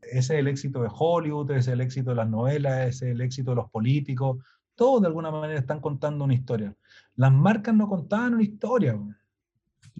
Ese 0.00 0.34
es 0.34 0.40
el 0.40 0.48
éxito 0.48 0.82
de 0.82 0.88
Hollywood, 0.90 1.50
ese 1.50 1.58
es 1.60 1.68
el 1.68 1.80
éxito 1.80 2.10
de 2.10 2.16
las 2.16 2.28
novelas, 2.28 2.88
ese 2.88 3.08
es 3.08 3.14
el 3.14 3.20
éxito 3.20 3.50
de 3.50 3.56
los 3.56 3.70
políticos. 3.70 4.38
Todos 4.74 5.02
de 5.02 5.08
alguna 5.08 5.30
manera 5.30 5.60
están 5.60 5.80
contando 5.80 6.24
una 6.24 6.34
historia. 6.34 6.74
Las 7.16 7.32
marcas 7.32 7.74
no 7.74 7.88
contaban 7.88 8.34
una 8.34 8.42
historia. 8.42 8.98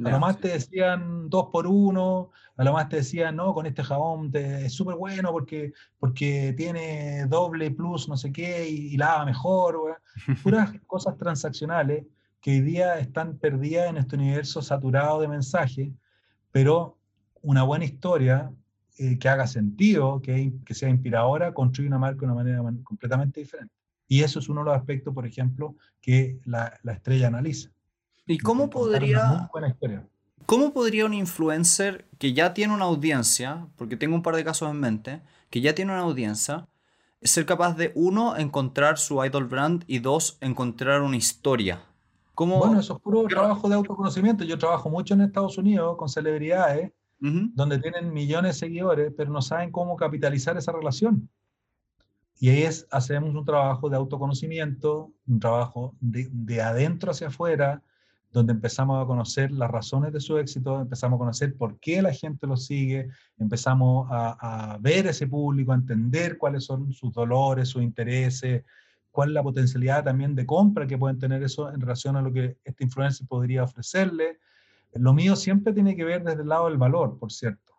A 0.04 0.10
lo 0.10 0.20
más 0.20 0.38
te 0.38 0.48
decían 0.48 1.28
dos 1.28 1.48
por 1.52 1.66
uno, 1.66 2.30
a 2.56 2.64
lo 2.64 2.72
más 2.72 2.88
te 2.88 2.96
decían, 2.96 3.36
no, 3.36 3.52
con 3.52 3.66
este 3.66 3.84
jabón 3.84 4.30
es 4.34 4.72
súper 4.72 4.96
bueno 4.96 5.32
porque, 5.32 5.72
porque 5.98 6.54
tiene 6.56 7.26
doble 7.26 7.70
plus 7.70 8.08
no 8.08 8.16
sé 8.16 8.32
qué 8.32 8.68
y, 8.68 8.96
lava 8.96 9.24
mejor. 9.24 10.00
Puras 10.42 10.72
cosas 10.86 11.16
transaccionales 11.18 12.06
que 12.40 12.52
hoy 12.52 12.60
día 12.62 12.98
están 12.98 13.36
perdidas 13.38 13.90
en 13.90 13.98
este 13.98 14.16
universo 14.16 14.62
saturado 14.62 15.20
de 15.20 15.28
mensajes 15.28 15.90
pero 16.52 16.98
una 17.40 17.64
buena 17.64 17.86
historia 17.86 18.52
eh, 18.98 19.18
que 19.18 19.28
haga 19.28 19.46
sentido, 19.46 20.20
que, 20.20 20.52
que, 20.64 20.74
sea 20.74 20.90
inspiradora, 20.90 21.52
construye 21.52 21.88
una 21.88 21.98
marca 21.98 22.20
de 22.20 22.26
una 22.26 22.34
manera 22.34 22.62
completamente 22.84 23.40
diferente. 23.40 23.74
Y 24.06 24.22
eso 24.22 24.38
es 24.38 24.48
uno 24.48 24.60
de 24.60 24.66
los 24.66 24.76
aspectos, 24.76 25.14
por 25.14 25.26
ejemplo, 25.26 25.74
que 26.00 26.38
la, 26.44 26.78
la 26.82 26.92
estrella 26.92 27.28
analiza. 27.28 27.70
¿Y 28.26 28.38
cómo 28.38 28.70
podría, 28.70 29.50
cómo 30.46 30.72
podría 30.72 31.06
un 31.06 31.14
influencer 31.14 32.06
que 32.18 32.32
ya 32.32 32.54
tiene 32.54 32.74
una 32.74 32.84
audiencia, 32.84 33.66
porque 33.76 33.96
tengo 33.96 34.14
un 34.14 34.22
par 34.22 34.36
de 34.36 34.44
casos 34.44 34.70
en 34.70 34.78
mente, 34.78 35.22
que 35.50 35.60
ya 35.60 35.74
tiene 35.74 35.92
una 35.92 36.02
audiencia, 36.02 36.68
ser 37.20 37.46
capaz 37.46 37.76
de, 37.76 37.92
uno, 37.94 38.36
encontrar 38.36 38.98
su 38.98 39.24
idol 39.24 39.46
brand 39.46 39.84
y 39.86 39.98
dos, 39.98 40.38
encontrar 40.40 41.02
una 41.02 41.16
historia 41.16 41.84
bueno, 42.34 42.80
eso 42.80 42.94
es 42.96 43.00
puro 43.00 43.24
trabajo 43.24 43.68
de 43.68 43.74
autoconocimiento. 43.74 44.44
Yo 44.44 44.58
trabajo 44.58 44.88
mucho 44.88 45.14
en 45.14 45.22
Estados 45.22 45.58
Unidos 45.58 45.96
con 45.96 46.08
celebridades 46.08 46.92
donde 47.20 47.78
tienen 47.78 48.12
millones 48.12 48.56
de 48.56 48.66
seguidores, 48.66 49.12
pero 49.16 49.30
no 49.30 49.40
saben 49.42 49.70
cómo 49.70 49.94
capitalizar 49.94 50.56
esa 50.56 50.72
relación. 50.72 51.28
Y 52.40 52.48
ahí 52.48 52.62
es, 52.64 52.88
hacemos 52.90 53.32
un 53.32 53.44
trabajo 53.44 53.88
de 53.88 53.96
autoconocimiento, 53.96 55.12
un 55.28 55.38
trabajo 55.38 55.94
de, 56.00 56.28
de 56.32 56.60
adentro 56.60 57.12
hacia 57.12 57.28
afuera, 57.28 57.80
donde 58.32 58.52
empezamos 58.54 59.02
a 59.02 59.06
conocer 59.06 59.52
las 59.52 59.70
razones 59.70 60.12
de 60.12 60.20
su 60.20 60.38
éxito, 60.38 60.80
empezamos 60.80 61.16
a 61.16 61.18
conocer 61.18 61.54
por 61.54 61.78
qué 61.78 62.00
la 62.00 62.12
gente 62.12 62.46
lo 62.46 62.56
sigue, 62.56 63.08
empezamos 63.38 64.08
a, 64.10 64.72
a 64.72 64.78
ver 64.78 65.06
ese 65.06 65.26
público, 65.26 65.72
a 65.72 65.76
entender 65.76 66.38
cuáles 66.38 66.64
son 66.64 66.92
sus 66.92 67.12
dolores, 67.12 67.68
sus 67.68 67.82
intereses, 67.82 68.64
cuál 69.12 69.28
es 69.28 69.34
la 69.34 69.42
potencialidad 69.42 70.02
también 70.02 70.34
de 70.34 70.46
compra 70.46 70.86
que 70.86 70.98
pueden 70.98 71.18
tener 71.18 71.42
eso 71.42 71.72
en 71.72 71.80
relación 71.80 72.16
a 72.16 72.22
lo 72.22 72.32
que 72.32 72.56
este 72.64 72.84
influencer 72.84 73.28
podría 73.28 73.62
ofrecerle. 73.62 74.38
Lo 74.94 75.12
mío 75.12 75.36
siempre 75.36 75.72
tiene 75.72 75.94
que 75.94 76.04
ver 76.04 76.24
desde 76.24 76.42
el 76.42 76.48
lado 76.48 76.66
del 76.66 76.78
valor, 76.78 77.18
por 77.18 77.30
cierto, 77.30 77.74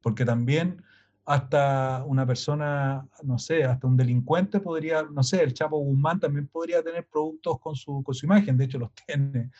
porque 0.00 0.24
también 0.24 0.82
hasta 1.28 2.04
una 2.06 2.26
persona, 2.26 3.06
no 3.22 3.38
sé, 3.38 3.62
hasta 3.64 3.86
un 3.86 3.98
delincuente 3.98 4.60
podría, 4.60 5.02
no 5.02 5.22
sé, 5.22 5.42
el 5.42 5.52
Chapo 5.52 5.76
Guzmán 5.76 6.18
también 6.18 6.48
podría 6.48 6.82
tener 6.82 7.06
productos 7.06 7.60
con 7.60 7.76
su, 7.76 8.02
con 8.02 8.14
su 8.14 8.24
imagen, 8.24 8.56
de 8.56 8.64
hecho 8.64 8.78
los 8.78 8.90
tiene, 9.06 9.50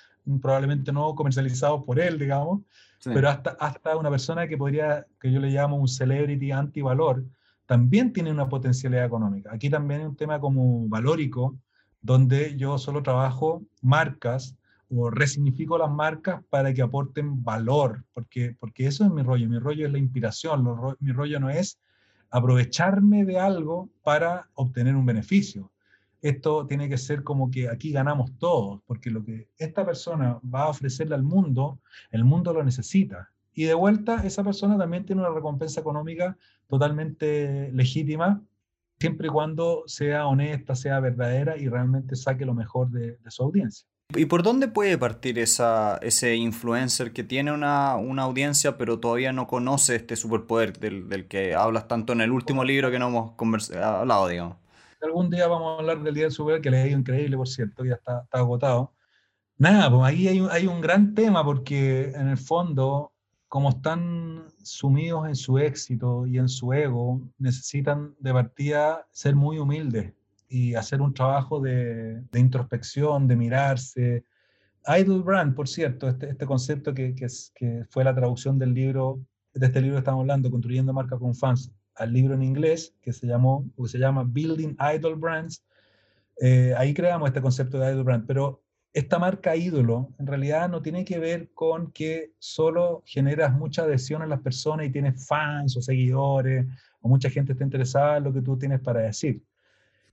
probablemente 0.41 0.93
no 0.93 1.14
comercializados 1.14 1.85
por 1.85 1.99
él, 1.99 2.19
digamos, 2.19 2.61
pero 3.05 3.29
hasta, 3.29 3.51
hasta 3.61 3.97
una 3.97 4.11
persona 4.11 4.47
que 4.49 4.59
podría, 4.59 5.07
que 5.21 5.31
yo 5.31 5.41
le 5.41 5.51
llamo 5.51 5.77
un 5.77 5.88
celebrity 5.88 6.51
antivalor, 6.51 7.25
también 7.67 8.12
tiene 8.12 8.31
una 8.31 8.49
potencialidad 8.49 9.05
económica. 9.05 9.51
Aquí 9.53 9.71
también 9.71 10.01
hay 10.01 10.07
un 10.07 10.17
tema 10.17 10.41
como 10.41 10.88
valórico, 10.88 11.57
donde 12.01 12.57
yo 12.57 12.79
solo 12.79 13.03
trabajo 13.03 13.62
marcas 13.83 14.57
o 14.91 15.11
resignifico 15.11 15.77
las 15.77 15.91
marcas 15.91 16.43
para 16.49 16.73
que 16.73 16.83
aporten 16.83 17.43
valor, 17.43 18.05
porque, 18.14 18.57
porque 18.59 18.87
eso 18.87 19.05
es 19.05 19.11
mi 19.11 19.23
rollo, 19.23 19.49
mi 19.49 19.59
rollo 19.59 19.87
es 19.87 19.93
la 19.93 19.99
inspiración, 19.99 20.67
mi 21.01 21.12
rollo 21.12 21.41
no 21.41 21.51
es 21.51 21.79
aprovecharme 22.31 23.25
de 23.25 23.38
algo 23.38 23.91
para 24.03 24.49
obtener 24.55 24.97
un 24.97 25.07
beneficio. 25.07 25.71
Esto 26.21 26.67
tiene 26.67 26.89
que 26.89 26.99
ser 26.99 27.23
como 27.23 27.51
que 27.51 27.69
aquí 27.69 27.93
ganamos 27.93 28.37
todos, 28.39 28.81
porque 28.87 29.11
lo 29.11 29.25
que 29.25 29.49
esta 29.57 29.87
persona 29.87 30.41
va 30.43 30.65
a 30.65 30.69
ofrecerle 30.69 31.15
al 31.15 31.23
mundo, 31.23 31.79
el 32.11 32.25
mundo 32.25 32.53
lo 32.53 32.65
necesita. 32.65 33.31
Y 33.53 33.65
de 33.65 33.75
vuelta, 33.75 34.23
esa 34.25 34.43
persona 34.45 34.77
también 34.77 35.05
tiene 35.05 35.23
una 35.23 35.35
recompensa 35.35 35.81
económica 35.81 36.37
totalmente 36.69 37.71
legítima, 37.73 38.43
siempre 38.99 39.29
y 39.29 39.31
cuando 39.31 39.85
sea 39.87 40.27
honesta, 40.27 40.75
sea 40.75 41.01
verdadera 41.01 41.57
y 41.57 41.69
realmente 41.69 42.17
saque 42.17 42.45
lo 42.45 42.55
mejor 42.55 42.91
de, 42.91 43.19
su 43.29 43.43
audiencia. 43.43 43.87
¿Y 44.15 44.25
por 44.25 44.43
dónde 44.43 44.69
puede 44.69 44.97
partir 44.97 45.39
esa, 45.39 45.99
ese 46.03 46.35
influencer 46.35 47.13
que 47.13 47.25
tiene 47.25 47.53
una, 47.53 47.97
una, 47.97 48.23
audiencia 48.23 48.79
pero 48.79 48.99
todavía 48.99 49.33
no 49.33 49.47
conoce 49.47 49.97
este 49.97 50.17
superpoder 50.17 50.79
del, 50.79 51.09
del, 51.09 51.29
que 51.29 51.55
hablas 51.55 51.89
tanto 51.89 52.15
en 52.15 52.23
el 52.23 52.33
último 52.33 52.65
libro 52.65 52.91
que 52.91 52.99
no 52.99 53.09
hemos 53.09 53.71
hablado, 53.71 54.29
digamos? 54.29 54.57
Algún 55.01 55.30
día 55.30 55.46
vamos 55.46 55.76
a 55.76 55.80
hablar 55.80 56.03
del 56.03 56.14
día 56.14 56.24
del 56.24 56.32
superpoder 56.32 56.62
que 56.62 56.70
le 56.70 56.78
ha 56.78 56.86
ido 56.86 56.99
increíble, 56.99 57.36
por 57.36 57.49
cierto, 57.49 57.84
ya 57.84 57.94
está, 57.94 58.22
está 58.24 58.38
agotado. 58.38 58.94
Nada, 59.57 59.90
pues 59.90 60.03
ahí 60.05 60.28
hay 60.51 60.66
un 60.66 60.80
gran 60.80 61.14
tema 61.14 61.44
porque 61.44 62.11
en 62.14 62.28
el 62.28 62.38
fondo 62.38 63.12
como 63.49 63.70
están 63.70 64.44
sumidos 64.62 65.26
en 65.26 65.34
su 65.34 65.59
éxito 65.59 66.26
y 66.26 66.38
en 66.38 66.49
su 66.49 66.72
ego, 66.72 67.20
necesitan 67.38 68.14
de 68.20 68.32
partida 68.32 69.07
ser 69.11 69.34
muy 69.34 69.59
humildes 69.59 70.12
y 70.49 70.74
hacer 70.74 71.01
un 71.01 71.14
trabajo 71.14 71.61
de, 71.61 72.22
introspección, 72.34 73.26
de 73.26 73.36
mirarse. 73.36 74.24
Idle 74.86 75.20
Brand, 75.20 75.55
por 75.55 75.66
cierto, 75.66 76.09
este, 76.09 76.30
este 76.30 76.46
concepto 76.46 76.94
que, 76.94 77.14
que, 77.14 77.84
fue 77.90 78.05
la 78.05 78.14
traducción 78.14 78.59
del 78.59 78.74
libro, 78.74 79.20
de 79.55 79.66
este 79.66 79.80
libro 79.80 79.96
que 79.96 80.01
estamos 80.01 80.20
hablando, 80.20 80.51
Construyendo 80.51 80.92
Marca 80.92 81.18
con 81.18 81.34
Fans, 81.34 81.72
al 81.99 82.12
libro 82.12 82.34
en 82.34 82.42
inglés 82.42 82.94
que 83.03 83.12
se, 83.12 83.26
llamó, 83.26 83.68
que 83.76 83.88
se 83.88 83.99
llama 83.99 84.24
Building 84.24 84.76
Idle 84.94 85.14
Brands, 85.14 85.64
eh, 86.40 86.74
ahí 86.76 86.94
creamos 86.94 87.28
este 87.28 87.42
concepto 87.42 87.78
de 87.78 87.92
Idle 87.92 88.05
Brand, 88.05 88.26
pero 88.26 88.62
esta 88.92 89.18
marca 89.18 89.55
ídolo 89.55 90.14
en 90.18 90.26
realidad 90.26 90.68
no 90.68 90.80
tiene 90.80 91.05
que 91.05 91.18
ver 91.18 91.51
con 91.53 91.92
que 91.92 92.32
solo 92.38 93.03
generas 93.05 93.53
mucha 93.53 93.82
adhesión 93.82 94.22
a 94.22 94.26
las 94.26 94.40
personas 94.40 94.86
y 94.86 94.90
tienes 94.90 95.26
fans 95.26 95.76
o 95.76 95.82
seguidores 95.82 96.66
o 97.01 97.09
mucha 97.09 97.30
gente 97.30 97.53
está 97.53 97.64
interesada 97.64 98.16
en 98.16 98.24
lo 98.24 98.32
que 98.32 98.42
tú 98.42 98.57
tienes 98.57 98.80
para 98.80 99.01
decir. 99.01 99.42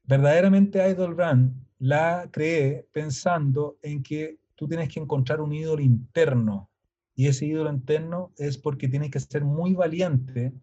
Verdaderamente 0.03 0.87
Idol 0.89 1.15
Brand 1.15 1.53
la 1.79 2.27
creé 2.31 2.87
pensando 2.91 3.77
en 3.81 4.03
que 4.03 4.37
tú 4.55 4.67
tienes 4.67 4.89
que 4.89 4.99
encontrar 4.99 5.41
un 5.41 5.53
ídolo 5.53 5.81
interno 5.81 6.69
y 7.15 7.27
ese 7.27 7.45
ídolo 7.45 7.71
interno 7.71 8.31
es 8.37 8.57
porque 8.57 8.87
tienes 8.87 9.09
que 9.09 9.19
ser 9.19 9.43
muy 9.43 9.73
valiente 9.73 10.53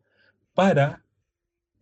para 0.54 1.01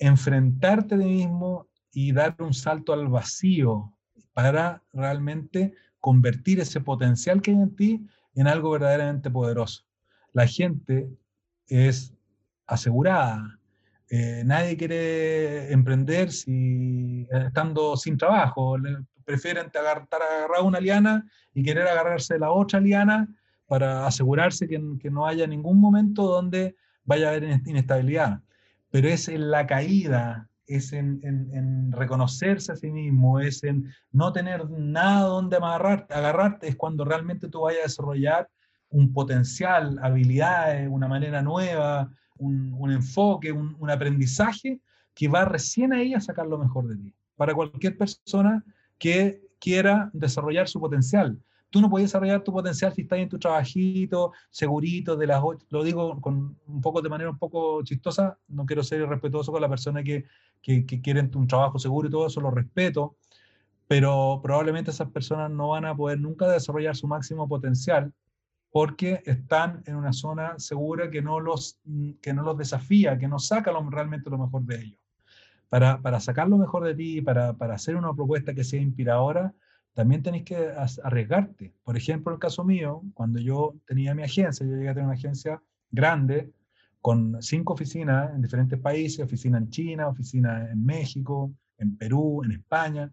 enfrentarte 0.00 0.96
a 0.96 0.98
ti 0.98 1.04
mismo 1.04 1.68
y 1.92 2.12
dar 2.12 2.34
un 2.40 2.54
salto 2.54 2.92
al 2.92 3.08
vacío 3.08 3.92
para 4.32 4.82
realmente 4.92 5.74
convertir 6.00 6.60
ese 6.60 6.80
potencial 6.80 7.42
que 7.42 7.50
hay 7.50 7.58
en 7.58 7.76
ti 7.76 8.06
en 8.34 8.48
algo 8.48 8.70
verdaderamente 8.70 9.30
poderoso. 9.30 9.84
La 10.32 10.46
gente 10.46 11.10
es 11.66 12.14
asegurada. 12.66 13.58
Eh, 14.08 14.42
nadie 14.44 14.76
quiere 14.76 15.72
emprender 15.72 16.32
si 16.32 17.28
estando 17.30 17.96
sin 17.96 18.16
trabajo. 18.16 18.76
prefieren 19.24 19.66
agarrar, 19.74 20.08
agarrar 20.10 20.62
una 20.62 20.80
liana 20.80 21.28
y 21.52 21.62
querer 21.62 21.86
agarrarse 21.86 22.38
la 22.38 22.50
otra 22.50 22.80
liana 22.80 23.28
para 23.66 24.06
asegurarse 24.06 24.66
que, 24.66 24.80
que 25.00 25.10
no 25.10 25.26
haya 25.26 25.46
ningún 25.46 25.78
momento 25.78 26.22
donde 26.24 26.74
vaya 27.04 27.26
a 27.26 27.30
haber 27.30 27.60
inestabilidad. 27.66 28.40
Pero 28.90 29.08
es 29.08 29.28
en 29.28 29.50
la 29.50 29.66
caída, 29.66 30.48
es 30.66 30.92
en, 30.92 31.92
reconocerse 31.92 32.72
a 32.72 32.76
sí 32.76 32.90
mismo, 32.90 33.40
es 33.40 33.64
en 33.64 33.92
no 34.12 34.32
tener 34.32 34.68
nada 34.70 35.26
donde 35.26 35.56
agarrarte, 35.56 36.14
agarrarte, 36.14 36.68
es 36.68 36.76
cuando 36.76 37.04
realmente 37.04 37.48
tú 37.48 37.62
vayas 37.62 37.80
a 37.80 37.88
desarrollar 37.88 38.48
un 38.90 39.12
potencial, 39.12 39.98
habilidades, 40.02 40.88
una 40.90 41.08
manera 41.08 41.42
nueva, 41.42 42.10
un, 42.38 42.90
enfoque, 42.90 43.52
un, 43.52 43.76
un, 43.78 43.90
aprendizaje 43.90 44.80
que 45.14 45.28
va 45.28 45.44
recién 45.44 45.92
ahí 45.92 46.14
a 46.14 46.20
sacar 46.20 46.46
lo 46.46 46.58
mejor 46.58 46.88
de 46.88 46.96
ti. 46.96 47.14
Para 47.36 47.54
cualquier 47.54 47.96
persona 47.96 48.64
que 48.98 49.42
quiera 49.58 50.10
desarrollar 50.12 50.68
su 50.68 50.80
potencial, 50.80 51.38
tú 51.70 51.80
no 51.80 51.88
puedes 51.88 52.08
desarrollar 52.08 52.42
tu 52.42 52.52
potencial 52.52 52.92
si 52.92 53.02
estás 53.02 53.20
en 53.20 53.28
tu 53.28 53.38
trabajito, 53.38 54.32
segurito, 54.50 55.16
de 55.16 55.26
las 55.26 55.42
lo 55.70 55.82
digo 55.84 56.20
con 56.20 56.58
un 56.66 56.80
poco 56.80 57.00
de 57.00 57.08
manera 57.08 57.30
un 57.30 57.38
poco 57.38 57.82
chistosa, 57.82 58.38
no 58.48 58.66
quiero 58.66 58.82
ser 58.82 59.00
irrespetuoso 59.00 59.52
con 59.52 59.62
la 59.62 59.68
persona 59.68 60.02
que, 60.02 60.24
que, 60.60 60.84
que 60.84 61.00
quieren 61.00 61.30
un 61.34 61.46
trabajo 61.46 61.78
seguro 61.78 62.08
y 62.08 62.10
todo 62.10 62.26
eso, 62.26 62.40
lo 62.40 62.50
respeto, 62.50 63.16
pero 63.86 64.40
probablemente 64.42 64.90
esas 64.90 65.10
personas 65.10 65.50
no 65.50 65.68
van 65.68 65.84
a 65.84 65.96
poder 65.96 66.20
nunca 66.20 66.48
desarrollar 66.48 66.96
su 66.96 67.06
máximo 67.06 67.48
potencial 67.48 68.12
porque 68.72 69.22
están 69.24 69.82
en 69.86 69.96
una 69.96 70.12
zona 70.12 70.58
segura 70.58 71.10
que 71.10 71.22
no 71.22 71.40
los, 71.40 71.78
que 72.20 72.32
no 72.32 72.42
los 72.42 72.56
desafía, 72.56 73.18
que 73.18 73.28
no 73.28 73.38
saca 73.38 73.72
lo, 73.72 73.88
realmente 73.90 74.30
lo 74.30 74.38
mejor 74.38 74.62
de 74.62 74.76
ellos. 74.76 75.00
Para, 75.68 76.00
para 76.02 76.20
sacar 76.20 76.48
lo 76.48 76.58
mejor 76.58 76.84
de 76.84 76.94
ti, 76.94 77.20
para, 77.20 77.52
para 77.52 77.74
hacer 77.74 77.96
una 77.96 78.12
propuesta 78.14 78.54
que 78.54 78.64
sea 78.64 78.80
inspiradora, 78.80 79.52
también 80.00 80.22
tenéis 80.22 80.44
que 80.44 80.56
arriesgarte. 81.04 81.74
Por 81.84 81.94
ejemplo, 81.94 82.32
el 82.32 82.38
caso 82.38 82.64
mío, 82.64 83.02
cuando 83.12 83.38
yo 83.38 83.74
tenía 83.86 84.14
mi 84.14 84.22
agencia, 84.22 84.64
yo 84.64 84.74
llegué 84.74 84.88
a 84.88 84.94
tener 84.94 85.04
una 85.04 85.14
agencia 85.14 85.62
grande 85.90 86.50
con 87.02 87.36
cinco 87.42 87.74
oficinas 87.74 88.34
en 88.34 88.40
diferentes 88.40 88.80
países, 88.80 89.22
oficina 89.22 89.58
en 89.58 89.68
China, 89.68 90.08
oficina 90.08 90.70
en 90.70 90.82
México, 90.86 91.52
en 91.76 91.98
Perú, 91.98 92.40
en 92.42 92.52
España. 92.52 93.12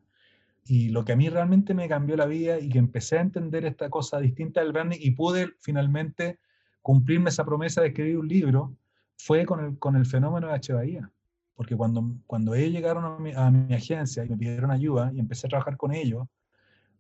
Y 0.64 0.88
lo 0.88 1.04
que 1.04 1.12
a 1.12 1.18
mí 1.18 1.28
realmente 1.28 1.74
me 1.74 1.90
cambió 1.90 2.16
la 2.16 2.26
vida 2.26 2.58
y 2.58 2.70
que 2.70 2.78
empecé 2.78 3.18
a 3.18 3.22
entender 3.22 3.66
esta 3.66 3.90
cosa 3.90 4.22
distinta 4.22 4.62
del 4.62 4.72
branding 4.72 5.00
y 5.02 5.12
pude 5.12 5.50
finalmente 5.60 6.40
cumplirme 6.82 7.32
esa 7.32 7.44
promesa 7.44 7.82
de 7.82 7.88
escribir 7.88 8.18
un 8.18 8.30
libro, 8.30 8.78
fue 9.18 9.46
con 9.46 9.60
el, 9.60 9.78
con 9.78 9.98
el 9.98 10.06
fenómeno 10.06 10.48
de 10.48 10.54
H. 10.54 10.72
Bahía. 10.72 11.12
Porque 11.54 11.76
cuando, 11.76 12.16
cuando 12.28 12.56
ellos 12.56 12.72
llegaron 12.72 13.04
a 13.04 13.20
mi, 13.20 13.34
a 13.36 13.52
mi 13.52 13.74
agencia 13.74 14.24
y 14.24 14.30
me 14.30 14.38
pidieron 14.38 14.72
ayuda 14.72 15.12
y 15.14 15.20
empecé 15.20 15.48
a 15.48 15.50
trabajar 15.50 15.76
con 15.76 15.94
ellos, 15.94 16.30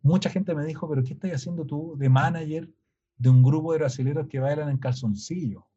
mucha 0.07 0.29
gente 0.29 0.55
me 0.55 0.65
dijo, 0.65 0.89
pero 0.89 1.03
¿qué 1.03 1.13
estás 1.13 1.31
haciendo 1.31 1.65
tú 1.65 1.95
de 1.97 2.09
manager 2.09 2.69
de 3.17 3.29
un 3.29 3.43
grupo 3.43 3.73
de 3.73 3.79
brasileños 3.79 4.27
que 4.27 4.39
bailan 4.39 4.69
en 4.69 4.77
calzoncillo? 4.77 5.67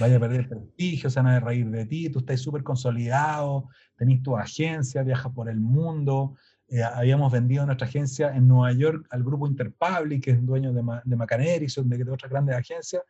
Vaya 0.00 0.16
a 0.16 0.20
perder 0.20 0.48
prestigio, 0.48 1.10
se 1.10 1.20
van 1.20 1.28
a 1.28 1.40
reír 1.40 1.70
de 1.70 1.86
ti, 1.86 2.10
tú 2.10 2.18
estás 2.20 2.40
súper 2.40 2.62
consolidado, 2.62 3.68
tenés 3.96 4.22
tu 4.22 4.36
agencia, 4.36 5.02
viajas 5.02 5.32
por 5.32 5.48
el 5.48 5.60
mundo. 5.60 6.36
Eh, 6.68 6.82
habíamos 6.82 7.30
vendido 7.30 7.64
nuestra 7.66 7.86
agencia 7.86 8.34
en 8.34 8.48
Nueva 8.48 8.72
York 8.72 9.06
al 9.10 9.22
grupo 9.22 9.46
Interpublic, 9.46 10.24
que 10.24 10.32
es 10.32 10.44
dueño 10.44 10.72
de, 10.72 10.82
de 11.04 11.16
McCann 11.16 11.42
Erickson, 11.42 11.88
de, 11.88 11.98
de 11.98 12.10
otras 12.10 12.30
grandes 12.30 12.56
agencias, 12.56 13.02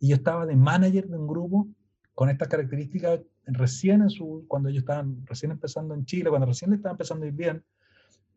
y 0.00 0.08
yo 0.08 0.16
estaba 0.16 0.46
de 0.46 0.56
manager 0.56 1.08
de 1.08 1.18
un 1.18 1.26
grupo 1.26 1.68
con 2.14 2.30
estas 2.30 2.48
características 2.48 3.20
recién 3.46 4.02
en 4.02 4.10
su, 4.10 4.44
cuando 4.48 4.68
ellos 4.68 4.80
estaban 4.80 5.24
recién 5.26 5.52
empezando 5.52 5.94
en 5.94 6.04
Chile, 6.04 6.30
cuando 6.30 6.46
recién 6.46 6.70
le 6.70 6.76
estaban 6.76 6.94
empezando 6.94 7.24
a 7.24 7.28
ir 7.28 7.34
bien, 7.34 7.64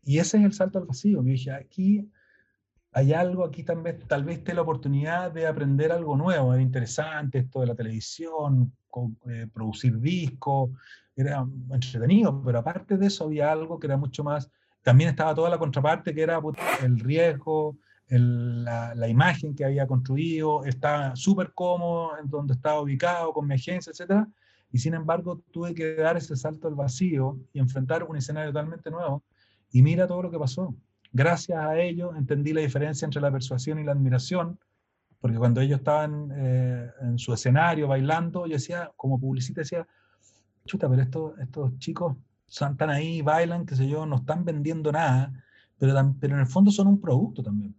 y 0.04 0.20
ese 0.20 0.38
es 0.38 0.44
el 0.44 0.54
salto 0.54 0.80
al 0.80 0.86
vacío. 0.86 1.18
Yo 1.18 1.24
dije, 1.24 1.52
aquí 1.52 2.10
hay 2.92 3.14
algo, 3.14 3.46
aquí 3.46 3.64
también, 3.64 4.00
tal 4.08 4.24
vez 4.24 4.40
esté 4.40 4.54
la 4.54 4.62
oportunidad 4.62 5.32
de 5.32 5.48
aprender 5.48 5.92
algo 5.92 6.18
nuevo, 6.18 6.54
era 6.54 6.62
interesante 6.62 7.40
esto 7.40 7.62
de 7.62 7.68
la 7.68 7.76
televisión, 7.76 8.74
eh, 9.30 9.48
producir 9.54 9.98
discos, 10.00 10.72
era 11.16 11.46
entretenido, 11.70 12.42
pero 12.44 12.60
aparte 12.60 12.98
de 12.98 13.08
eso 13.08 13.26
había 13.26 13.52
algo 13.52 13.80
que 13.80 13.88
era 13.88 13.98
mucho 13.98 14.24
más, 14.24 14.50
también 14.82 15.12
estaba 15.12 15.36
toda 15.36 15.50
la 15.50 15.58
contraparte 15.58 16.14
que 16.14 16.22
era 16.22 16.42
el 16.84 17.00
riesgo, 17.00 17.78
la, 18.08 18.94
la, 18.94 19.08
imagen 19.08 19.56
que 19.56 19.64
había 19.64 19.88
construido, 19.88 20.66
estaba 20.66 21.16
súper 21.16 21.54
cómodo 21.54 22.18
en 22.18 22.30
donde 22.30 22.56
estaba 22.56 22.82
ubicado, 22.82 23.32
con 23.32 23.48
mi 23.48 23.54
agencia, 23.54 23.94
etc. 23.94 24.28
Y 24.70 24.80
sin 24.80 24.96
embargo 24.96 25.42
tuve 25.52 25.74
que 25.74 25.96
dar 25.96 26.18
ese 26.18 26.36
salto 26.36 26.68
al 26.68 26.76
vacío 26.76 27.40
y 27.54 27.60
enfrentar 27.60 28.04
un 28.04 28.18
escenario 28.18 28.52
totalmente 28.52 28.92
nuevo 28.92 29.24
y 29.72 29.82
mira 29.82 30.08
todo 30.08 30.24
lo 30.24 30.32
que 30.32 30.40
pasó. 30.40 30.76
Gracias 31.14 31.58
a 31.58 31.78
ello 31.80 32.16
entendí 32.16 32.54
la 32.54 32.62
diferencia 32.62 33.06
entre 33.06 33.22
la 33.22 33.32
persuasión 33.32 33.80
y 33.80 33.84
la 33.84 33.92
admiración, 33.92 34.60
porque 35.20 35.38
cuando 35.38 35.62
ellos 35.62 35.80
estaban 35.80 36.32
eh, 36.34 36.90
en 37.02 37.20
su 37.20 37.34
escenario 37.34 37.88
bailando, 37.88 38.48
yo 38.48 38.54
decía, 38.54 38.92
como 38.96 39.20
publicista, 39.20 39.62
decía, 39.62 39.88
chuta, 40.66 40.90
pero 40.90 41.02
estos, 41.02 41.40
estos 41.40 41.78
chicos 41.80 42.16
están 42.48 42.90
ahí, 42.90 43.22
bailan, 43.22 43.66
qué 43.66 43.76
sé 43.76 43.88
yo, 43.88 44.06
no 44.06 44.18
están 44.18 44.46
vendiendo 44.46 44.92
nada, 44.92 45.32
pero, 45.78 46.16
pero 46.20 46.36
en 46.36 46.42
el 46.42 46.48
fondo 46.48 46.72
son 46.72 46.88
un 46.88 47.00
producto 47.00 47.44
también. 47.44 47.76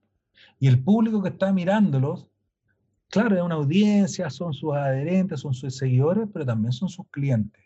Y 0.58 0.68
el 0.68 0.82
público 0.82 1.22
que 1.22 1.30
está 1.30 1.52
mirándolos, 1.52 2.28
claro, 3.08 3.36
es 3.36 3.42
una 3.42 3.56
audiencia, 3.56 4.30
son 4.30 4.54
sus 4.54 4.74
adherentes, 4.74 5.40
son 5.40 5.54
sus 5.54 5.76
seguidores, 5.76 6.28
pero 6.32 6.46
también 6.46 6.72
son 6.72 6.88
sus 6.88 7.06
clientes. 7.08 7.62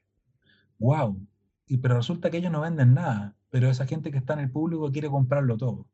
¡Wow! 0.78 1.20
Y, 1.66 1.76
pero 1.78 1.96
resulta 1.96 2.30
que 2.30 2.38
ellos 2.38 2.52
no 2.52 2.60
venden 2.60 2.94
nada 2.94 3.34
pero 3.56 3.70
esa 3.70 3.86
gente 3.86 4.10
que 4.10 4.18
está 4.18 4.34
en 4.34 4.40
el 4.40 4.50
público 4.50 4.92
quiere 4.92 5.08
comprarlo 5.08 5.56
todo. 5.56 5.86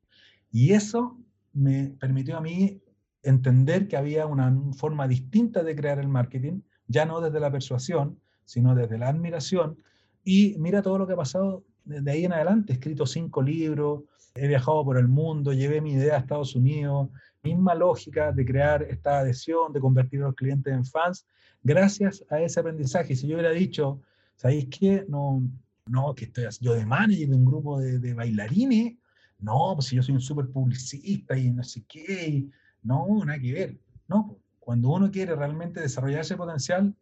Y 0.50 0.72
eso 0.72 1.16
me 1.52 1.94
permitió 2.00 2.36
a 2.36 2.40
mí 2.40 2.82
entender 3.22 3.86
que 3.86 3.96
había 3.96 4.26
una 4.26 4.52
forma 4.76 5.06
distinta 5.06 5.62
de 5.62 5.76
crear 5.76 6.00
el 6.00 6.08
marketing, 6.08 6.62
ya 6.88 7.06
no 7.06 7.20
desde 7.20 7.38
la 7.38 7.52
persuasión, 7.52 8.18
sino 8.44 8.74
desde 8.74 8.98
la 8.98 9.10
admiración. 9.10 9.76
Y 10.24 10.56
mira 10.58 10.82
todo 10.82 10.98
lo 10.98 11.06
que 11.06 11.12
ha 11.12 11.16
pasado 11.16 11.62
de 11.84 12.10
ahí 12.10 12.24
en 12.24 12.32
adelante. 12.32 12.72
He 12.72 12.74
escrito 12.74 13.06
cinco 13.06 13.40
libros, 13.40 14.02
he 14.34 14.48
viajado 14.48 14.84
por 14.84 14.98
el 14.98 15.06
mundo, 15.06 15.52
llevé 15.52 15.80
mi 15.80 15.92
idea 15.92 16.16
a 16.16 16.18
Estados 16.18 16.56
Unidos, 16.56 17.10
misma 17.44 17.76
lógica 17.76 18.32
de 18.32 18.44
crear 18.44 18.82
esta 18.82 19.20
adhesión, 19.20 19.72
de 19.72 19.78
convertir 19.78 20.20
a 20.22 20.26
los 20.26 20.34
clientes 20.34 20.74
en 20.74 20.84
fans, 20.84 21.28
gracias 21.62 22.24
a 22.28 22.40
ese 22.40 22.58
aprendizaje. 22.58 23.14
Si 23.14 23.28
yo 23.28 23.36
hubiera 23.36 23.52
dicho, 23.52 24.00
¿sabéis 24.34 24.66
qué? 24.66 25.06
No, 25.08 25.44
no, 25.86 26.14
que 26.14 26.26
estoy 26.26 26.44
yo 26.60 26.74
de 26.74 26.86
manager 26.86 27.28
de 27.28 27.36
un 27.36 27.44
grupo 27.44 27.80
de, 27.80 28.14
bailarines, 28.14 28.96
no, 29.38 29.72
pues 29.74 29.86
si 29.86 29.96
yo 29.96 30.02
soy 30.02 30.14
un 30.14 30.20
súper 30.20 30.48
publicista 30.48 31.36
y 31.36 31.50
no 31.50 31.64
sé 31.64 31.84
qué, 31.88 32.46
no, 32.82 33.24
nada 33.24 33.38
que 33.38 33.52
ver. 33.52 33.78
No, 34.08 34.38
cuando 34.60 34.90
uno 34.90 35.10
quiere 35.10 35.34
realmente 35.34 35.80
desarrollar 35.80 36.20
ese 36.20 36.36
potencial 36.36 36.94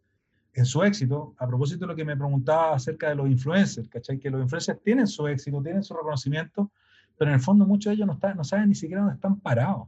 en 0.53 0.65
su 0.65 0.83
éxito, 0.83 1.35
a 1.37 1.47
propósito 1.47 1.81
de 1.81 1.87
lo 1.87 1.95
que 1.95 2.03
me 2.03 2.17
preguntaba 2.17 2.75
acerca 2.75 3.09
de 3.09 3.15
los 3.15 3.29
influencers, 3.29 3.87
¿cachai? 3.87 4.19
Que 4.19 4.29
los 4.29 4.41
influencers 4.41 4.81
tienen 4.81 5.07
su 5.07 5.27
éxito, 5.27 5.61
tienen 5.61 5.83
su 5.83 5.93
reconocimiento, 5.93 6.71
pero 7.17 7.31
en 7.31 7.35
el 7.35 7.41
fondo 7.41 7.65
muchos 7.65 7.91
de 7.91 7.95
ellos 7.95 8.07
no, 8.07 8.13
están, 8.13 8.35
no 8.35 8.43
saben 8.43 8.69
ni 8.69 8.75
siquiera 8.75 9.01
dónde 9.01 9.15
están 9.15 9.39
parados, 9.39 9.87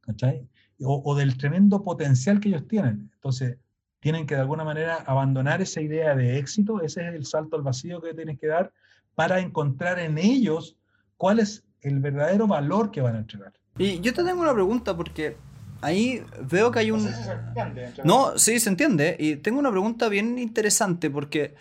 ¿cachai? 0.00 0.48
O, 0.80 1.02
o 1.04 1.14
del 1.14 1.36
tremendo 1.36 1.82
potencial 1.84 2.40
que 2.40 2.48
ellos 2.48 2.66
tienen. 2.66 3.10
Entonces, 3.14 3.56
tienen 4.02 4.26
que 4.26 4.34
de 4.34 4.40
alguna 4.40 4.64
manera 4.64 4.96
abandonar 5.06 5.62
esa 5.62 5.80
idea 5.80 6.16
de 6.16 6.36
éxito, 6.36 6.82
ese 6.82 7.08
es 7.08 7.14
el 7.14 7.24
salto 7.24 7.54
al 7.54 7.62
vacío 7.62 8.02
que 8.02 8.12
tienes 8.12 8.36
que 8.36 8.48
dar 8.48 8.72
para 9.14 9.38
encontrar 9.38 10.00
en 10.00 10.18
ellos 10.18 10.76
cuál 11.16 11.38
es 11.38 11.62
el 11.82 12.00
verdadero 12.00 12.48
valor 12.48 12.90
que 12.90 13.00
van 13.00 13.14
a 13.14 13.20
entregar. 13.20 13.52
Y 13.78 14.00
yo 14.00 14.12
te 14.12 14.24
tengo 14.24 14.42
una 14.42 14.52
pregunta 14.52 14.96
porque 14.96 15.36
ahí 15.82 16.20
veo 16.50 16.72
que 16.72 16.80
hay 16.80 16.90
un... 16.90 17.08
No, 18.02 18.36
sí, 18.36 18.58
se 18.58 18.70
entiende. 18.70 19.16
Y 19.20 19.36
tengo 19.36 19.60
una 19.60 19.70
pregunta 19.70 20.08
bien 20.08 20.36
interesante 20.36 21.08
porque 21.08 21.54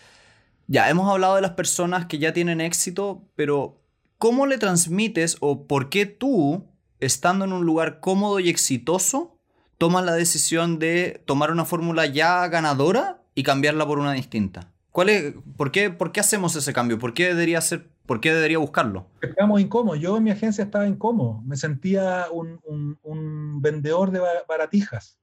ya 0.65 0.89
hemos 0.89 1.11
hablado 1.11 1.35
de 1.35 1.41
las 1.41 1.51
personas 1.51 2.07
que 2.07 2.17
ya 2.17 2.33
tienen 2.33 2.59
éxito, 2.59 3.21
pero 3.35 3.83
¿cómo 4.17 4.47
le 4.47 4.57
transmites 4.57 5.37
o 5.41 5.67
por 5.67 5.89
qué 5.89 6.07
tú 6.07 6.65
estando 6.99 7.45
en 7.45 7.53
un 7.53 7.67
lugar 7.67 7.99
cómodo 7.99 8.39
y 8.39 8.49
exitoso, 8.49 9.37
tomas 9.81 10.05
la 10.05 10.13
decisión 10.13 10.77
de 10.77 11.23
tomar 11.25 11.49
una 11.49 11.65
fórmula 11.65 12.05
ya 12.05 12.47
ganadora 12.49 13.23
y 13.33 13.41
cambiarla 13.41 13.83
por 13.87 13.97
una 13.97 14.13
distinta? 14.13 14.71
¿Cuál 14.91 15.09
es, 15.09 15.33
por, 15.57 15.71
qué, 15.71 15.89
¿Por 15.89 16.11
qué 16.11 16.19
hacemos 16.19 16.55
ese 16.55 16.71
cambio? 16.71 16.99
¿Por 16.99 17.15
qué 17.15 17.29
debería 17.29 17.59
ser 17.61 17.89
¿Por 18.05 18.19
qué 18.19 18.31
debería 18.31 18.59
buscarlo? 18.59 19.07
Estamos 19.21 19.59
incómodos. 19.59 19.99
Yo 19.99 20.17
en 20.17 20.23
mi 20.23 20.29
agencia 20.29 20.63
estaba 20.63 20.87
incómodo. 20.87 21.41
Me 21.45 21.55
sentía 21.55 22.25
un, 22.31 22.59
un, 23.01 23.59
vendedor 23.59 24.11
de 24.11 24.21
baratijas. 24.47 25.17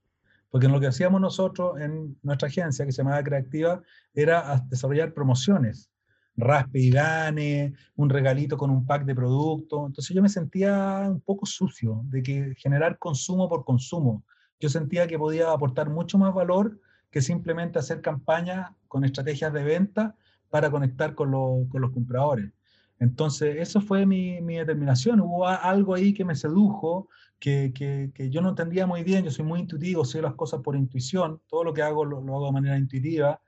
Porque 0.50 0.66
en 0.66 0.72
lo 0.72 0.80
que 0.80 0.88
hacíamos 0.88 1.20
nosotros 1.20 1.80
en 1.80 2.18
nuestra 2.22 2.48
agencia, 2.48 2.84
que 2.84 2.90
se 2.90 3.02
llamaba 3.02 3.22
Creativa, 3.22 3.80
era 4.12 4.64
desarrollar 4.68 5.12
promociones. 5.12 5.88
Raspe 6.36 6.80
y 6.80 6.90
gane, 6.90 7.74
un 7.94 8.08
regalito 8.08 8.56
con 8.56 8.70
un 8.70 8.86
pack 8.86 9.04
de 9.04 9.14
productos. 9.14 9.86
Entonces 9.86 10.16
yo 10.16 10.22
me 10.22 10.28
sentía 10.28 11.04
un 11.06 11.20
poco 11.20 11.46
sucio 11.46 12.00
de 12.06 12.24
que 12.24 12.54
generar 12.56 12.98
consumo 12.98 13.48
por 13.48 13.64
consumo. 13.64 14.24
Yo 14.60 14.68
sentía 14.68 15.06
que 15.06 15.18
podía 15.18 15.52
aportar 15.52 15.90
mucho 15.90 16.18
más 16.18 16.34
valor 16.34 16.80
que 17.10 17.22
simplemente 17.22 17.78
hacer 17.78 18.00
campañas 18.00 18.70
con 18.88 19.04
estrategias 19.04 19.52
de 19.52 19.62
venta 19.62 20.16
para 20.50 20.70
conectar 20.70 21.14
con, 21.14 21.30
con 21.68 21.80
los 21.80 21.90
compradores. 21.92 22.52
Entonces, 23.00 23.56
eso 23.58 23.80
fue 23.80 24.06
mi, 24.06 24.40
mi, 24.40 24.56
determinación. 24.56 25.20
Hubo 25.20 25.46
algo 25.46 25.94
ahí 25.94 26.12
que 26.12 26.24
me 26.24 26.34
sedujo, 26.34 27.08
que, 27.38 27.72
que, 27.72 28.10
que, 28.12 28.28
yo 28.30 28.40
no 28.40 28.50
entendía 28.50 28.86
muy 28.86 29.04
bien. 29.04 29.24
Yo 29.24 29.30
soy 29.30 29.44
muy 29.44 29.60
intuitivo, 29.60 30.04
sé 30.04 30.20
las 30.20 30.34
cosas 30.34 30.60
por 30.62 30.74
intuición. 30.74 31.40
Todo 31.48 31.64
lo 31.64 31.72
que 31.72 31.82
hago 31.82 32.04
lo, 32.04 32.18
hago 32.18 32.46
de 32.46 32.52
manera 32.52 32.76
intuitiva 32.76 33.40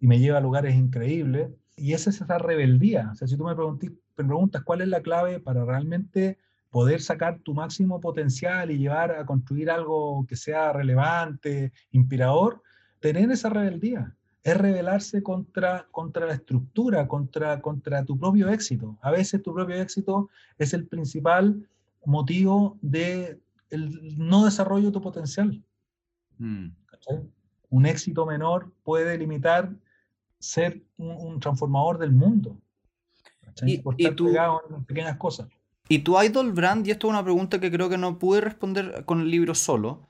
y 0.00 0.06
me 0.06 0.18
lleva 0.18 0.38
a 0.38 0.40
lugares 0.40 0.74
increíbles. 0.74 1.50
Y 1.76 1.92
esa 1.92 2.08
es 2.08 2.22
esa 2.22 2.38
rebeldía. 2.38 3.10
O 3.12 3.14
sea, 3.14 3.28
si 3.28 3.36
tú 3.36 3.44
me 3.44 3.54
preguntas 4.14 4.62
cuál 4.64 4.80
es 4.80 4.88
la 4.88 5.02
clave 5.02 5.40
para 5.40 5.64
realmente 5.64 6.38
poder 6.76 7.00
sacar 7.00 7.38
tu 7.38 7.54
máximo 7.54 8.02
potencial 8.02 8.70
y 8.70 8.76
llevar 8.76 9.10
a 9.12 9.24
construir 9.24 9.70
algo 9.70 10.26
que 10.28 10.36
sea 10.36 10.74
relevante, 10.74 11.72
inspirador, 11.90 12.62
tener 13.00 13.30
esa 13.30 13.48
rebeldía 13.48 14.14
es 14.42 14.58
rebelarse 14.58 15.22
contra, 15.22 15.86
contra 15.90 16.26
la 16.26 16.34
estructura, 16.34 17.08
contra, 17.08 17.62
contra 17.62 18.04
tu 18.04 18.18
propio 18.18 18.50
éxito. 18.50 18.98
A 19.00 19.10
veces 19.10 19.42
tu 19.42 19.54
propio 19.54 19.76
éxito 19.76 20.28
es 20.58 20.74
el 20.74 20.86
principal 20.86 21.66
motivo 22.04 22.76
de 22.82 23.40
el 23.70 24.18
no 24.18 24.44
desarrollo 24.44 24.88
de 24.88 24.92
tu 24.92 25.00
potencial. 25.00 25.64
Mm. 26.36 26.66
Un 27.70 27.86
éxito 27.86 28.26
menor 28.26 28.70
puede 28.84 29.16
limitar 29.16 29.74
ser 30.38 30.82
un, 30.98 31.40
transformador 31.40 31.96
del 31.96 32.12
mundo. 32.12 32.54
Y, 33.62 33.78
Por 33.78 33.94
estar 33.98 34.14
pegado 34.14 34.60
en 34.68 34.84
pequeñas 34.84 35.16
cosas. 35.16 35.48
Y 35.88 36.00
tu 36.00 36.20
idol 36.20 36.52
brand, 36.52 36.86
y 36.86 36.90
esto 36.90 37.06
es 37.06 37.10
una 37.12 37.22
pregunta 37.22 37.60
que 37.60 37.70
creo 37.70 37.88
que 37.88 37.98
no 37.98 38.18
pude 38.18 38.40
responder 38.40 39.04
con 39.04 39.20
el 39.20 39.30
libro 39.30 39.54
solo, 39.54 40.00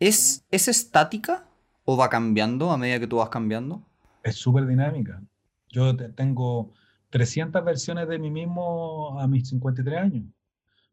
¿es, 0.00 0.44
¿es 0.50 0.68
estática? 0.68 1.46
o 1.84 1.96
va 1.96 2.08
cambiando 2.08 2.70
a 2.70 2.76
medida 2.76 2.98
que 2.98 3.06
tú 3.06 3.16
vas 3.16 3.28
cambiando? 3.28 3.82
Es 4.22 4.36
súper 4.36 4.66
dinámica. 4.66 5.22
Yo 5.68 5.96
tengo 6.14 6.72
300 7.10 7.64
versiones 7.64 8.08
de 8.08 8.18
mí 8.18 8.30
mismo 8.30 9.18
a 9.20 9.26
mis 9.26 9.48
53 9.48 9.98
años. 9.98 10.24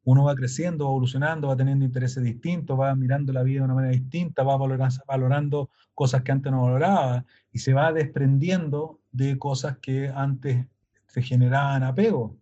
Uno 0.03 0.23
va 0.23 0.35
creciendo, 0.35 0.85
va 0.85 0.91
evolucionando, 0.91 1.47
va 1.47 1.55
teniendo 1.55 1.85
intereses 1.85 2.23
distintos, 2.23 2.79
va 2.79 2.95
mirando 2.95 3.31
la 3.31 3.43
vida 3.43 3.59
de 3.59 3.65
una 3.65 3.75
manera 3.75 3.93
distinta, 3.93 4.43
va 4.43 4.57
valorando, 4.57 5.69
cosas 5.93 6.23
que 6.23 6.31
antes 6.31 6.51
no 6.51 6.63
valoraba 6.63 7.23
y 7.51 7.59
se 7.59 7.73
va 7.73 7.93
desprendiendo 7.93 8.99
de 9.11 9.37
cosas 9.37 9.77
que 9.77 10.09
antes 10.09 10.65
se 11.05 11.21
generaban 11.21 11.83
apego. 11.83 12.35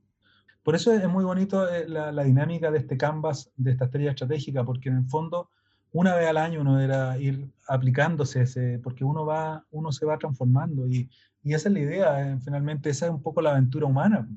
Por 0.64 0.76
eso 0.76 0.93
es 0.93 1.07
muy 1.07 1.24
bonito 1.24 1.68
eh, 1.70 1.88
la, 1.88 2.12
la, 2.12 2.24
dinámica 2.24 2.70
de 2.72 2.80
este 2.80 2.97
canvas, 2.97 3.51
de 3.55 3.72
esta 3.72 3.86
estrella 3.86 4.12
estratégica, 4.12 4.64
porque 4.64 4.89
en 4.89 4.97
el 4.97 5.05
fondo 5.05 5.49
una 5.91 6.16
vez 6.16 6.28
al 6.28 6.38
año 6.38 6.62
uno 6.62 6.80
era 6.80 7.18
ir 7.18 7.49
aplicándose, 7.68 8.41
ese, 8.41 8.80
porque 8.80 9.03
uno, 9.03 9.26
va, 9.26 9.66
uno 9.72 9.91
se 9.91 10.05
va 10.05 10.18
transformando 10.18 10.88
y, 10.88 11.10
y 11.43 11.53
esa 11.53 11.70
es 11.70 11.74
la 11.74 11.80
idea, 11.80 12.32
eh, 12.32 12.38
finalmente 12.43 12.89
esa 12.89 13.07
es 13.07 13.12
un 13.12 13.22
poco 13.22 13.41
la 13.41 13.51
aventura 13.51 13.86
humana. 13.86 14.28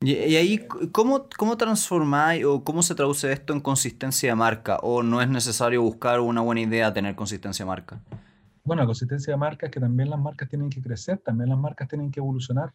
Y, 0.00 0.36
ahí, 0.36 0.66
¿cómo, 0.92 1.28
¿cómo 1.36 1.56
transformáis 1.56 2.44
o 2.44 2.62
cómo 2.62 2.82
se 2.82 2.94
traduce 2.94 3.32
esto 3.32 3.54
en 3.54 3.60
consistencia 3.60 4.28
de 4.30 4.34
marca? 4.34 4.76
¿O 4.82 5.02
no 5.02 5.22
es 5.22 5.28
necesario 5.28 5.80
buscar 5.80 6.20
una 6.20 6.42
buena 6.42 6.60
idea 6.60 6.92
tener 6.92 7.14
consistencia 7.14 7.64
de 7.64 7.68
marca? 7.68 8.00
Bueno, 8.64 8.82
la 8.82 8.86
consistencia 8.86 9.32
de 9.32 9.38
marca 9.38 9.66
es 9.66 9.72
que 9.72 9.80
también 9.80 10.10
las 10.10 10.20
marcas 10.20 10.48
tienen 10.48 10.68
que 10.68 10.82
crecer, 10.82 11.18
también 11.18 11.48
las 11.48 11.58
marcas 11.58 11.88
tienen 11.88 12.10
que 12.10 12.20
evolucionar. 12.20 12.74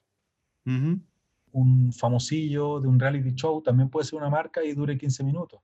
Un 1.51 1.91
famosillo 1.93 2.79
de 2.79 2.87
un 2.87 2.99
reality 2.99 3.33
show 3.33 3.61
también 3.61 3.89
puede 3.89 4.05
ser 4.05 4.19
una 4.19 4.29
marca 4.29 4.63
y 4.63 4.73
dure 4.73 4.97
15 4.97 5.23
minutos. 5.23 5.61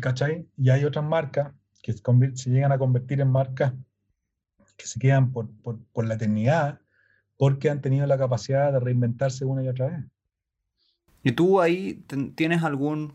¿cachai? 0.00 0.46
Y 0.56 0.70
hay 0.70 0.84
otras 0.84 1.04
marcas 1.04 1.52
que 1.82 1.92
se, 1.92 2.50
llegan 2.50 2.72
a 2.72 2.78
convertir 2.78 3.20
en 3.20 3.30
marcas 3.30 3.72
que 4.76 4.86
se 4.86 4.98
quedan 4.98 5.32
por, 5.32 5.50
por, 5.62 5.78
por, 5.92 6.06
la 6.06 6.14
eternidad 6.14 6.80
porque 7.36 7.70
han 7.70 7.80
tenido 7.80 8.06
la 8.06 8.18
capacidad 8.18 8.72
de 8.72 8.80
reinventarse 8.80 9.44
una 9.44 9.64
y 9.64 9.68
otra 9.68 9.86
vez. 9.88 10.04
¿Y 11.22 11.32
tú 11.32 11.60
ahí 11.60 12.04
tienes 12.36 12.62
algún 12.62 13.14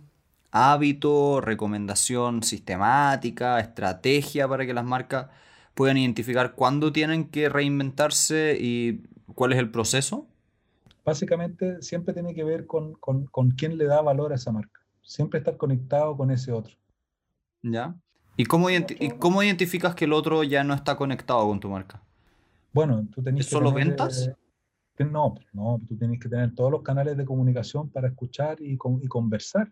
hábito, 0.51 1.41
recomendación 1.41 2.43
sistemática, 2.43 3.59
estrategia 3.59 4.47
para 4.47 4.65
que 4.65 4.73
las 4.73 4.83
marcas 4.83 5.27
puedan 5.73 5.97
identificar 5.97 6.53
cuándo 6.53 6.91
tienen 6.91 7.29
que 7.29 7.49
reinventarse 7.49 8.57
y 8.59 9.03
cuál 9.35 9.53
es 9.53 9.59
el 9.59 9.71
proceso? 9.71 10.27
Básicamente 11.05 11.81
siempre 11.81 12.13
tiene 12.13 12.33
que 12.33 12.43
ver 12.43 12.65
con, 12.65 12.93
con, 12.93 13.25
con 13.25 13.51
quién 13.51 13.77
le 13.77 13.85
da 13.85 14.01
valor 14.01 14.31
a 14.31 14.35
esa 14.35 14.51
marca 14.51 14.83
siempre 15.03 15.39
estar 15.39 15.57
conectado 15.57 16.17
con 16.17 16.31
ese 16.31 16.51
otro. 16.51 16.73
¿Ya? 17.61 17.95
¿Y 18.35 18.45
cómo, 18.45 18.67
cómo 19.19 19.43
identificas 19.43 19.93
que 19.93 20.05
el 20.05 20.13
otro 20.13 20.43
ya 20.43 20.63
no 20.63 20.73
está 20.73 20.95
conectado 20.95 21.47
con 21.47 21.59
tu 21.59 21.69
marca? 21.69 22.01
Bueno, 22.73 23.05
tú 23.13 23.21
tenés 23.21 23.45
¿Solo 23.45 23.71
ventas? 23.71 24.31
Eh, 24.97 25.05
no, 25.05 25.35
no, 25.53 25.79
tú 25.87 25.95
tienes 25.97 26.19
que 26.19 26.29
tener 26.29 26.55
todos 26.55 26.71
los 26.71 26.81
canales 26.81 27.15
de 27.17 27.25
comunicación 27.25 27.89
para 27.89 28.07
escuchar 28.07 28.59
y, 28.59 28.73
y 28.73 29.07
conversar. 29.07 29.71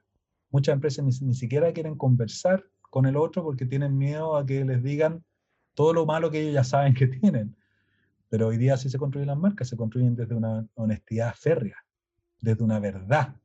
Muchas 0.51 0.73
empresas 0.73 1.03
ni, 1.03 1.27
ni, 1.27 1.34
siquiera 1.34 1.71
quieren 1.73 1.95
conversar 1.95 2.63
con 2.82 3.05
el 3.05 3.15
otro 3.15 3.43
porque 3.43 3.65
tienen 3.65 3.97
miedo 3.97 4.36
a 4.36 4.45
que 4.45 4.63
les 4.63 4.84
digan 4.84 5.23
todo 5.73 5.93
lo 5.93 6.05
malo 6.05 6.29
que 6.29 6.41
ellos 6.41 6.53
ya 6.53 6.63
saben 6.63 6.93
que 6.93 7.07
tienen. 7.07 7.55
Pero 8.32 8.47
hoy 8.47 8.57
día 8.57 8.77
sí 8.77 8.89
se 8.89 8.97
construyen 8.97 9.27
las 9.27 9.38
marcas, 9.38 9.67
se 9.67 9.75
construyen 9.75 10.15
desde 10.15 10.34
una 10.34 10.65
honestidad 10.75 11.36
férrea, 11.36 11.75
desde 12.39 12.63
una 12.63 12.79
verdad. 12.79 13.36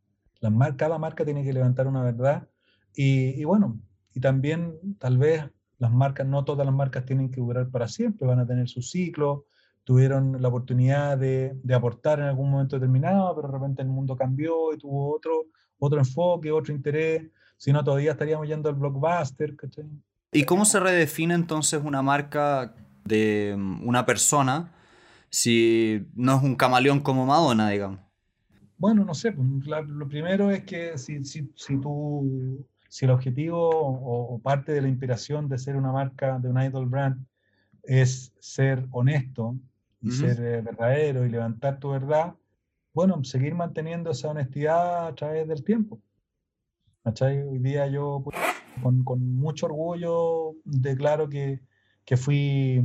Cada 0.76 0.97
marca 0.97 1.24
tiene 1.24 1.43
que 1.43 1.53
levantar 1.53 1.89
una 1.89 2.05
verdad 2.05 2.47
y, 2.95 3.43
bueno, 3.43 3.80
y 4.14 4.20
también 4.20 4.78
tal 5.01 5.18
vez 5.18 5.43
las 5.78 5.91
marcas, 5.91 6.24
no 6.24 6.45
todas 6.45 6.64
las 6.64 6.74
marcas 6.74 7.05
tienen 7.05 7.32
que 7.32 7.41
durar 7.41 7.68
para 7.68 7.89
siempre, 7.89 8.28
van 8.28 8.39
a 8.39 8.47
tener 8.47 8.68
su 8.68 8.80
ciclo, 8.80 9.47
tuvieron 9.82 10.41
la 10.41 10.47
oportunidad 10.47 11.18
de, 11.18 11.59
de, 11.64 11.74
aportar 11.74 12.20
en 12.20 12.26
algún 12.26 12.49
momento 12.49 12.76
determinado, 12.76 13.34
pero 13.34 13.49
de 13.49 13.55
repente 13.55 13.82
el 13.82 13.89
mundo 13.89 14.14
cambió 14.14 14.72
y 14.72 14.78
tuvo 14.78 15.16
otro, 15.16 15.47
otro 15.80 15.99
enfoque, 15.99 16.53
otro 16.53 16.72
interés, 16.72 17.28
si 17.57 17.72
no 17.72 17.82
todavía 17.82 18.12
estaríamos 18.12 18.47
yendo 18.47 18.68
al 18.68 18.76
blockbuster. 18.76 19.57
¿Y 20.30 20.45
cómo 20.45 20.64
se 20.64 20.78
redefine 20.78 21.34
entonces 21.34 21.82
una 21.82 22.03
marca 22.03 22.72
de 23.05 23.53
una 23.82 24.07
persona 24.07 24.72
si 25.31 26.07
no 26.14 26.37
es 26.37 26.43
un 26.43 26.57
camaleón 26.57 27.01
como 27.01 27.27
Madonna, 27.27 27.70
digamos? 27.70 28.01
Bueno, 28.79 29.05
no 29.05 29.14
sé, 29.14 29.33
pues, 29.33 29.49
lo 29.89 30.09
primero 30.09 30.51
es 30.51 30.64
que 30.64 30.99
si, 30.99 31.24
si, 31.24 31.51
si, 31.55 31.81
tú, 31.81 32.66
si 32.89 33.07
el 33.07 33.11
objetivo 33.11 33.70
o, 33.70 34.39
parte 34.39 34.72
de 34.72 34.83
la 34.83 34.89
inspiración 34.89 35.49
de 35.49 35.59
ser 35.59 35.77
una 35.77 35.93
marca, 35.93 36.39
de 36.39 36.49
un 36.49 36.61
idol 36.61 36.87
brand, 36.87 37.24
es 37.83 38.33
ser 38.39 38.87
honesto 38.91 39.57
y 40.03 40.11
ser 40.11 40.39
eh, 40.41 40.61
verdadero 40.61 41.24
y 41.24 41.31
levantar 41.31 41.79
tu 41.79 41.91
verdad, 41.91 42.35
bueno, 42.93 43.22
seguir 43.24 43.55
manteniendo 43.55 44.11
esa 44.11 44.29
honestidad 44.29 45.09
a 45.09 45.14
través 45.14 45.49
del 45.49 45.62
tiempo. 45.64 46.01
Hoy 47.20 47.59
día 47.59 47.87
yo 47.87 48.20
pues, 48.24 48.37
con, 48.83 49.05
con, 49.05 49.35
mucho 49.37 49.66
orgullo 49.66 50.55
declaro 50.64 51.29
que, 51.29 51.61
que 52.05 52.16
fui 52.16 52.83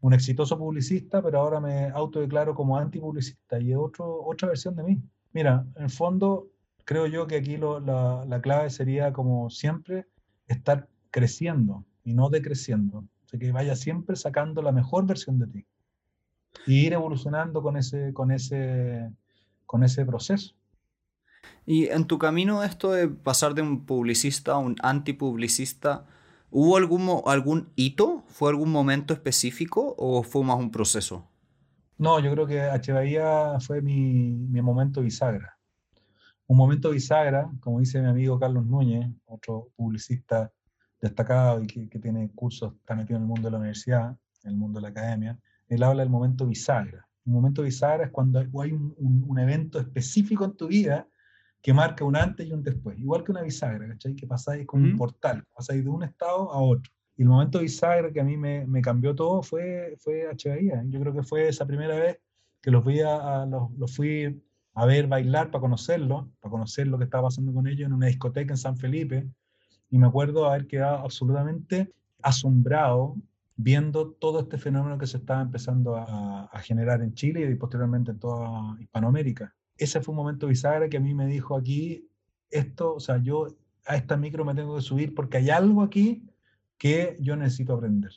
un 0.00 0.14
exitoso 0.14 0.58
publicista, 0.58 1.22
pero 1.22 1.40
ahora 1.40 1.60
me 1.60 1.90
autodeclaro 1.90 2.54
como 2.54 2.76
antipublicista 2.76 3.60
y 3.60 3.72
es 3.72 3.76
otro, 3.76 4.22
otra 4.24 4.48
versión 4.48 4.74
de 4.76 4.82
mí. 4.82 5.02
Mira, 5.32 5.66
en 5.76 5.84
el 5.84 5.90
fondo, 5.90 6.48
creo 6.84 7.06
yo 7.06 7.26
que 7.26 7.36
aquí 7.36 7.56
la, 7.56 8.24
la, 8.26 8.40
clave 8.40 8.70
sería, 8.70 9.12
como 9.12 9.50
siempre, 9.50 10.06
estar 10.46 10.88
creciendo 11.10 11.84
y 12.02 12.14
no 12.14 12.30
decreciendo. 12.30 12.98
O 12.98 13.28
sea, 13.28 13.38
que 13.38 13.52
vaya 13.52 13.76
siempre 13.76 14.16
sacando 14.16 14.62
la 14.62 14.72
mejor 14.72 15.06
versión 15.06 15.38
de 15.38 15.46
ti. 15.46 15.66
Y 16.66 16.86
ir 16.86 16.94
evolucionando 16.94 17.62
con 17.62 17.76
ese, 17.76 18.12
con 18.12 18.30
ese, 18.30 19.10
con 19.66 19.84
ese 19.84 20.04
proceso. 20.04 20.54
Y 21.66 21.86
en 21.88 22.06
tu 22.06 22.18
camino 22.18 22.64
esto 22.64 22.90
de 22.90 23.08
pasar 23.08 23.54
de 23.54 23.62
un 23.62 23.86
publicista 23.86 24.52
a 24.52 24.58
un 24.58 24.76
antipublicista, 24.82 26.06
¿hubo 26.50 26.76
algún, 26.76 27.22
algún 27.26 27.68
hito? 27.76 28.24
¿Fue 28.28 28.50
algún 28.50 28.70
momento 28.70 29.14
específico 29.14 29.94
o 29.98 30.22
fue 30.22 30.44
más 30.44 30.56
un 30.58 30.70
proceso? 30.70 31.26
No, 31.98 32.18
yo 32.20 32.32
creo 32.32 32.46
que 32.46 32.60
H. 32.60 32.92
Fue 33.60 33.82
mi, 33.82 34.32
mi 34.32 34.62
momento 34.62 35.02
bisagra. 35.02 35.58
un 36.46 36.56
momento 36.56 36.90
bisagra, 36.90 37.50
como 37.60 37.80
dice 37.80 38.00
mi 38.00 38.08
amigo 38.08 38.38
Carlos 38.38 38.66
Núñez, 38.66 39.06
otro 39.26 39.68
publicista 39.76 40.50
destacado 41.00 41.62
y 41.62 41.66
que, 41.66 41.98
tiene 41.98 42.30
cursos, 42.34 42.74
está 42.74 42.94
metido 42.94 43.16
en 43.16 43.22
el 43.22 43.28
mundo 43.28 43.48
de 43.48 43.52
la 43.52 43.58
universidad, 43.58 44.16
en 44.44 44.50
el 44.50 44.56
mundo 44.56 44.78
de 44.78 44.82
la 44.82 44.88
academia, 44.88 45.38
él 45.68 45.82
habla 45.82 46.02
del 46.02 46.10
momento 46.10 46.46
bisagra. 46.46 47.06
Un 47.24 47.34
momento 47.34 47.62
bisagra 47.62 48.06
es 48.06 48.10
cuando 48.10 48.38
hay 48.38 48.72
un, 48.72 49.38
evento 49.38 49.78
específico 49.78 50.44
en 50.44 50.56
tu 50.56 50.68
vida 50.68 51.06
que 51.62 51.74
marca 51.74 52.04
un 52.04 52.16
antes 52.16 52.46
y 52.46 52.52
un 52.52 52.62
después, 52.62 52.98
igual 52.98 53.22
que 53.22 53.32
una 53.32 53.42
bisagra, 53.42 53.86
¿cachai? 53.88 54.14
Que 54.14 54.26
pasáis 54.26 54.66
con 54.66 54.82
un 54.82 54.96
portal, 54.96 55.44
pasáis 55.54 55.84
de 55.84 55.90
un 55.90 56.02
estado 56.02 56.50
a 56.52 56.60
otro. 56.60 56.90
Y 57.16 57.22
el 57.22 57.28
momento 57.28 57.60
bisagra 57.60 58.10
que 58.10 58.20
a 58.20 58.24
mí 58.24 58.36
me, 58.36 58.66
me 58.66 58.80
cambió 58.80 59.14
todo 59.14 59.42
fue, 59.42 59.94
fue 59.98 60.26
HBI. 60.30 60.72
Yo 60.88 61.00
creo 61.00 61.12
que 61.12 61.22
fue 61.22 61.48
esa 61.48 61.66
primera 61.66 61.94
vez 61.96 62.18
que 62.62 62.70
los, 62.70 62.82
vi 62.82 63.00
a, 63.00 63.44
los, 63.44 63.70
los, 63.72 63.94
fui 63.94 64.42
a 64.72 64.86
ver 64.86 65.06
bailar 65.06 65.50
para 65.50 65.60
conocerlo, 65.60 66.30
para 66.40 66.50
conocer 66.50 66.86
lo 66.86 66.96
que 66.96 67.04
estaba 67.04 67.24
pasando 67.24 67.52
con 67.52 67.66
ellos 67.66 67.86
en 67.86 67.92
una 67.92 68.06
discoteca 68.06 68.54
en 68.54 68.56
San 68.56 68.78
Felipe. 68.78 69.28
Y 69.90 69.98
me 69.98 70.06
acuerdo 70.06 70.48
haber 70.48 70.66
quedado 70.66 70.98
absolutamente 70.98 71.92
asombrado 72.22 73.16
viendo 73.56 74.12
todo 74.12 74.40
este 74.40 74.56
fenómeno 74.56 74.96
que 74.96 75.06
se 75.06 75.18
estaba 75.18 75.42
empezando 75.42 75.96
a, 75.96 76.44
a, 76.44 76.58
generar 76.60 77.02
en 77.02 77.12
Chile 77.12 77.50
y 77.50 77.54
posteriormente 77.56 78.12
en 78.12 78.18
toda 78.18 78.80
Hispanoamérica. 78.80 79.54
Ese 79.80 80.02
fue 80.02 80.12
un 80.12 80.18
momento 80.18 80.46
bisagra 80.46 80.90
que 80.90 80.98
a 80.98 81.00
mí 81.00 81.14
me 81.14 81.26
dijo 81.26 81.56
aquí, 81.56 82.06
esto, 82.50 82.94
o 82.94 83.00
sea, 83.00 83.16
yo 83.22 83.48
a 83.86 83.96
esta 83.96 84.18
micro 84.18 84.44
me 84.44 84.54
tengo 84.54 84.76
que 84.76 84.82
subir 84.82 85.14
porque 85.14 85.38
hay 85.38 85.48
algo 85.48 85.82
aquí 85.82 86.22
que 86.76 87.16
yo 87.18 87.34
necesito 87.34 87.72
aprender. 87.72 88.12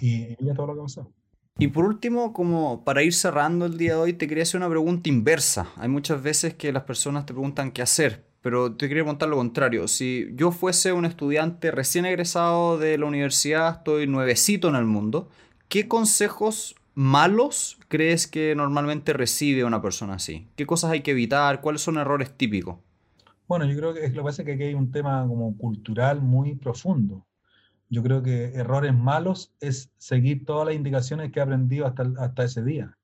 Y, 0.00 0.36
ya 0.44 0.52
todo 0.54 0.66
lo 0.68 0.74
que 0.74 0.82
pasó. 0.82 1.10
Y 1.58 1.68
por 1.68 1.86
último, 1.86 2.34
como 2.34 2.84
para 2.84 3.02
ir 3.02 3.14
cerrando 3.14 3.64
el 3.64 3.78
día 3.78 3.92
de 3.92 4.00
hoy, 4.00 4.12
te 4.12 4.28
quería 4.28 4.42
hacer 4.42 4.58
una 4.58 4.68
pregunta 4.68 5.08
inversa. 5.08 5.68
Hay 5.76 5.88
muchas 5.88 6.22
veces 6.22 6.52
que 6.54 6.72
las 6.72 6.82
personas 6.82 7.24
te 7.24 7.32
preguntan 7.32 7.72
qué 7.72 7.80
hacer, 7.80 8.26
pero 8.42 8.74
te 8.74 8.88
quería 8.88 9.02
preguntar 9.02 9.30
lo 9.30 9.36
contrario. 9.36 9.88
Si 9.88 10.28
yo 10.34 10.52
fuese 10.52 10.92
un 10.92 11.06
estudiante 11.06 11.70
recién 11.70 12.04
egresado 12.04 12.76
de 12.76 12.98
la 12.98 13.06
universidad, 13.06 13.78
estoy 13.78 14.06
nuevecito 14.06 14.68
en 14.68 14.74
el 14.74 14.84
mundo, 14.84 15.30
¿qué 15.68 15.88
consejos 15.88 16.76
malos 16.96 17.78
crees 17.88 18.26
que 18.26 18.54
normalmente 18.56 19.12
recibe 19.12 19.64
una 19.64 19.82
persona 19.82 20.14
así? 20.14 20.48
¿Qué 20.56 20.66
cosas 20.66 20.90
hay 20.90 21.02
que 21.02 21.12
evitar? 21.12 21.60
¿Cuáles 21.60 21.82
son 21.82 21.98
errores 21.98 22.36
típicos? 22.36 22.78
Bueno, 23.46 23.66
yo 23.66 23.76
creo 23.76 23.94
que 23.94 24.08
lo 24.08 24.22
que 24.22 24.22
pasa 24.22 24.42
es 24.42 24.46
que 24.46 24.54
aquí 24.54 24.62
hay 24.64 24.74
un 24.74 24.90
tema 24.90 25.24
como 25.28 25.56
cultural 25.56 26.22
muy 26.22 26.56
profundo. 26.56 27.26
Yo 27.88 28.02
creo 28.02 28.22
que 28.22 28.46
errores 28.54 28.94
malos 28.94 29.52
es 29.60 29.92
seguir 29.98 30.44
todas 30.44 30.66
las 30.66 30.74
indicaciones 30.74 31.30
que 31.30 31.38
he 31.38 31.42
aprendido 31.42 31.86
hasta, 31.86 32.10
hasta 32.18 32.44
ese 32.44 32.64
día. 32.64 32.96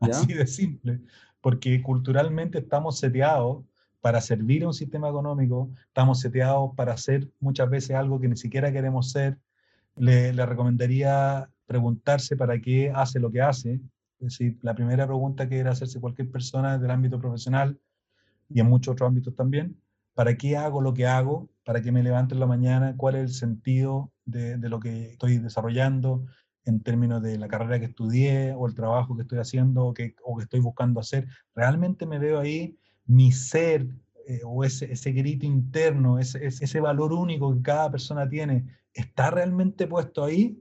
Así 0.00 0.32
de 0.32 0.46
simple. 0.46 1.00
Porque 1.40 1.82
culturalmente 1.82 2.58
estamos 2.58 2.98
seteados 2.98 3.62
para 4.00 4.22
servir 4.22 4.64
a 4.64 4.68
un 4.68 4.74
sistema 4.74 5.10
económico, 5.10 5.70
estamos 5.86 6.20
seteados 6.20 6.70
para 6.74 6.94
hacer 6.94 7.28
muchas 7.38 7.68
veces 7.68 7.94
algo 7.94 8.18
que 8.18 8.28
ni 8.28 8.36
siquiera 8.36 8.72
queremos 8.72 9.10
ser. 9.10 9.38
Le, 9.96 10.32
le 10.32 10.46
recomendaría 10.46 11.50
preguntarse 11.70 12.36
para 12.36 12.60
qué 12.60 12.90
hace 12.92 13.20
lo 13.20 13.30
que 13.30 13.40
hace. 13.40 13.74
Es 14.18 14.38
decir, 14.38 14.58
la 14.62 14.74
primera 14.74 15.06
pregunta 15.06 15.48
que 15.48 15.54
debe 15.54 15.70
hacerse 15.70 16.00
cualquier 16.00 16.28
persona 16.28 16.76
del 16.76 16.90
ámbito 16.90 17.20
profesional 17.20 17.78
y 18.48 18.58
en 18.58 18.66
muchos 18.66 18.94
otros 18.94 19.06
ámbitos 19.06 19.36
también, 19.36 19.80
¿para 20.12 20.36
qué 20.36 20.56
hago 20.56 20.80
lo 20.80 20.92
que 20.92 21.06
hago? 21.06 21.48
¿Para 21.64 21.80
qué 21.80 21.92
me 21.92 22.02
levanto 22.02 22.34
en 22.34 22.40
la 22.40 22.46
mañana? 22.46 22.96
¿Cuál 22.96 23.14
es 23.14 23.22
el 23.22 23.34
sentido 23.34 24.10
de, 24.24 24.58
de, 24.58 24.68
lo 24.68 24.80
que 24.80 25.12
estoy 25.12 25.38
desarrollando 25.38 26.26
en 26.64 26.80
términos 26.80 27.22
de 27.22 27.38
la 27.38 27.46
carrera 27.46 27.78
que 27.78 27.86
estudié 27.86 28.52
o 28.52 28.66
el 28.66 28.74
trabajo 28.74 29.14
que 29.14 29.22
estoy 29.22 29.38
haciendo 29.38 29.86
o 29.86 29.94
que, 29.94 30.16
o 30.24 30.36
que 30.38 30.42
estoy 30.42 30.58
buscando 30.58 30.98
hacer? 30.98 31.28
¿Realmente 31.54 32.04
me 32.04 32.18
veo 32.18 32.40
ahí 32.40 32.76
mi 33.06 33.30
ser 33.30 33.86
eh, 34.26 34.40
o 34.44 34.64
ese, 34.64 34.92
ese, 34.92 35.12
grito 35.12 35.46
interno, 35.46 36.18
ese, 36.18 36.44
ese, 36.44 36.80
valor 36.80 37.12
único 37.12 37.54
que 37.54 37.62
cada 37.62 37.92
persona 37.92 38.28
tiene, 38.28 38.66
está 38.92 39.30
realmente 39.30 39.86
puesto 39.86 40.24
ahí? 40.24 40.60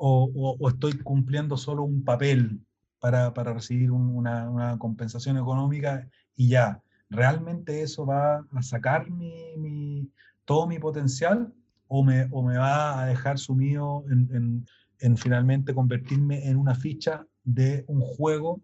¿O, 0.00 0.68
estoy 0.68 0.98
cumpliendo 0.98 1.56
solo 1.56 1.82
un 1.82 2.04
papel 2.04 2.60
para, 3.00 3.34
para 3.34 3.52
recibir 3.52 3.90
una, 3.90 4.48
una 4.48 4.78
compensación 4.78 5.36
económica 5.36 6.08
y 6.36 6.48
ya? 6.48 6.82
¿realmente 7.10 7.82
eso 7.82 8.06
va 8.06 8.44
a 8.52 8.62
sacar 8.62 9.10
mi, 9.10 9.56
mi, 9.56 10.10
todo 10.44 10.66
mi 10.66 10.78
potencial 10.78 11.52
o 11.86 12.04
me, 12.04 12.28
o 12.30 12.42
me 12.42 12.58
va 12.58 13.02
a 13.02 13.06
dejar 13.06 13.38
sumido 13.38 14.04
en, 14.10 14.28
en, 14.34 14.66
en, 15.00 15.16
finalmente 15.16 15.74
convertirme 15.74 16.48
en 16.48 16.56
una 16.56 16.74
ficha 16.74 17.26
de 17.44 17.84
un 17.88 18.00
juego 18.00 18.60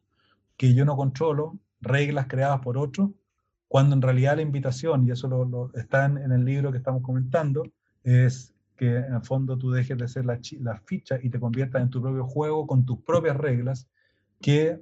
que 0.56 0.74
yo 0.74 0.84
no 0.84 0.96
controlo, 0.96 1.58
reglas 1.80 2.26
creadas 2.28 2.60
por 2.60 2.76
otros, 2.78 3.10
cuando 3.66 3.96
en 3.96 4.02
realidad 4.02 4.36
la 4.36 4.42
invitación, 4.42 5.06
y 5.06 5.10
eso 5.10 5.26
lo, 5.26 5.72
está 5.74 6.04
en, 6.04 6.30
el 6.30 6.44
libro 6.44 6.70
que 6.70 6.78
estamos 6.78 7.02
comentando, 7.02 7.64
es 8.04 8.53
que 8.76 8.96
en 8.96 9.14
el 9.14 9.22
fondo 9.22 9.56
tú 9.56 9.70
dejes 9.70 9.96
de 9.96 10.08
ser 10.08 10.24
la, 10.24 10.38
la 10.60 10.78
ficha 10.80 11.18
y 11.22 11.30
te 11.30 11.38
conviertas 11.38 11.82
en 11.82 11.90
tu 11.90 12.02
propio 12.02 12.24
juego 12.24 12.66
con 12.66 12.84
tus 12.84 12.98
propias 13.00 13.36
reglas, 13.36 13.88
que 14.40 14.80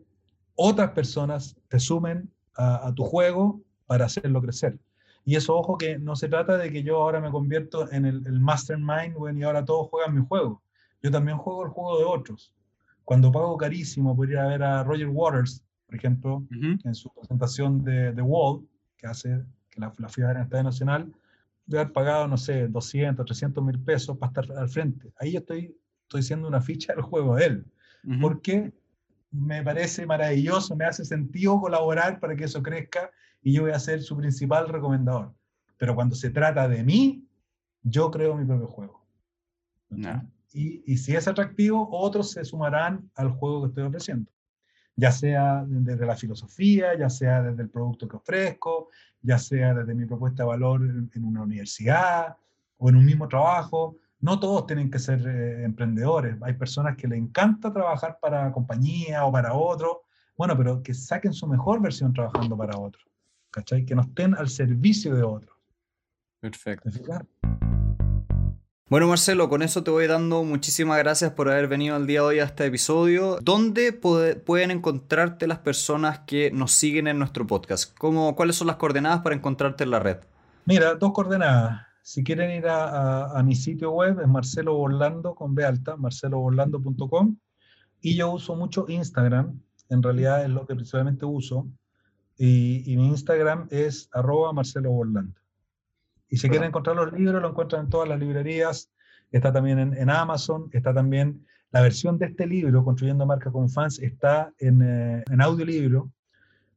otras 0.55 0.91
personas 0.91 1.57
te 1.69 1.79
sumen 1.79 2.31
a, 2.55 2.93
tu 2.95 3.05
juego 3.05 3.61
para 3.87 4.07
hacerlo 4.07 4.41
crecer. 4.41 4.79
Y 5.25 5.37
eso, 5.37 5.57
ojo, 5.57 5.79
que 5.79 5.99
no 5.99 6.17
se 6.17 6.29
trata 6.29 6.59
de 6.59 6.71
que 6.71 6.83
yo 6.83 6.97
ahora 6.97 7.21
me 7.21 7.31
convierto 7.31 7.91
en 7.93 8.05
el, 8.05 8.41
mastermind 8.41 9.15
y 9.37 9.43
ahora 9.43 9.65
todos 9.65 9.89
juegan 9.89 10.15
mi 10.15 10.27
juego. 10.27 10.63
Yo 11.03 11.11
también 11.11 11.39
juego 11.39 11.65
el 11.65 11.71
juego 11.71 11.99
de 11.99 12.05
otros. 12.05 12.53
Cuando 13.05 13.33
pago 13.33 13.57
carísimo 13.57 14.17
por 14.17 14.29
ir 14.31 14.39
a 14.39 14.49
ver 14.49 14.63
a 14.63 14.85
Roger 14.85 15.09
Waters, 15.09 15.65
por 15.87 15.97
ejemplo, 15.97 16.45
en 16.51 16.95
su 16.95 17.11
presentación 17.11 17.85
de 17.85 18.13
The 18.13 18.23
Wall, 18.23 18.67
que 18.97 19.07
hace 19.07 19.43
que 19.71 19.81
la, 19.81 19.93
la 19.99 20.09
fui 20.09 20.23
a 20.23 20.29
ver 20.29 20.37
en 20.37 20.41
el 20.41 20.45
Estadio 20.47 20.65
Nacional, 20.65 21.13
voy 21.67 21.79
a 21.79 21.83
haber 21.83 21.93
pagado, 21.93 22.29
no 22.29 22.37
sé, 22.37 22.69
200, 22.69 23.25
300 23.25 23.65
mil 23.65 23.79
pesos 23.81 24.17
para 24.19 24.31
estar 24.31 24.59
al 24.59 24.69
frente. 24.69 25.13
Ahí 25.17 25.33
yo 25.33 25.41
estoy, 25.41 25.77
estoy 26.03 26.23
siendo 26.23 26.49
una 26.49 26.61
ficha 26.61 26.95
del 26.95 27.03
juego 27.03 27.37
de 27.37 27.45
él. 27.47 27.67
¿Por 28.21 28.43
qué? 28.43 28.73
me 29.33 29.63
parece 29.63 30.07
maravilloso, 30.07 30.77
me 30.77 30.85
hace 30.85 31.05
sentido 31.05 31.59
colaborar 31.59 32.21
para 32.21 32.37
que 32.37 32.45
eso 32.45 32.63
crezca 32.63 33.11
y 33.43 33.55
yo 33.55 33.63
voy 33.63 33.73
a 33.73 33.79
ser 33.79 34.03
su 34.03 34.17
principal 34.17 34.69
recomendador. 34.69 35.35
Pero 35.79 35.95
cuando 35.95 36.15
se 36.15 36.31
trata 36.31 36.69
de 36.69 36.85
mí, 36.85 37.27
yo 37.83 38.11
creo 38.11 38.37
mi 38.37 38.45
propio 38.45 38.69
juego. 38.69 39.05
Y, 40.53 40.83
y, 40.87 40.99
si 40.99 41.17
es 41.17 41.27
atractivo, 41.27 41.89
otros 41.91 42.31
se 42.31 42.45
sumarán 42.45 43.11
al 43.15 43.31
juego 43.31 43.63
que 43.63 43.69
estoy 43.69 43.85
ofreciendo. 43.85 44.31
Ya 44.97 45.11
sea 45.11 45.65
desde 45.67 46.05
la 46.07 46.17
filosofía, 46.17 46.97
ya 46.99 47.09
sea 47.09 47.43
desde 47.43 47.63
el 47.63 47.71
producto 47.71 48.07
que 48.07 48.17
ofrezco, 48.17 48.91
ya 49.21 49.39
sea 49.39 49.75
desde 49.75 49.95
mi 49.95 50.05
propuesta 50.05 50.43
de 50.43 50.49
valor 50.49 50.83
en 50.83 51.25
una 51.25 51.43
universidad 51.43 52.37
o 52.79 52.89
en 52.89 52.97
un 52.97 53.05
mismo 53.05 53.29
trabajo 53.29 53.97
no 54.23 54.39
todos 54.39 54.67
tienen 54.67 54.91
que 54.91 55.01
ser 55.01 55.27
eh, 55.27 55.65
emprendedores. 55.65 56.41
Hay 56.43 56.55
personas 56.55 56.97
que 56.97 57.09
le 57.09 57.17
encanta 57.17 57.73
trabajar 57.73 58.19
para 58.21 58.51
compañía 58.53 59.25
o 59.27 59.33
para 59.33 59.53
otro. 59.53 60.05
Bueno, 60.37 60.57
pero 60.57 60.83
que 60.83 60.95
saquen 60.95 61.33
su 61.33 61.47
mejor 61.47 61.83
versión 61.83 62.15
trabajando 62.15 62.57
para 62.57 62.79
otro. 62.79 63.03
¿Cachai? 63.51 63.85
Que 63.85 63.95
no 63.95 64.03
estén 64.03 64.35
al 64.35 64.49
servicio 64.49 65.15
de 65.15 65.25
otro. 65.25 65.59
Perfecto. 66.41 66.89
Bueno, 68.93 69.09
Marcelo, 69.09 69.49
con 69.49 69.63
eso 69.63 69.83
te 69.83 69.91
voy 69.91 70.07
dando 70.07 70.45
muchísimas 70.45 70.99
gracias 70.99 71.31
por 71.31 71.49
haber 71.49 71.67
venido 71.67 71.97
el 71.97 72.07
día 72.07 72.21
de 72.21 72.27
hoy 72.27 72.39
a 72.41 72.45
este 72.45 72.67
episodio. 72.67 73.39
¿Dónde 73.41 73.91
pueden 73.95 74.71
encontrarte 74.71 75.47
las 75.47 75.61
personas 75.61 76.19
que 76.27 76.51
nos 76.51 76.73
siguen 76.73 77.07
en 77.07 77.19
nuestro 77.19 77.47
podcast? 77.47 77.97
¿Cómo, 77.97 78.37
¿Cuáles 78.37 78.57
son 78.57 78.67
las 78.67 78.77
coordenadas 78.77 79.23
para 79.23 79.35
encontrarte 79.35 79.85
en 79.85 79.93
la 79.93 79.99
red? 79.99 80.19
Mira, 80.67 80.95
dos 80.97 81.13
coordenadas. 81.13 81.87
Si 82.03 82.23
quieren 82.23 82.51
ir 82.51 82.67
a, 82.69 83.43
mi 83.43 83.55
sitio 83.55 83.93
web, 83.93 84.21
es 84.21 84.29
Marcelo 84.29 84.75
Borlando 84.75 85.35
con 85.35 85.55
B 85.55 85.65
alta, 85.65 85.97
marceloborlando.com. 85.97 87.39
Y 88.03 88.17
yo 88.17 88.31
uso 88.31 88.57
mucho 88.57 88.85
Instagram, 88.89 89.59
en 89.89 90.03
realidad 90.03 90.45
es 90.45 90.51
lo 90.51 90.67
que 90.67 90.75
principalmente 90.75 91.25
uso. 91.25 91.67
Y, 92.37 92.95
mi 92.95 93.07
Instagram 93.07 93.69
es 93.71 94.11
arroba 94.13 94.53
Marcelo 94.53 94.91
Borlando. 94.91 95.42
Y 96.33 96.39
si 96.39 96.49
quieren 96.49 96.69
encontrar 96.69 96.97
los 96.97 97.13
libros, 97.13 97.43
lo 97.43 97.51
encuentran 97.51 97.85
en 97.85 97.91
todas 97.91 98.09
las 98.09 98.19
librerías. 98.19 98.91
Está 99.31 99.53
también 99.53 99.79
en, 99.79 100.09
Amazon, 100.09 100.71
está 100.73 100.95
también 100.95 101.47
la 101.73 101.83
versión 101.83 102.17
de 102.17 102.25
este 102.25 102.47
libro, 102.47 102.83
Construyendo 102.83 103.27
Marca 103.27 103.53
con 103.53 103.69
Fans, 103.69 103.99
está 103.99 104.51
en, 104.59 104.81
eh, 104.81 105.23
en 105.31 105.43
audiolibro, 105.43 106.11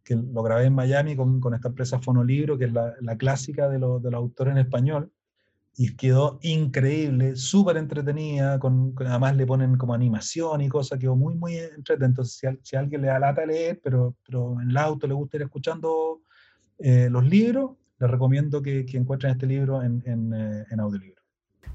que 0.03 0.18
lo 0.18 0.43
grabé 0.43 0.66
en 0.66 0.76
Miami 0.76 1.16
con, 1.16 1.39
con 1.39 1.53
esta 1.53 1.70
empresa 1.70 1.99
Fonolibro, 1.99 2.58
que 2.58 2.66
es 2.66 2.74
la, 2.74 2.95
la 2.99 3.16
clásica 3.16 3.70
de, 3.70 3.80
los 3.80 4.03
autores 4.14 4.51
en 4.51 4.58
español 4.58 5.10
y 5.78 5.95
quedó 5.95 6.38
increíble, 6.41 7.38
súper 7.38 7.78
entretenida, 7.78 8.60
con, 8.60 8.93
además 9.06 9.38
le 9.38 9.45
ponen 9.45 9.78
como 9.78 9.93
animación 9.93 10.60
y 10.60 10.68
cosas, 10.68 10.99
quedó 10.99 11.16
muy, 11.16 11.36
muy 11.36 11.56
entretenida. 11.56 12.08
Entonces, 12.08 12.36
si, 12.36 12.47
si, 12.62 12.76
alguien 12.76 13.03
le 13.03 13.08
da 13.08 13.20
lata 13.20 13.45
leer, 13.45 13.80
pero, 13.82 14.18
pero 14.26 14.60
en 14.62 14.72
el 14.72 14.76
auto 14.78 15.08
le 15.08 15.14
gusta 15.14 15.38
ir 15.38 15.43
escuchando 15.43 16.20
eh, 16.78 17.08
los 17.10 17.26
libros, 17.26 17.72
les 18.00 18.10
recomiendo 18.10 18.62
que, 18.62 18.86
encuentren 18.93 19.32
este 19.32 19.48
libro 19.48 19.82
eh, 19.82 19.88
en 20.06 20.80
audiolibro. 20.80 21.26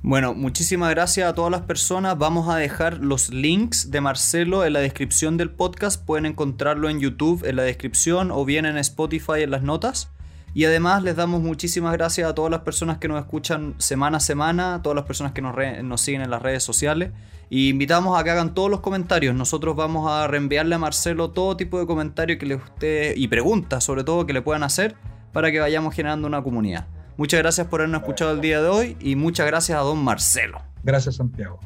Bueno, 0.03 0.33
muchísimas 0.33 0.89
gracias 0.91 1.29
a 1.29 1.35
todas 1.35 1.51
las 1.51 1.61
personas. 1.63 2.17
Vamos 2.17 2.49
a 2.49 2.57
dejar 2.57 2.99
los 2.99 3.29
links 3.29 3.91
de 3.91 4.01
Marcelo 4.01 4.65
en 4.65 4.73
la 4.73 4.81
descripción 4.81 5.37
del 5.37 5.51
podcast. 5.51 6.03
Pueden 6.03 6.25
encontrarlo 6.25 6.89
en 6.89 7.01
YouTube 7.01 7.45
en 7.45 7.57
la 7.57 7.65
descripción 7.65 8.31
o 8.31 8.47
bien 8.47 8.65
en 8.65 8.79
Spotify 8.79 9.43
en 9.43 9.51
las 9.51 9.63
notas. 9.63 10.11
Y 10.55 10.65
además 10.65 11.03
les 11.03 11.17
damos 11.17 11.43
muchísimas 11.43 11.93
gracias 11.93 12.29
a 12.29 12.35
todas 12.35 12.51
las 12.51 12.63
personas 12.63 12.97
que 12.97 13.09
nos 13.09 13.21
escuchan 13.21 13.75
semana 13.77 14.17
a 14.17 14.21
semana, 14.21 14.77
a 14.77 14.83
todas 14.83 14.97
las 14.97 15.05
personas 15.05 15.33
que 15.33 15.43
nos, 15.43 15.55
nos 15.85 16.01
siguen 16.01 16.23
en 16.23 16.31
las 16.31 16.41
redes 16.41 16.65
sociales. 16.65 17.13
Y 17.51 17.69
invitamos 17.69 18.19
a 18.19 18.25
que 18.25 18.31
hagan 18.31 18.55
todos 18.55 18.71
los 18.71 18.81
comentarios. 18.81 19.35
Nosotros 19.35 19.77
vamos 19.77 20.11
a 20.11 20.27
reenviarle 20.29 20.77
a 20.77 20.79
Marcelo 20.79 21.31
todo 21.31 21.59
tipo 21.59 21.79
de 21.79 21.85
comentarios 21.85 22.39
que 22.39 22.47
le 22.47 22.55
usted 22.55 23.15
y 23.17 23.29
preguntas 23.29 23.85
sobre 23.85 24.03
todo 24.03 24.25
que 24.25 24.33
le 24.33 24.41
puedan 24.41 24.63
hacer 24.63 24.97
para 25.33 25.51
que 25.51 25.61
vayamos 25.61 25.95
generando 25.95 26.27
una 26.27 26.43
comunidad. 26.43 26.87
Muchas 27.17 27.41
gracias 27.41 27.67
por 27.67 27.81
habernos 27.81 28.03
escuchado 28.03 28.33
el 28.33 28.41
día 28.41 28.63
de 28.63 28.69
hoy 28.69 28.97
y 29.01 29.17
muchas 29.17 29.47
gracias 29.47 29.79
a 29.79 29.83
don 29.83 30.03
Marcelo. 30.03 30.63
Gracias 30.83 31.17
Santiago. 31.17 31.61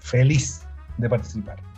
Feliz 0.00 0.62
de 0.98 1.08
participar. 1.08 1.73